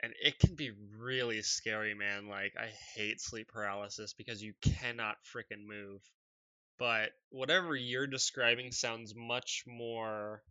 and 0.00 0.12
it 0.22 0.38
can 0.38 0.54
be 0.54 0.70
really 1.00 1.42
scary, 1.42 1.94
man. 1.94 2.28
Like 2.28 2.54
I 2.56 2.68
hate 2.94 3.20
sleep 3.20 3.48
paralysis 3.48 4.14
because 4.14 4.42
you 4.42 4.52
cannot 4.62 5.16
freaking 5.24 5.66
move. 5.66 6.00
But 6.78 7.10
whatever 7.30 7.74
you're 7.74 8.06
describing 8.06 8.70
sounds 8.70 9.14
much 9.16 9.64
more 9.66 10.42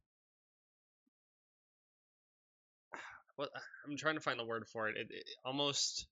what 3.37 3.49
I'm 3.87 3.95
trying 3.95 4.15
to 4.15 4.21
find 4.21 4.39
the 4.39 4.45
word 4.45 4.67
for 4.67 4.89
it. 4.89 4.97
It, 4.97 5.07
it 5.11 5.29
almost 5.45 6.07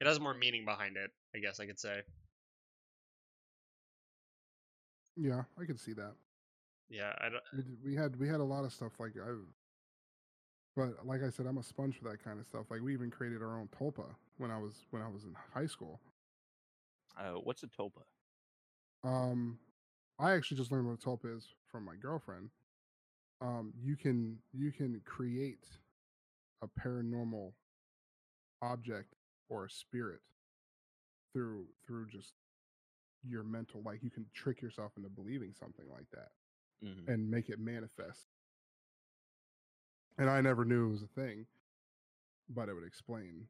it 0.00 0.06
has 0.06 0.20
more 0.20 0.34
meaning 0.34 0.64
behind 0.64 0.96
it, 0.96 1.10
I 1.34 1.38
guess 1.38 1.60
I 1.60 1.66
could 1.66 1.78
say. 1.78 2.02
Yeah, 5.16 5.44
I 5.60 5.64
could 5.64 5.80
see 5.80 5.92
that. 5.94 6.14
Yeah, 6.88 7.14
I 7.20 7.28
don't 7.30 7.44
We, 7.84 7.94
had 7.94 8.16
we 8.18 8.28
had 8.28 8.40
a 8.40 8.44
lot 8.44 8.64
of 8.64 8.72
stuff 8.72 8.92
like 9.00 9.12
I, 9.16 9.30
but 10.76 11.06
like 11.06 11.22
I 11.22 11.30
said, 11.30 11.46
I'm 11.46 11.58
a 11.58 11.62
sponge 11.62 11.96
for 11.98 12.04
that 12.10 12.22
kind 12.22 12.38
of 12.40 12.46
stuff. 12.46 12.66
Like 12.70 12.82
we 12.82 12.92
even 12.92 13.10
created 13.10 13.42
our 13.42 13.58
own 13.58 13.68
tulpa 13.68 14.14
when 14.38 14.50
I 14.50 14.58
was 14.58 14.86
when 14.90 15.02
I 15.02 15.08
was 15.08 15.24
in 15.24 15.34
high 15.54 15.66
school. 15.66 16.00
uh, 17.18 17.32
what's 17.42 17.62
a 17.62 17.66
tulpa 17.68 18.02
Um, 19.04 19.58
I 20.18 20.32
actually 20.32 20.58
just 20.58 20.72
learned 20.72 20.88
what 20.88 20.94
a 20.94 21.06
tulpa 21.06 21.36
is 21.36 21.48
from 21.70 21.84
my 21.84 21.96
girlfriend. 21.96 22.50
Um, 23.42 23.72
you 23.80 23.96
can 23.96 24.38
you 24.52 24.72
can 24.72 25.00
create 25.04 25.66
a 26.62 26.68
paranormal 26.68 27.52
object 28.62 29.15
or 29.48 29.64
a 29.64 29.70
spirit 29.70 30.20
through 31.32 31.66
through 31.86 32.06
just 32.08 32.34
your 33.22 33.42
mental 33.42 33.82
like 33.84 34.02
you 34.02 34.10
can 34.10 34.26
trick 34.34 34.62
yourself 34.62 34.92
into 34.96 35.08
believing 35.08 35.52
something 35.52 35.86
like 35.90 36.06
that 36.12 36.30
hmm 36.82 37.06
and 37.06 37.30
make 37.30 37.48
it 37.48 37.58
manifest. 37.58 38.26
And 40.18 40.28
I 40.30 40.40
never 40.40 40.64
knew 40.64 40.88
it 40.88 40.92
was 40.92 41.02
a 41.02 41.06
thing, 41.06 41.46
but 42.48 42.68
it 42.68 42.74
would 42.74 42.84
explain 42.84 43.48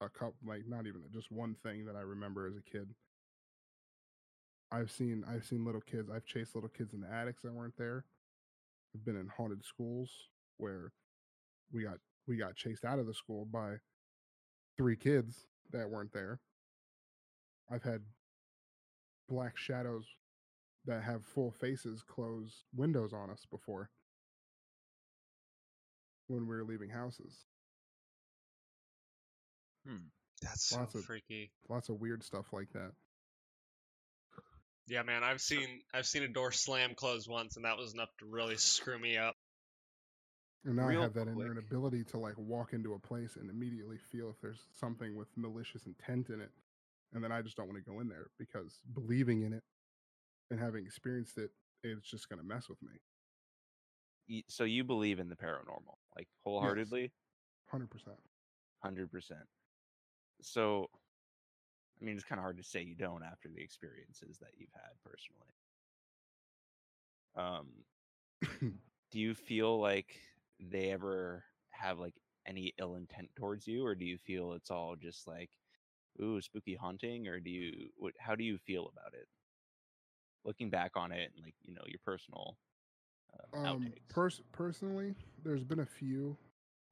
a 0.00 0.08
couple, 0.08 0.34
like 0.46 0.66
not 0.66 0.86
even 0.86 1.02
just 1.12 1.30
one 1.30 1.54
thing 1.54 1.84
that 1.86 1.96
I 1.96 2.00
remember 2.00 2.46
as 2.46 2.56
a 2.56 2.62
kid. 2.62 2.94
I've 4.72 4.90
seen 4.90 5.24
I've 5.28 5.44
seen 5.44 5.64
little 5.64 5.80
kids. 5.80 6.10
I've 6.10 6.24
chased 6.24 6.54
little 6.54 6.70
kids 6.70 6.94
in 6.94 7.00
the 7.00 7.10
attics 7.12 7.42
that 7.42 7.52
weren't 7.54 7.76
there. 7.76 8.04
I've 8.94 9.04
been 9.04 9.16
in 9.16 9.28
haunted 9.28 9.64
schools 9.64 10.10
where 10.58 10.92
we 11.72 11.82
got 11.82 11.98
we 12.26 12.36
got 12.36 12.56
chased 12.56 12.84
out 12.84 12.98
of 12.98 13.06
the 13.06 13.14
school 13.14 13.44
by 13.44 13.76
three 14.80 14.96
kids 14.96 15.36
that 15.72 15.90
weren't 15.90 16.10
there. 16.14 16.40
I've 17.70 17.82
had 17.82 18.00
black 19.28 19.58
shadows 19.58 20.06
that 20.86 21.02
have 21.02 21.22
full 21.26 21.50
faces 21.50 22.02
close 22.02 22.64
windows 22.74 23.12
on 23.12 23.28
us 23.28 23.46
before 23.50 23.90
when 26.28 26.46
we 26.48 26.56
were 26.56 26.64
leaving 26.64 26.88
houses. 26.88 27.44
hmm. 29.86 29.96
that's 30.40 30.64
so 30.70 30.78
Lots 30.78 30.94
of- 30.94 31.04
freaky. 31.04 31.50
Lots 31.68 31.90
of 31.90 32.00
weird 32.00 32.22
stuff 32.24 32.46
like 32.54 32.72
that. 32.72 32.92
Yeah, 34.88 35.02
man, 35.02 35.22
I've 35.22 35.42
seen 35.42 35.82
I've 35.92 36.06
seen 36.06 36.22
a 36.22 36.28
door 36.28 36.50
slam 36.52 36.94
close 36.96 37.28
once, 37.28 37.56
and 37.56 37.64
that 37.66 37.76
was 37.76 37.92
enough 37.92 38.08
to 38.20 38.26
really 38.26 38.56
screw 38.56 38.98
me 38.98 39.18
up. 39.18 39.36
And 40.64 40.76
now 40.76 40.88
I 40.88 40.92
have 40.92 41.14
that 41.14 41.22
quick. 41.22 41.36
inherent 41.36 41.58
ability 41.58 42.04
to 42.04 42.18
like 42.18 42.34
walk 42.36 42.72
into 42.74 42.92
a 42.94 42.98
place 42.98 43.36
and 43.36 43.48
immediately 43.48 43.96
feel 43.96 44.28
if 44.28 44.40
there's 44.42 44.64
something 44.78 45.16
with 45.16 45.28
malicious 45.36 45.86
intent 45.86 46.28
in 46.28 46.40
it. 46.40 46.50
And 47.12 47.24
then 47.24 47.32
I 47.32 47.42
just 47.42 47.56
don't 47.56 47.66
want 47.66 47.82
to 47.82 47.90
go 47.90 48.00
in 48.00 48.08
there 48.08 48.30
because 48.38 48.80
believing 48.94 49.42
in 49.42 49.52
it 49.52 49.62
and 50.50 50.60
having 50.60 50.84
experienced 50.84 51.38
it, 51.38 51.50
it's 51.82 52.08
just 52.10 52.28
going 52.28 52.38
to 52.40 52.46
mess 52.46 52.68
with 52.68 52.80
me. 52.82 54.42
So 54.48 54.64
you 54.64 54.84
believe 54.84 55.18
in 55.18 55.28
the 55.28 55.34
paranormal, 55.34 55.96
like 56.16 56.28
wholeheartedly, 56.44 57.10
100%. 57.72 57.88
hundred 58.82 59.10
percent. 59.10 59.40
So, 60.42 60.88
I 62.00 62.04
mean, 62.04 62.14
it's 62.14 62.24
kind 62.24 62.38
of 62.38 62.44
hard 62.44 62.58
to 62.58 62.62
say 62.62 62.82
you 62.82 62.94
don't 62.94 63.24
after 63.24 63.48
the 63.48 63.62
experiences 63.62 64.38
that 64.40 64.50
you've 64.56 64.70
had 64.74 64.92
personally. 65.04 65.54
Um, 67.34 68.72
do 69.10 69.18
you 69.18 69.34
feel 69.34 69.80
like 69.80 70.16
they 70.60 70.90
ever 70.90 71.44
have 71.70 71.98
like 71.98 72.14
any 72.46 72.72
ill 72.78 72.96
intent 72.96 73.30
towards 73.36 73.66
you, 73.66 73.84
or 73.84 73.94
do 73.94 74.04
you 74.04 74.18
feel 74.18 74.52
it's 74.52 74.70
all 74.70 74.96
just 74.96 75.26
like, 75.26 75.50
ooh, 76.22 76.40
spooky 76.40 76.74
haunting, 76.74 77.28
or 77.28 77.40
do 77.40 77.50
you, 77.50 77.88
what, 77.96 78.14
how 78.18 78.34
do 78.34 78.44
you 78.44 78.58
feel 78.58 78.90
about 78.92 79.14
it? 79.14 79.28
Looking 80.44 80.70
back 80.70 80.92
on 80.96 81.12
it, 81.12 81.32
and 81.34 81.44
like 81.44 81.54
you 81.62 81.74
know 81.74 81.82
your 81.86 82.00
personal 82.04 82.56
um, 83.34 83.52
Um, 83.54 83.92
outtakes. 83.92 84.08
pers- 84.08 84.42
personally, 84.52 85.14
there's 85.42 85.64
been 85.64 85.80
a 85.80 85.86
few. 85.86 86.36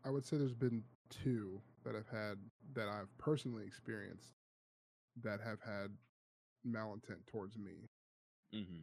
I 0.05 0.11
would 0.11 0.25
say 0.25 0.37
there's 0.37 0.55
been 0.55 0.85
two 1.11 1.61
that 1.85 1.95
I've 1.95 2.09
had 2.09 2.39
that 2.75 2.89
I've 2.89 3.17
personally 3.19 3.65
experienced 3.67 4.33
that 5.23 5.41
have 5.41 5.61
had 5.63 5.91
malintent 6.67 7.27
towards 7.27 7.59
me. 7.59 7.89
hmm 8.53 8.81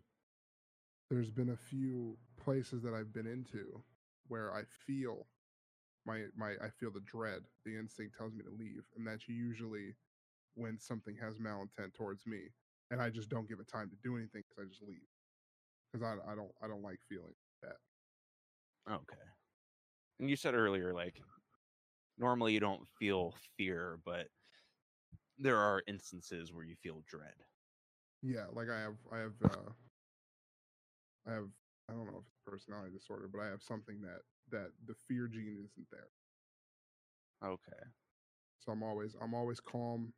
There's 1.10 1.30
been 1.32 1.50
a 1.50 1.58
few 1.58 2.18
places 2.38 2.82
that 2.84 2.94
I've 2.94 3.14
been 3.14 3.28
into 3.28 3.82
where 4.28 4.54
I 4.54 4.64
feel 4.86 5.28
my 6.06 6.26
my 6.36 6.52
I 6.62 6.70
feel 6.80 6.92
the 6.92 7.02
dread. 7.02 7.42
The 7.66 7.78
instinct 7.78 8.18
tells 8.18 8.34
me 8.34 8.44
to 8.44 8.52
leave, 8.52 8.84
and 8.96 9.06
that's 9.08 9.28
usually 9.28 9.96
when 10.56 10.80
something 10.80 11.16
has 11.22 11.38
malintent 11.38 11.94
towards 11.94 12.26
me, 12.26 12.50
and 12.92 13.02
I 13.02 13.10
just 13.10 13.30
don't 13.30 13.48
give 13.50 13.60
it 13.60 13.68
time 13.68 13.90
to 13.90 13.96
do 14.04 14.18
anything 14.18 14.44
because 14.48 14.66
I 14.66 14.70
just 14.70 14.84
leave 14.84 15.08
because 15.92 16.04
I 16.04 16.32
I 16.32 16.36
don't 16.36 16.52
I 16.64 16.68
don't 16.68 16.84
like 16.84 17.00
feeling 17.10 17.36
that. 17.62 17.78
Okay. 18.90 19.18
And 20.20 20.30
you 20.30 20.36
said 20.36 20.54
earlier, 20.54 20.94
like, 20.94 21.22
normally 22.18 22.54
you 22.54 22.60
don't 22.60 22.88
feel 23.00 23.34
fear, 23.58 24.00
but 24.06 24.28
there 25.38 25.58
are 25.58 25.84
instances 25.88 26.54
where 26.54 26.64
you 26.66 26.76
feel 26.76 27.04
dread. 27.08 27.34
Yeah, 28.22 28.46
like 28.54 28.70
I 28.70 28.80
have, 28.80 28.96
I 29.12 29.18
have, 29.20 29.34
uh, 29.44 29.72
I 31.28 31.34
have. 31.34 31.50
I 31.90 31.94
don't 31.94 32.06
know 32.06 32.20
if 32.20 32.28
it's 32.28 32.40
personality 32.46 32.92
disorder, 32.94 33.30
but 33.32 33.42
I 33.42 33.48
have 33.48 33.62
something 33.62 34.02
that 34.02 34.22
that 34.52 34.72
the 34.88 34.96
fear 35.08 35.28
gene 35.28 35.66
isn't 35.66 35.88
there. 35.92 36.10
Okay. 37.44 37.84
So 38.60 38.72
I'm 38.72 38.84
always, 38.84 39.16
I'm 39.22 39.34
always 39.34 39.60
calm. 39.60 40.14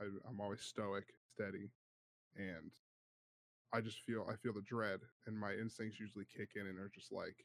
I, 0.00 0.04
I'm 0.28 0.40
always 0.40 0.62
stoic, 0.62 1.04
steady, 1.34 1.70
and 2.36 2.70
I 3.72 3.80
just 3.80 3.98
feel, 4.06 4.26
I 4.30 4.36
feel 4.36 4.52
the 4.52 4.62
dread, 4.62 5.00
and 5.26 5.38
my 5.38 5.52
instincts 5.54 5.98
usually 6.00 6.24
kick 6.36 6.50
in 6.56 6.66
and 6.66 6.78
are 6.78 6.90
just 6.94 7.12
like, 7.12 7.36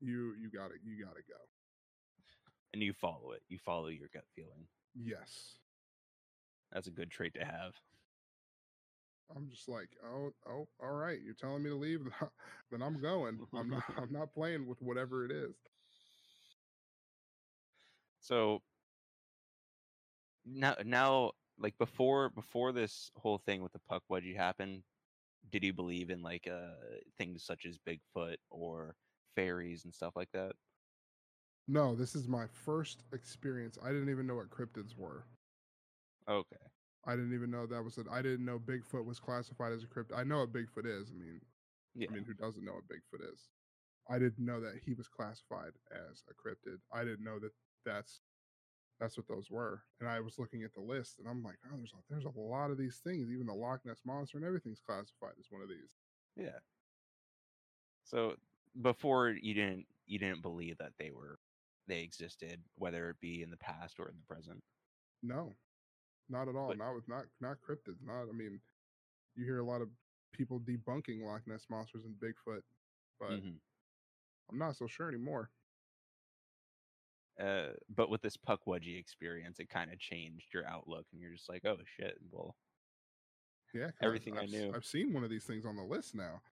you, 0.00 0.34
you 0.40 0.50
gotta, 0.50 0.74
you 0.84 1.04
gotta 1.04 1.22
go. 1.28 1.40
And 2.72 2.82
you 2.82 2.92
follow 2.92 3.32
it. 3.32 3.42
You 3.48 3.58
follow 3.58 3.88
your 3.88 4.08
gut 4.12 4.24
feeling. 4.36 4.68
Yes, 4.94 5.58
That's 6.72 6.86
a 6.86 6.92
good 6.92 7.10
trait 7.10 7.34
to 7.34 7.44
have. 7.44 7.74
I'm 9.34 9.48
just 9.48 9.68
like, 9.68 9.90
oh, 10.04 10.32
oh, 10.46 10.68
all 10.80 10.92
right. 10.92 11.20
You're 11.20 11.34
telling 11.34 11.62
me 11.62 11.70
to 11.70 11.76
leave, 11.76 12.08
then 12.70 12.82
I'm 12.82 13.00
going. 13.00 13.46
I'm 13.54 13.68
not, 13.70 13.84
I'm 13.96 14.12
not 14.12 14.32
playing 14.32 14.66
with 14.66 14.80
whatever 14.82 15.24
it 15.24 15.30
is. 15.32 15.54
So 18.20 18.62
now, 20.44 20.76
now, 20.84 21.32
like 21.58 21.76
before, 21.78 22.30
before 22.30 22.72
this 22.72 23.10
whole 23.16 23.38
thing 23.38 23.62
with 23.62 23.72
the 23.72 23.80
pukwudgie 23.90 24.36
happened, 24.36 24.84
did 25.50 25.64
you 25.64 25.72
believe 25.72 26.10
in 26.10 26.22
like 26.22 26.46
uh 26.46 26.74
things 27.16 27.44
such 27.44 27.64
as 27.66 27.78
Bigfoot 27.78 28.36
or 28.50 28.96
fairies 29.34 29.84
and 29.84 29.94
stuff 29.94 30.16
like 30.16 30.30
that? 30.32 30.52
No, 31.68 31.94
this 31.94 32.16
is 32.16 32.26
my 32.26 32.48
first 32.48 33.04
experience. 33.12 33.78
I 33.80 33.92
didn't 33.92 34.10
even 34.10 34.26
know 34.26 34.34
what 34.36 34.50
cryptids 34.50 34.96
were. 34.96 35.28
Okay. 36.28 36.67
I 37.06 37.12
didn't 37.12 37.34
even 37.34 37.50
know 37.50 37.66
that 37.66 37.82
was 37.82 37.98
it. 37.98 38.06
I 38.10 38.22
didn't 38.22 38.44
know 38.44 38.58
Bigfoot 38.58 39.04
was 39.04 39.18
classified 39.20 39.72
as 39.72 39.82
a 39.82 39.86
cryptid. 39.86 40.16
I 40.16 40.24
know 40.24 40.38
what 40.38 40.52
Bigfoot 40.52 40.86
is. 40.86 41.10
I 41.10 41.18
mean, 41.18 41.40
Yeah. 41.94 42.08
I 42.10 42.14
mean, 42.14 42.24
who 42.24 42.34
doesn't 42.34 42.64
know 42.64 42.74
what 42.74 42.88
Bigfoot 42.88 43.32
is? 43.32 43.48
I 44.10 44.18
didn't 44.18 44.44
know 44.44 44.60
that 44.60 44.80
he 44.84 44.94
was 44.94 45.08
classified 45.08 45.72
as 45.92 46.22
a 46.28 46.34
cryptid. 46.34 46.78
I 46.92 47.04
didn't 47.04 47.24
know 47.24 47.38
that 47.38 47.52
that's 47.84 48.20
that's 49.00 49.16
what 49.16 49.28
those 49.28 49.48
were. 49.50 49.82
And 50.00 50.08
I 50.08 50.20
was 50.20 50.38
looking 50.38 50.64
at 50.64 50.74
the 50.74 50.80
list, 50.80 51.20
and 51.20 51.28
I'm 51.28 51.42
like, 51.42 51.58
oh, 51.66 51.76
there's 51.76 51.92
a, 51.92 51.96
there's 52.10 52.24
a 52.24 52.40
lot 52.40 52.70
of 52.70 52.78
these 52.78 53.00
things. 53.04 53.30
Even 53.30 53.46
the 53.46 53.54
Loch 53.54 53.80
Ness 53.84 54.00
monster 54.04 54.38
and 54.38 54.46
everything's 54.46 54.80
classified 54.80 55.34
as 55.38 55.46
one 55.50 55.62
of 55.62 55.68
these. 55.68 55.94
Yeah. 56.36 56.58
So 58.04 58.34
before 58.80 59.30
you 59.30 59.54
didn't 59.54 59.86
you 60.06 60.18
didn't 60.18 60.42
believe 60.42 60.78
that 60.78 60.92
they 60.98 61.10
were 61.10 61.38
they 61.86 62.00
existed, 62.00 62.60
whether 62.76 63.10
it 63.10 63.20
be 63.20 63.42
in 63.42 63.50
the 63.50 63.56
past 63.56 63.98
or 63.98 64.08
in 64.08 64.16
the 64.16 64.34
present. 64.34 64.62
No, 65.22 65.54
not 66.28 66.48
at 66.48 66.56
all. 66.56 66.68
But- 66.68 66.78
not 66.78 66.94
with 66.94 67.08
not 67.08 67.24
not 67.40 67.58
cryptids. 67.60 68.02
Not. 68.04 68.28
I 68.28 68.32
mean, 68.32 68.60
you 69.34 69.44
hear 69.44 69.58
a 69.60 69.64
lot 69.64 69.80
of 69.82 69.88
people 70.32 70.60
debunking 70.60 71.22
Loch 71.22 71.46
Ness 71.46 71.66
monsters 71.70 72.04
and 72.04 72.14
Bigfoot, 72.16 72.62
but 73.18 73.30
Mhm. 73.30 73.60
I'm 74.50 74.58
not 74.58 74.76
so 74.76 74.86
sure 74.86 75.08
anymore. 75.08 75.50
Uh, 77.38 77.72
but 77.88 78.10
with 78.10 78.20
this 78.20 78.36
pukwudgie 78.36 78.98
experience, 78.98 79.60
it 79.60 79.68
kind 79.68 79.92
of 79.92 79.98
changed 80.00 80.52
your 80.52 80.66
outlook, 80.66 81.06
and 81.12 81.20
you're 81.20 81.32
just 81.32 81.48
like, 81.48 81.64
oh 81.64 81.78
shit, 81.84 82.18
well, 82.30 82.56
yeah, 83.72 83.90
Everything 84.00 84.36
I 84.36 84.42
I've, 84.42 84.44
s- 84.48 84.50
knew. 84.52 84.72
I've 84.74 84.84
seen 84.86 85.12
one 85.12 85.22
of 85.24 85.30
these 85.30 85.44
things 85.44 85.64
on 85.64 85.76
the 85.76 85.82
list 85.84 86.14
now. 86.14 86.42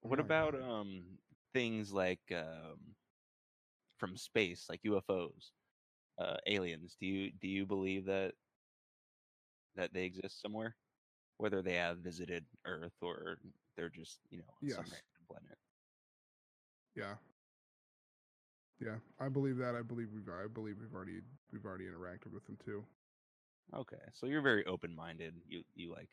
What 0.00 0.20
about 0.20 0.54
"Oh, 0.54 0.62
um 0.80 1.18
things 1.52 1.92
like 1.92 2.30
um 2.32 2.96
from 3.98 4.16
space, 4.16 4.68
like 4.68 4.82
UFOs, 4.82 5.52
uh, 6.18 6.36
aliens? 6.46 6.96
Do 7.00 7.06
you 7.06 7.32
do 7.32 7.48
you 7.48 7.66
believe 7.66 8.06
that 8.06 8.34
that 9.76 9.92
they 9.92 10.04
exist 10.04 10.40
somewhere, 10.40 10.76
whether 11.38 11.62
they 11.62 11.74
have 11.74 11.98
visited 11.98 12.46
Earth 12.64 12.94
or 13.02 13.38
they're 13.76 13.90
just 13.90 14.20
you 14.30 14.38
know 14.38 14.44
on 14.62 14.68
some 14.68 14.84
random 14.84 15.26
planet? 15.28 15.58
Yeah, 16.94 17.16
yeah, 18.80 18.96
I 19.18 19.28
believe 19.28 19.56
that. 19.58 19.74
I 19.74 19.82
believe 19.82 20.12
we've 20.12 20.28
I 20.28 20.46
believe 20.48 20.78
we've 20.80 20.94
already 20.94 21.20
we've 21.52 21.64
already 21.64 21.86
interacted 21.86 22.32
with 22.32 22.44
them 22.46 22.56
too. 22.64 22.84
Okay, 23.74 24.10
so 24.12 24.26
you're 24.26 24.42
very 24.42 24.64
open-minded. 24.66 25.42
You 25.46 25.64
you 25.74 25.90
like 25.92 26.10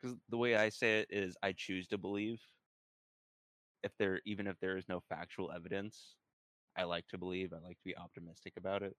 because 0.00 0.16
the 0.28 0.36
way 0.38 0.56
I 0.56 0.68
say 0.68 1.00
it 1.00 1.08
is, 1.10 1.36
I 1.42 1.52
choose 1.52 1.86
to 1.88 1.98
believe. 1.98 2.40
If 3.82 3.96
there, 3.96 4.20
even 4.24 4.46
if 4.46 4.58
there 4.60 4.76
is 4.76 4.88
no 4.88 5.00
factual 5.00 5.52
evidence, 5.52 6.16
I 6.76 6.84
like 6.84 7.06
to 7.08 7.18
believe. 7.18 7.52
I 7.52 7.58
like 7.58 7.78
to 7.78 7.84
be 7.84 7.96
optimistic 7.96 8.54
about 8.56 8.82
it. 8.82 8.96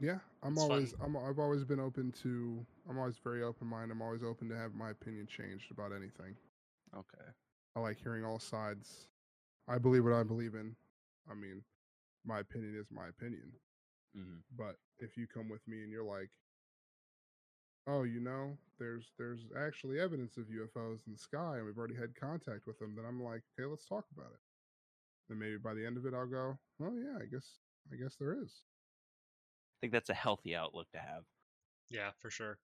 Yeah, 0.00 0.18
I'm 0.42 0.56
It's 0.56 0.64
fun. 0.64 0.88
always 0.88 0.94
I'm 1.00 1.16
I've 1.16 1.38
always 1.38 1.64
been 1.64 1.80
open 1.80 2.12
to 2.22 2.64
I'm 2.88 2.98
always 2.98 3.18
very 3.18 3.42
open 3.42 3.68
minded. 3.68 3.92
I'm 3.92 4.02
always 4.02 4.22
open 4.22 4.48
to 4.48 4.56
have 4.56 4.74
my 4.74 4.90
opinion 4.90 5.26
changed 5.26 5.70
about 5.70 5.92
anything. 5.92 6.36
Okay. 6.94 7.32
I 7.76 7.80
like 7.80 7.98
hearing 7.98 8.24
all 8.24 8.38
sides. 8.38 9.08
I 9.68 9.78
believe 9.78 10.04
what 10.04 10.14
I 10.14 10.22
believe 10.22 10.54
in. 10.54 10.76
I 11.30 11.34
mean, 11.34 11.64
my 12.24 12.40
opinion 12.40 12.76
is 12.76 12.90
my 12.90 13.08
opinion. 13.08 13.52
hmm 14.14 14.40
But 14.56 14.76
if 14.98 15.16
you 15.16 15.26
come 15.26 15.48
with 15.48 15.66
me 15.68 15.82
and 15.82 15.90
you're 15.92 16.04
like, 16.04 16.30
"Oh, 17.86 18.02
you 18.02 18.20
know, 18.20 18.58
there's 18.78 19.12
there's 19.16 19.50
actually 19.56 19.98
evidence 19.98 20.36
of 20.36 20.50
UFOs 20.50 21.06
in 21.06 21.12
the 21.12 21.18
sky, 21.18 21.56
and 21.56 21.66
we've 21.66 21.78
already 21.78 21.94
had 21.94 22.14
contact 22.14 22.66
with 22.66 22.78
them," 22.78 22.94
then 22.94 23.04
I'm 23.06 23.22
like, 23.22 23.42
"Okay, 23.58 23.64
let's 23.66 23.86
talk 23.86 24.06
about 24.10 24.32
it." 24.32 24.40
Then 25.28 25.38
maybe 25.38 25.58
by 25.58 25.74
the 25.74 25.86
end 25.86 25.96
of 25.98 26.06
it, 26.06 26.14
I'll 26.14 26.26
go, 26.26 26.58
"Oh 26.80 26.96
yeah, 26.96 27.18
I 27.18 27.26
guess 27.26 27.60
I 27.92 27.96
guess 27.96 28.16
there 28.16 28.40
is." 28.42 28.64
I 29.78 29.80
think 29.80 29.92
that's 29.92 30.10
a 30.10 30.14
healthy 30.14 30.54
outlook 30.56 30.90
to 30.90 30.98
have. 30.98 31.26
Yeah, 31.88 32.12
for 32.12 32.30
sure. 32.30 32.60